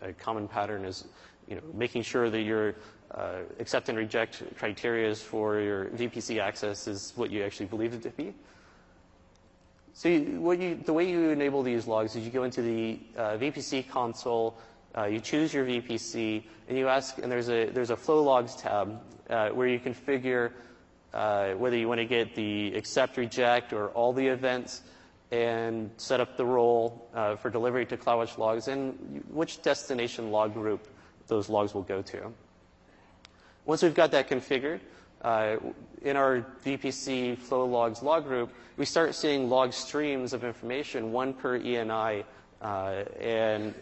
a, 0.00 0.12
common 0.14 0.48
pattern 0.48 0.84
is 0.84 1.04
you 1.48 1.56
know, 1.56 1.62
making 1.74 2.02
sure 2.02 2.30
that 2.30 2.42
your 2.42 2.76
uh, 3.10 3.38
accept 3.58 3.88
and 3.88 3.98
reject 3.98 4.42
criteria 4.56 5.14
for 5.14 5.60
your 5.60 5.86
VPC 5.86 6.40
access 6.40 6.86
is 6.86 7.12
what 7.16 7.30
you 7.30 7.42
actually 7.42 7.66
believe 7.66 7.94
it 7.94 8.02
to 8.02 8.10
be. 8.10 8.32
So 9.92 10.08
the 10.08 10.92
way 10.92 11.10
you 11.10 11.30
enable 11.30 11.64
these 11.64 11.86
logs 11.86 12.14
is 12.14 12.24
you 12.24 12.30
go 12.30 12.44
into 12.44 12.62
the 12.62 12.98
VPC 13.16 13.88
console, 13.88 14.56
you 15.10 15.18
choose 15.18 15.52
your 15.52 15.66
VPC, 15.66 16.44
and 16.68 16.78
you 16.78 16.86
ask, 16.88 17.18
and 17.18 17.30
there's 17.30 17.50
a, 17.50 17.66
there's 17.66 17.90
a 17.90 17.96
flow 17.96 18.22
logs 18.22 18.54
tab 18.54 19.00
where 19.28 19.66
you 19.66 19.80
configure 19.80 20.52
uh, 21.12 21.52
whether 21.52 21.76
you 21.76 21.88
want 21.88 21.98
to 21.98 22.04
get 22.04 22.34
the 22.34 22.74
accept, 22.74 23.16
reject, 23.16 23.72
or 23.72 23.88
all 23.88 24.12
the 24.12 24.26
events, 24.26 24.82
and 25.30 25.90
set 25.96 26.20
up 26.20 26.36
the 26.36 26.44
role 26.44 27.08
uh, 27.14 27.36
for 27.36 27.50
delivery 27.50 27.86
to 27.86 27.96
CloudWatch 27.96 28.38
logs, 28.38 28.68
and 28.68 29.24
which 29.28 29.62
destination 29.62 30.30
log 30.30 30.54
group 30.54 30.88
those 31.26 31.48
logs 31.48 31.74
will 31.74 31.82
go 31.82 32.02
to. 32.02 32.32
Once 33.64 33.82
we've 33.82 33.94
got 33.94 34.10
that 34.10 34.28
configured, 34.28 34.80
uh, 35.22 35.56
in 36.02 36.16
our 36.16 36.44
VPC 36.64 37.36
flow 37.38 37.64
logs 37.66 38.02
log 38.02 38.24
group, 38.24 38.50
we 38.76 38.84
start 38.84 39.14
seeing 39.14 39.50
log 39.50 39.72
streams 39.72 40.32
of 40.32 40.44
information, 40.44 41.12
one 41.12 41.34
per 41.34 41.58
ENI 41.58 42.24
uh, 42.62 43.04
and 43.20 43.74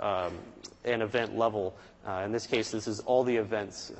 um, 0.00 0.38
event 0.84 1.36
level. 1.36 1.76
Uh, 2.06 2.22
in 2.24 2.32
this 2.32 2.46
case, 2.46 2.70
this 2.70 2.86
is 2.86 3.00
all 3.00 3.24
the 3.24 3.36
events. 3.36 3.92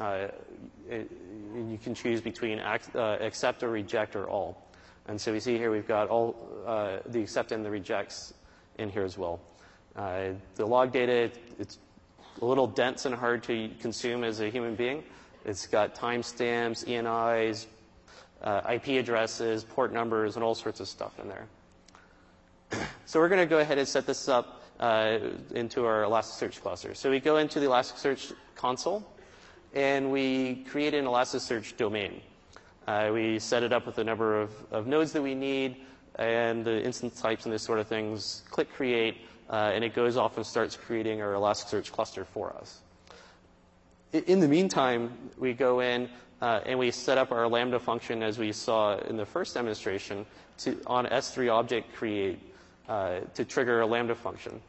It, 1.57 1.71
you 1.71 1.79
can 1.79 1.95
choose 1.95 2.21
between 2.21 2.59
uh, 2.59 2.79
accept 3.21 3.63
or 3.63 3.71
reject 3.71 4.17
or 4.17 4.29
all. 4.29 4.67
And 5.09 5.21
so 5.21 5.33
we 5.33 5.41
see 5.41 5.57
here 5.57 5.71
we've 5.71 5.87
got 5.87 6.09
all 6.09 6.37
uh, 6.67 6.99
the 7.07 7.23
accept 7.23 7.53
and 7.53 7.65
the 7.65 7.71
rejects 7.71 8.35
in 8.79 8.89
here 8.91 9.05
as 9.05 9.17
well. 9.17 9.41
the 9.95 10.67
log 10.67 10.93
data, 10.93 11.31
it's 11.59 11.79
a 12.43 12.45
little 12.45 12.67
dense 12.67 13.07
and 13.07 13.15
hard 13.15 13.43
to 13.45 13.71
consume 13.81 14.25
as 14.25 14.41
a 14.41 14.49
human 14.49 14.75
being. 14.75 15.03
It's 15.45 15.67
got 15.67 15.95
timestamps, 15.95 16.85
ENIs, 16.87 17.67
uh, 18.43 18.63
IP 18.75 18.89
addresses, 19.01 19.65
port 19.65 19.93
numbers, 19.93 20.37
and 20.37 20.45
all 20.45 20.55
sorts 20.55 20.81
of 20.81 20.89
stuff 20.89 21.19
in 21.21 21.29
there. 21.29 21.47
so 23.07 23.21
we're 23.21 23.29
going 23.29 23.41
to 23.41 23.47
go 23.47 23.59
ahead 23.59 23.79
and 23.79 23.87
set 23.87 24.07
this 24.07 24.29
up 24.29 24.63
uh, 24.81 25.19
into 25.55 25.87
our 25.87 26.03
Elasticsearch 26.03 26.61
cluster. 26.61 26.95
So 26.95 27.11
we 27.11 27.21
go 27.21 27.39
into 27.39 27.61
the 27.61 27.67
Elasticsearch 27.67 28.33
console, 28.55 29.07
and 29.77 30.11
we 30.11 30.65
create 30.69 30.95
an 30.95 31.05
Elasticsearch 31.05 31.77
domain. 31.77 32.21
Uh, 32.89 33.11
we 33.13 33.39
set 33.39 33.63
it 33.63 33.73
up 33.73 33.87
with 33.87 33.95
the 33.95 34.05
number 34.05 34.41
of, 34.41 34.51
of, 34.73 34.89
nodes 34.89 35.13
that 35.13 35.23
we 35.23 35.35
need, 35.35 35.77
and 36.17 36.65
the 36.65 36.83
instance 36.83 37.21
types 37.21 37.45
and 37.45 37.55
this 37.55 37.63
sort 37.63 37.79
of 37.79 37.87
things. 37.87 38.43
Click 38.51 38.73
create, 38.73 39.19
uh, 39.51 39.71
and 39.73 39.85
it 39.85 39.95
goes 39.95 40.17
off 40.17 40.37
and 40.37 40.45
starts 40.45 40.75
creating 40.75 41.23
our 41.23 41.35
Elasticsearch 41.35 41.93
cluster 41.93 42.25
for 42.25 42.53
us 42.57 42.81
in 44.13 44.41
the 44.41 44.49
meantime, 44.49 45.13
we 45.39 45.53
go 45.53 45.81
in 45.81 46.09
uh, 46.41 46.61
and 46.65 46.79
we 46.79 46.91
set 46.91 47.19
up 47.19 47.33
our 47.33 47.49
Lambda 47.49 47.79
function 47.79 48.23
as 48.23 48.39
we 48.39 48.53
saw 48.53 48.99
in 48.99 49.17
the 49.17 49.27
first 49.27 49.55
demonstration 49.55 50.25
to, 50.59 50.81
on 50.87 51.07
S3 51.07 51.53
object 51.53 51.95
create 51.95 52.39
uh, 52.89 53.21
to 53.35 53.45
trigger 53.45 53.81
a 53.81 53.87
Lambda 53.87 54.15
function. 54.15 54.61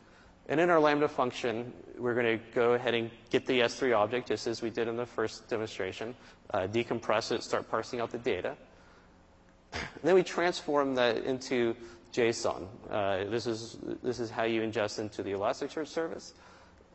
And 0.50 0.60
in 0.60 0.70
our 0.70 0.80
Lambda 0.80 1.08
function, 1.08 1.74
we're 1.98 2.14
going 2.14 2.40
to 2.40 2.44
go 2.54 2.74
ahead 2.74 2.94
and 2.94 3.12
get 3.30 3.46
the 3.46 3.60
S3 3.62 3.96
object 3.96 4.30
just 4.30 4.48
as 4.48 4.62
we 4.62 4.70
did 4.70 4.88
in 4.88 4.96
the 4.96 5.06
first 5.06 5.48
demonstration, 5.50 6.16
uh, 6.54 6.68
decompress 6.68 7.32
it, 7.32 7.44
start 7.44 7.70
parsing 7.70 8.00
out 8.00 8.12
the 8.12 8.18
data. 8.18 8.56
And 9.74 10.04
then 10.04 10.16
we 10.16 10.24
transform 10.24 10.96
that 10.96 11.18
into 11.26 11.76
JSON. 12.14 12.68
Uh, 12.90 13.30
this, 13.30 13.46
is, 13.46 13.78
this 14.02 14.20
is 14.20 14.30
how 14.30 14.44
you 14.44 14.62
ingest 14.62 15.00
into 15.00 15.22
the 15.22 15.32
Elasticsearch 15.32 15.88
service 15.88 16.34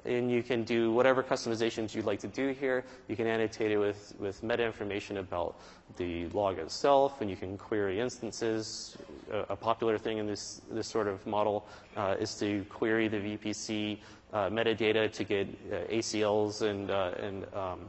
and 0.04 0.30
you 0.30 0.42
can 0.42 0.64
do 0.64 0.92
whatever 0.92 1.22
customizations 1.22 1.94
you'd 1.94 2.04
like 2.04 2.20
to 2.20 2.28
do 2.28 2.48
here. 2.48 2.84
You 3.08 3.16
can 3.16 3.26
annotate 3.26 3.70
it 3.70 3.78
with, 3.78 4.14
with 4.18 4.42
meta 4.42 4.64
information 4.64 5.18
about 5.18 5.56
the 5.96 6.26
log 6.28 6.58
itself, 6.58 7.20
and 7.20 7.30
you 7.30 7.36
can 7.36 7.56
query 7.56 8.00
instances. 8.00 8.96
A, 9.30 9.38
a 9.50 9.56
popular 9.56 9.98
thing 9.98 10.18
in 10.18 10.26
this, 10.26 10.60
this 10.70 10.86
sort 10.88 11.06
of 11.06 11.24
model 11.26 11.66
uh, 11.96 12.16
is 12.18 12.34
to 12.36 12.64
query 12.68 13.08
the 13.08 13.18
VPC 13.18 13.98
uh, 14.32 14.48
metadata 14.48 15.12
to 15.12 15.24
get 15.24 15.46
uh, 15.70 15.76
ACLs 15.92 16.62
and, 16.62 16.90
uh, 16.90 17.12
and, 17.20 17.46
um, 17.54 17.80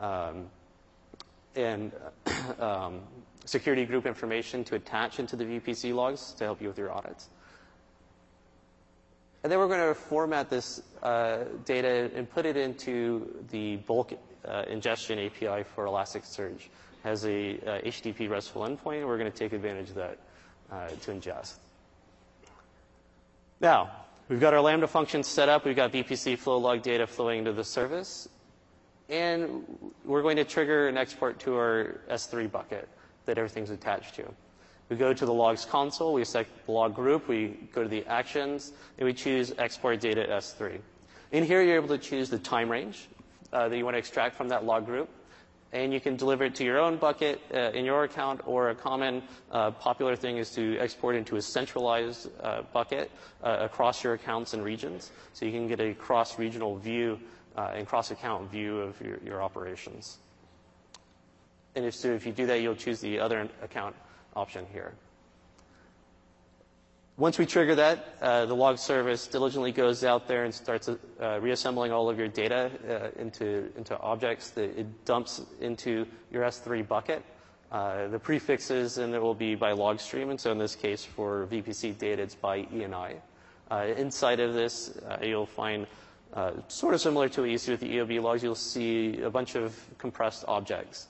um, 0.00 0.46
and 1.54 1.92
um, 2.60 3.00
security 3.44 3.84
group 3.84 4.06
information 4.06 4.64
to 4.64 4.74
attach 4.74 5.18
into 5.18 5.36
the 5.36 5.44
VPC 5.44 5.94
logs 5.94 6.32
to 6.32 6.44
help 6.44 6.60
you 6.60 6.68
with 6.68 6.78
your 6.78 6.92
audits. 6.92 7.28
And 9.44 9.52
then 9.52 9.58
we're 9.58 9.68
going 9.68 9.86
to 9.86 9.94
format 9.94 10.48
this 10.48 10.80
uh, 11.02 11.40
data 11.66 12.10
and 12.16 12.28
put 12.28 12.46
it 12.46 12.56
into 12.56 13.44
the 13.50 13.76
bulk 13.76 14.14
uh, 14.48 14.62
ingestion 14.68 15.18
API 15.18 15.64
for 15.64 15.84
Elasticsearch. 15.84 16.60
It 16.60 16.70
has 17.02 17.26
a 17.26 17.58
uh, 17.58 17.80
HTTP 17.82 18.30
RESTful 18.30 18.62
endpoint, 18.62 19.00
and 19.00 19.06
we're 19.06 19.18
going 19.18 19.30
to 19.30 19.36
take 19.36 19.52
advantage 19.52 19.90
of 19.90 19.96
that 19.96 20.18
uh, 20.72 20.88
to 20.88 21.10
ingest. 21.10 21.56
Now, 23.60 23.90
we've 24.30 24.40
got 24.40 24.54
our 24.54 24.62
Lambda 24.62 24.86
function 24.86 25.22
set 25.22 25.50
up. 25.50 25.66
We've 25.66 25.76
got 25.76 25.92
VPC 25.92 26.38
flow 26.38 26.56
log 26.56 26.80
data 26.80 27.06
flowing 27.06 27.40
into 27.40 27.52
the 27.52 27.64
service. 27.64 28.26
And 29.10 29.92
we're 30.06 30.22
going 30.22 30.36
to 30.36 30.44
trigger 30.44 30.88
an 30.88 30.96
export 30.96 31.40
to 31.40 31.56
our 31.56 32.00
S3 32.10 32.50
bucket 32.50 32.88
that 33.26 33.36
everything's 33.36 33.68
attached 33.68 34.14
to. 34.14 34.24
We 34.88 34.96
go 34.96 35.14
to 35.14 35.26
the 35.26 35.32
logs 35.32 35.64
console, 35.64 36.12
we 36.12 36.24
select 36.24 36.66
the 36.66 36.72
log 36.72 36.94
group, 36.94 37.26
we 37.26 37.56
go 37.72 37.82
to 37.82 37.88
the 37.88 38.04
actions, 38.06 38.72
and 38.98 39.06
we 39.06 39.14
choose 39.14 39.52
export 39.56 40.00
data 40.00 40.26
S3. 40.28 40.78
In 41.32 41.42
here, 41.42 41.62
you're 41.62 41.76
able 41.76 41.88
to 41.88 41.98
choose 41.98 42.28
the 42.28 42.38
time 42.38 42.70
range 42.70 43.08
uh, 43.52 43.68
that 43.68 43.76
you 43.76 43.84
want 43.84 43.94
to 43.94 43.98
extract 43.98 44.36
from 44.36 44.48
that 44.48 44.64
log 44.64 44.84
group. 44.84 45.08
And 45.72 45.92
you 45.92 45.98
can 46.00 46.14
deliver 46.14 46.44
it 46.44 46.54
to 46.56 46.64
your 46.64 46.78
own 46.78 46.98
bucket 46.98 47.40
uh, 47.52 47.70
in 47.72 47.84
your 47.84 48.04
account, 48.04 48.42
or 48.46 48.70
a 48.70 48.74
common 48.74 49.22
uh, 49.50 49.72
popular 49.72 50.14
thing 50.14 50.36
is 50.36 50.50
to 50.50 50.78
export 50.78 51.16
into 51.16 51.36
a 51.36 51.42
centralized 51.42 52.28
uh, 52.40 52.62
bucket 52.72 53.10
uh, 53.42 53.56
across 53.60 54.04
your 54.04 54.12
accounts 54.12 54.54
and 54.54 54.62
regions. 54.62 55.10
So 55.32 55.46
you 55.46 55.50
can 55.50 55.66
get 55.66 55.80
a 55.80 55.94
cross-regional 55.94 56.76
view 56.76 57.18
uh, 57.56 57.72
and 57.74 57.86
cross-account 57.86 58.52
view 58.52 58.78
of 58.78 59.00
your, 59.00 59.18
your 59.24 59.42
operations. 59.42 60.18
And 61.74 61.84
if, 61.84 61.94
so 61.96 62.12
if 62.12 62.24
you 62.24 62.32
do 62.32 62.46
that, 62.46 62.60
you'll 62.60 62.76
choose 62.76 63.00
the 63.00 63.18
other 63.18 63.48
account 63.60 63.96
option 64.36 64.66
here. 64.72 64.94
Once 67.16 67.38
we 67.38 67.46
trigger 67.46 67.76
that, 67.76 68.16
uh, 68.20 68.44
the 68.44 68.54
log 68.54 68.76
service 68.76 69.28
diligently 69.28 69.70
goes 69.70 70.02
out 70.02 70.26
there 70.26 70.44
and 70.44 70.52
starts 70.52 70.88
uh, 70.88 71.38
reassembling 71.40 71.92
all 71.92 72.10
of 72.10 72.18
your 72.18 72.26
data 72.26 72.72
uh, 72.90 73.20
into, 73.20 73.70
into 73.76 73.96
objects 74.00 74.50
that 74.50 74.76
it 74.76 75.04
dumps 75.04 75.40
into 75.60 76.04
your 76.32 76.42
S3 76.42 76.86
bucket. 76.88 77.22
The 77.70 78.20
prefixes, 78.20 78.98
and 78.98 79.14
it 79.14 79.22
will 79.22 79.34
be 79.34 79.54
by 79.54 79.72
log 79.72 80.00
stream, 80.00 80.30
and 80.30 80.40
so 80.40 80.50
in 80.50 80.58
this 80.58 80.74
case 80.74 81.04
for 81.04 81.46
VPC 81.52 81.96
data, 81.98 82.22
it's 82.22 82.34
by 82.34 82.62
ENI. 82.62 83.14
Inside 83.96 84.40
of 84.40 84.54
this, 84.54 84.98
you'll 85.22 85.46
find 85.46 85.86
sort 86.66 86.94
of 86.94 87.00
similar 87.00 87.28
to 87.28 87.42
what 87.42 87.50
you 87.50 87.58
see 87.58 87.70
with 87.70 87.80
the 87.80 87.98
ELB 87.98 88.22
logs, 88.22 88.42
you'll 88.42 88.56
see 88.56 89.20
a 89.22 89.30
bunch 89.30 89.54
of 89.54 89.76
compressed 89.98 90.44
objects 90.48 91.08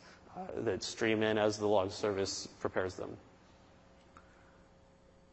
that 0.59 0.82
stream 0.82 1.22
in 1.22 1.39
as 1.39 1.59
the 1.59 1.66
log 1.66 1.91
service 1.91 2.49
prepares 2.61 2.95
them 2.95 3.16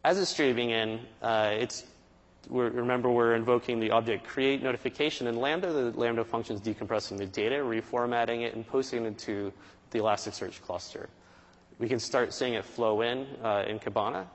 as 0.04 0.20
it's 0.20 0.32
streaming 0.32 0.72
in, 0.72 1.00
uh, 1.22 1.52
it's 1.54 1.86
we're, 2.50 2.70
remember 2.70 3.10
we're 3.10 3.36
invoking 3.36 3.80
the 3.80 3.92
object 3.92 4.26
create 4.26 4.64
notification 4.64 5.28
in 5.28 5.36
Lambda. 5.36 5.72
The 5.72 5.92
Lambda 5.92 6.24
function 6.24 6.56
is 6.56 6.62
decompressing 6.62 7.18
the 7.18 7.28
data, 7.28 7.56
reformatting 7.56 8.42
it, 8.42 8.56
and 8.56 8.66
posting 8.66 9.06
it 9.06 9.18
to 9.20 9.54
the 9.92 10.00
Elasticsearch 10.00 10.62
cluster. 10.62 11.08
We 11.78 11.88
can 11.88 12.00
start 12.00 12.34
seeing 12.34 12.56
it 12.56 12.66
flow 12.66 13.02
in 13.02 13.28
uh, 13.44 13.66
in 13.68 13.80
Kibana. 13.80 14.26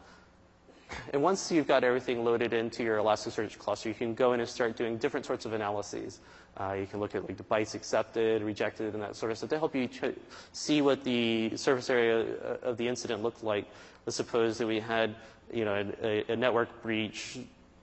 And 1.13 1.23
once 1.23 1.51
you've 1.51 1.67
got 1.67 1.85
everything 1.85 2.25
loaded 2.25 2.53
into 2.53 2.83
your 2.83 2.99
Elasticsearch 2.99 3.59
cluster, 3.59 3.89
you 3.89 3.95
can 3.95 4.15
go 4.15 4.33
in 4.33 4.41
and 4.41 4.49
start 4.49 4.77
doing 4.77 4.99
different 4.99 5.27
sorts 5.27 5.45
of 5.45 5.53
analyses. 5.53 6.21
Uh, 6.59 6.73
you 6.79 6.87
can 6.87 7.01
look 7.01 7.15
at 7.15 7.27
like 7.27 7.37
the 7.37 7.45
bytes 7.45 7.75
accepted, 7.75 8.43
rejected, 8.43 8.95
and 8.95 9.03
that 9.03 9.15
sort 9.15 9.31
of 9.31 9.39
stuff 9.39 9.51
to 9.51 9.59
help 9.59 9.75
you 9.75 9.89
ch- 9.89 10.17
see 10.53 10.81
what 10.81 11.05
the 11.05 11.55
surface 11.57 11.91
area 11.91 12.25
uh, 12.43 12.57
of 12.63 12.77
the 12.77 12.89
incident 12.89 13.23
looked 13.23 13.45
like. 13.45 13.67
Let's 14.07 14.17
suppose 14.17 14.57
that 14.59 14.67
we 14.67 14.81
had 14.81 15.15
you 15.53 15.65
know, 15.65 15.93
a, 16.03 16.25
a 16.33 16.37
network 16.37 16.83
breach 16.83 17.39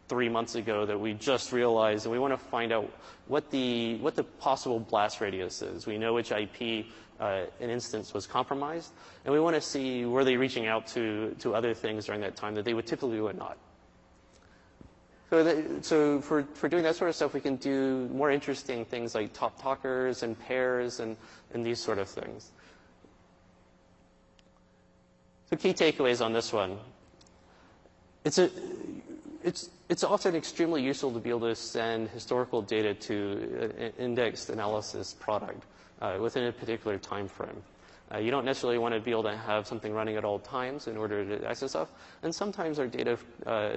three 0.09 0.29
months 0.29 0.55
ago 0.55 0.85
that 0.85 0.99
we 0.99 1.13
just 1.13 1.51
realized, 1.51 2.05
and 2.05 2.11
we 2.11 2.19
want 2.19 2.33
to 2.33 2.37
find 2.37 2.71
out 2.71 2.91
what 3.27 3.49
the, 3.51 3.95
what 3.97 4.15
the 4.15 4.23
possible 4.23 4.79
blast 4.79 5.21
radius 5.21 5.61
is. 5.61 5.85
We 5.85 5.97
know 5.97 6.13
which 6.13 6.31
IP 6.31 6.85
uh, 7.19 7.43
an 7.59 7.69
instance 7.69 8.13
was 8.13 8.25
compromised, 8.27 8.91
and 9.25 9.33
we 9.33 9.39
want 9.39 9.55
to 9.55 9.61
see 9.61 10.05
were 10.05 10.23
they 10.23 10.35
reaching 10.37 10.67
out 10.67 10.87
to, 10.87 11.35
to 11.39 11.55
other 11.55 11.73
things 11.73 12.05
during 12.05 12.21
that 12.21 12.35
time 12.35 12.55
that 12.55 12.65
they 12.65 12.73
would 12.73 12.87
typically 12.87 13.21
would 13.21 13.37
not. 13.37 13.57
So, 15.29 15.63
so 15.81 16.21
for, 16.21 16.43
for 16.53 16.69
doing 16.69 16.83
that 16.83 16.95
sort 16.95 17.09
of 17.09 17.15
stuff, 17.15 17.33
we 17.33 17.39
can 17.39 17.55
do 17.55 18.07
more 18.13 18.29
interesting 18.29 18.85
things 18.85 19.15
like 19.15 19.33
top 19.33 19.59
talkers 19.59 20.21
and 20.21 20.39
pairs 20.39 20.99
and, 20.99 21.17
and 21.53 21.65
these 21.65 21.79
sort 21.79 21.97
of 21.97 22.07
things. 22.07 22.51
So 25.49 25.55
key 25.55 25.73
takeaways 25.73 26.23
on 26.23 26.33
this 26.33 26.53
one. 26.53 26.77
It's, 28.23 28.37
a, 28.37 28.49
it's, 29.43 29.69
it's 29.89 30.03
often 30.03 30.35
extremely 30.35 30.81
useful 30.81 31.11
to 31.11 31.19
be 31.19 31.29
able 31.29 31.41
to 31.41 31.55
send 31.55 32.09
historical 32.09 32.61
data 32.61 32.93
to 32.93 33.71
an 33.77 33.93
indexed 33.97 34.49
analysis 34.49 35.13
product 35.13 35.63
uh, 36.01 36.17
within 36.19 36.45
a 36.45 36.51
particular 36.51 36.97
time 36.97 37.27
frame. 37.27 37.61
Uh, 38.13 38.19
you 38.19 38.31
don't 38.31 38.45
necessarily 38.45 38.77
want 38.77 38.93
to 38.93 38.99
be 38.99 39.11
able 39.11 39.23
to 39.23 39.35
have 39.35 39.65
something 39.65 39.91
running 39.93 40.17
at 40.17 40.23
all 40.23 40.37
times 40.37 40.87
in 40.87 40.97
order 40.97 41.25
to 41.25 41.47
access 41.47 41.71
stuff. 41.71 41.89
And 42.21 42.33
sometimes 42.33 42.77
our 42.77 42.87
data 42.87 43.17
uh, 43.45 43.71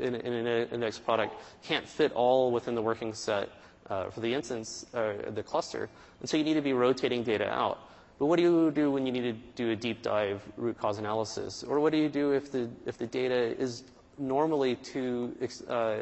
in, 0.00 0.14
in, 0.14 0.46
an 0.46 0.68
index 0.68 0.98
product 0.98 1.34
can't 1.62 1.88
fit 1.88 2.12
all 2.12 2.52
within 2.52 2.74
the 2.74 2.82
working 2.82 3.12
set 3.14 3.48
uh, 3.90 4.10
for 4.10 4.20
the 4.20 4.32
instance, 4.32 4.86
uh, 4.94 5.14
the 5.30 5.42
cluster. 5.42 5.88
And 6.20 6.28
so 6.28 6.36
you 6.36 6.44
need 6.44 6.54
to 6.54 6.62
be 6.62 6.72
rotating 6.72 7.22
data 7.22 7.48
out. 7.48 7.78
But 8.18 8.26
what 8.26 8.36
do 8.36 8.42
you 8.42 8.70
do 8.70 8.92
when 8.92 9.06
you 9.06 9.12
need 9.12 9.22
to 9.22 9.32
do 9.56 9.72
a 9.72 9.76
deep 9.76 10.02
dive 10.02 10.42
root 10.56 10.78
cause 10.78 10.98
analysis? 10.98 11.64
Or 11.64 11.80
what 11.80 11.90
do 11.92 11.98
you 11.98 12.08
do 12.08 12.32
if 12.32 12.52
the, 12.52 12.70
if 12.86 12.96
the 12.96 13.06
data 13.06 13.58
is 13.60 13.82
normally 14.18 14.76
too, 14.76 15.36
uh, 15.68 15.96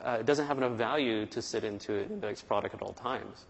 uh, 0.00 0.22
doesn't 0.22 0.46
have 0.46 0.58
enough 0.58 0.72
value 0.72 1.26
to 1.26 1.42
sit 1.42 1.64
into 1.64 1.94
an 1.94 2.10
index 2.10 2.42
product 2.42 2.74
at 2.74 2.82
all 2.82 2.92
times? 2.92 3.46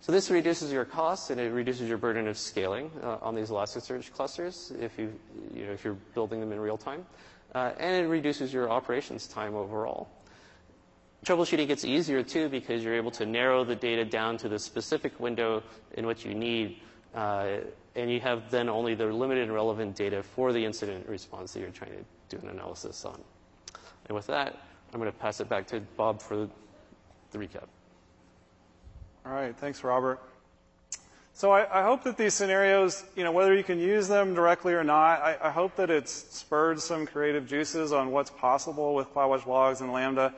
So 0.00 0.12
this 0.12 0.30
reduces 0.30 0.72
your 0.72 0.84
costs 0.84 1.30
and 1.30 1.40
it 1.40 1.52
reduces 1.52 1.88
your 1.88 1.98
burden 1.98 2.28
of 2.28 2.38
scaling 2.38 2.90
uh, 3.02 3.18
on 3.22 3.34
these 3.34 3.50
Elasticsearch 3.50 4.12
clusters 4.12 4.72
if, 4.80 4.98
you, 4.98 5.12
you 5.54 5.66
know, 5.66 5.72
if 5.72 5.84
you're 5.84 5.96
building 6.14 6.40
them 6.40 6.52
in 6.52 6.60
real 6.60 6.76
time. 6.76 7.04
Uh, 7.54 7.72
and 7.78 8.04
it 8.04 8.08
reduces 8.08 8.52
your 8.52 8.70
operations 8.70 9.26
time 9.26 9.54
overall. 9.54 10.08
Troubleshooting 11.24 11.66
gets 11.66 11.84
easier 11.84 12.22
too 12.22 12.48
because 12.48 12.84
you're 12.84 12.94
able 12.94 13.10
to 13.12 13.26
narrow 13.26 13.64
the 13.64 13.74
data 13.74 14.04
down 14.04 14.36
to 14.38 14.48
the 14.48 14.58
specific 14.58 15.18
window 15.18 15.62
in 15.94 16.06
which 16.06 16.24
you 16.24 16.34
need 16.34 16.76
uh, 17.14 17.56
and 17.96 18.10
you 18.10 18.20
have 18.20 18.50
then 18.50 18.68
only 18.68 18.94
the 18.94 19.06
limited 19.06 19.44
and 19.44 19.52
relevant 19.52 19.96
data 19.96 20.22
for 20.22 20.52
the 20.52 20.64
incident 20.64 21.08
response 21.08 21.52
that 21.52 21.60
you're 21.60 21.70
trying 21.70 21.92
to 21.92 22.04
do 22.28 22.38
an 22.42 22.48
analysis 22.48 23.04
on. 23.04 23.20
And 24.06 24.14
with 24.14 24.26
that, 24.28 24.58
I'm 24.92 25.00
going 25.00 25.10
to 25.10 25.18
pass 25.18 25.40
it 25.40 25.48
back 25.48 25.66
to 25.68 25.80
Bob 25.96 26.20
for 26.22 26.48
the 27.32 27.38
recap. 27.38 27.66
All 29.24 29.32
right, 29.32 29.56
thanks, 29.56 29.82
Robert. 29.82 30.20
So 31.32 31.50
I, 31.50 31.80
I, 31.80 31.82
hope 31.82 32.02
that 32.04 32.16
these 32.16 32.32
scenarios, 32.32 33.04
you 33.14 33.22
know, 33.22 33.30
whether 33.30 33.54
you 33.54 33.62
can 33.62 33.78
use 33.78 34.08
them 34.08 34.34
directly 34.34 34.72
or 34.72 34.82
not, 34.82 35.20
I, 35.20 35.36
I 35.42 35.50
hope 35.50 35.76
that 35.76 35.90
it's 35.90 36.10
spurred 36.10 36.80
some 36.80 37.06
creative 37.06 37.46
juices 37.46 37.92
on 37.92 38.10
what's 38.10 38.30
possible 38.30 38.94
with 38.94 39.12
CloudWatch 39.12 39.44
logs 39.46 39.82
and 39.82 39.92
Lambda. 39.92 40.32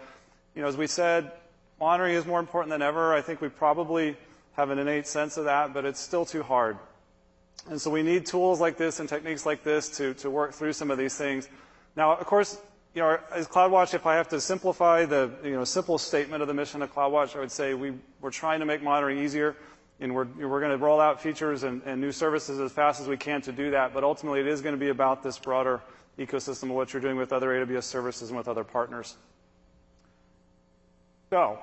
You 0.57 0.62
know, 0.62 0.68
as 0.68 0.76
we 0.76 0.89
said, 0.89 1.30
monitoring 1.78 2.14
is 2.14 2.26
more 2.26 2.41
important 2.41 2.70
than 2.70 2.82
ever. 2.82 3.14
I 3.14 3.20
think 3.20 3.41
we 3.41 3.49
probably 3.49 4.16
have 4.55 4.70
an 4.70 4.80
innate 4.80 5.07
sense 5.07 5.36
of 5.36 5.45
that, 5.45 5.72
but 5.72 5.84
it's 5.84 6.01
still 6.01 6.24
too 6.24 6.43
hard. 6.43 6.78
And 7.70 7.80
so 7.80 7.91
we 7.91 8.03
need 8.03 8.26
tools 8.26 8.61
like 8.61 8.76
this 8.76 8.99
and 8.99 9.09
techniques 9.09 9.47
like 9.47 9.62
this 9.62 9.89
to, 9.99 10.14
to 10.14 10.30
work 10.30 10.53
through 10.53 10.72
some 10.72 10.91
of 10.91 10.99
these 10.99 11.14
things. 11.16 11.49
Now, 11.99 12.14
of 12.14 12.26
course, 12.26 12.57
you 12.94 13.03
know, 13.03 13.18
as 13.34 13.49
CloudWatch, 13.49 13.92
if 13.92 14.07
I 14.07 14.14
have 14.14 14.28
to 14.28 14.40
simplify 14.40 15.05
the 15.05 15.32
you 15.42 15.51
know, 15.51 15.64
simple 15.64 15.99
statement 15.99 16.42
of 16.42 16.46
the 16.46 16.55
mission 16.55 16.80
of 16.80 16.94
CloudWatch, 16.94 17.34
I 17.34 17.40
would 17.40 17.51
say 17.51 17.74
we, 17.74 17.92
we're 18.20 18.30
trying 18.30 18.61
to 18.61 18.66
make 18.66 18.84
monitoring 18.84 19.18
easier, 19.18 19.57
and 19.99 20.14
we're, 20.14 20.26
we're 20.36 20.61
going 20.61 20.70
to 20.70 20.76
roll 20.78 21.01
out 21.01 21.20
features 21.20 21.64
and, 21.64 21.82
and 21.84 22.01
new 22.01 22.12
services 22.12 22.61
as 22.61 22.70
fast 22.70 23.01
as 23.01 23.09
we 23.09 23.16
can 23.16 23.42
to 23.42 23.51
do 23.51 23.72
that. 23.72 23.92
But 23.92 24.05
ultimately, 24.05 24.38
it 24.38 24.46
is 24.46 24.61
going 24.61 24.76
to 24.76 24.78
be 24.78 24.90
about 24.90 25.24
this 25.24 25.40
broader 25.40 25.80
ecosystem 26.20 26.64
of 26.64 26.76
what 26.76 26.92
you're 26.92 27.03
doing 27.03 27.16
with 27.16 27.32
other 27.32 27.49
AWS 27.49 27.82
services 27.82 28.28
and 28.28 28.38
with 28.38 28.46
other 28.46 28.62
partners. 28.62 29.16
So, 31.30 31.59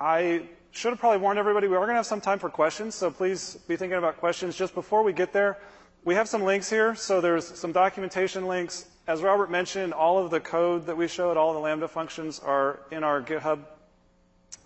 I 0.00 0.42
should 0.70 0.90
have 0.90 1.00
probably 1.00 1.18
warned 1.18 1.40
everybody 1.40 1.66
we 1.66 1.74
are 1.74 1.80
going 1.80 1.88
to 1.88 1.94
have 1.94 2.06
some 2.06 2.20
time 2.20 2.38
for 2.38 2.50
questions, 2.50 2.94
so 2.94 3.10
please 3.10 3.58
be 3.66 3.74
thinking 3.74 3.98
about 3.98 4.18
questions. 4.18 4.54
Just 4.54 4.74
before 4.74 5.02
we 5.02 5.12
get 5.12 5.32
there, 5.32 5.58
we 6.04 6.14
have 6.14 6.28
some 6.28 6.44
links 6.44 6.70
here. 6.70 6.94
So 6.94 7.20
there's 7.20 7.46
some 7.46 7.72
documentation 7.72 8.46
links. 8.46 8.86
As 9.08 9.22
Robert 9.22 9.50
mentioned, 9.50 9.94
all 9.94 10.22
of 10.22 10.30
the 10.30 10.38
code 10.38 10.84
that 10.84 10.98
we 10.98 11.08
showed, 11.08 11.38
all 11.38 11.54
the 11.54 11.58
Lambda 11.58 11.88
functions 11.88 12.38
are 12.40 12.78
in 12.90 13.02
our 13.02 13.22
GitHub 13.22 13.60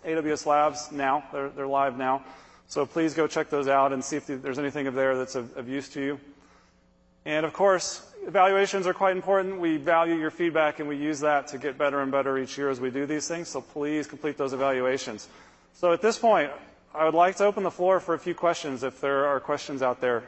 AWS 0.05 0.45
Labs 0.45 0.91
now. 0.91 1.23
They're, 1.31 1.47
they're 1.47 1.65
live 1.65 1.97
now. 1.97 2.25
So 2.67 2.85
please 2.85 3.13
go 3.13 3.25
check 3.25 3.49
those 3.49 3.69
out 3.69 3.93
and 3.93 4.03
see 4.03 4.17
if 4.17 4.27
there's 4.27 4.59
anything 4.59 4.85
of 4.87 4.95
there 4.95 5.17
that's 5.17 5.35
of, 5.35 5.55
of 5.55 5.69
use 5.69 5.87
to 5.89 6.01
you. 6.01 6.19
And 7.23 7.45
of 7.45 7.53
course, 7.53 8.05
evaluations 8.27 8.85
are 8.85 8.93
quite 8.93 9.15
important. 9.15 9.61
We 9.61 9.77
value 9.77 10.15
your 10.15 10.31
feedback 10.31 10.81
and 10.81 10.89
we 10.89 10.97
use 10.97 11.21
that 11.21 11.47
to 11.47 11.57
get 11.57 11.77
better 11.77 12.01
and 12.01 12.11
better 12.11 12.37
each 12.37 12.57
year 12.57 12.69
as 12.69 12.81
we 12.81 12.89
do 12.89 13.05
these 13.05 13.29
things. 13.29 13.47
So 13.47 13.61
please 13.61 14.07
complete 14.07 14.37
those 14.37 14.51
evaluations. 14.51 15.29
So 15.71 15.93
at 15.93 16.01
this 16.01 16.17
point, 16.19 16.51
I 16.93 17.05
would 17.05 17.13
like 17.13 17.37
to 17.37 17.45
open 17.45 17.63
the 17.63 17.71
floor 17.71 18.01
for 18.01 18.13
a 18.13 18.19
few 18.19 18.35
questions 18.35 18.83
if 18.83 18.99
there 18.99 19.25
are 19.25 19.39
questions 19.39 19.81
out 19.81 20.01
there 20.01 20.23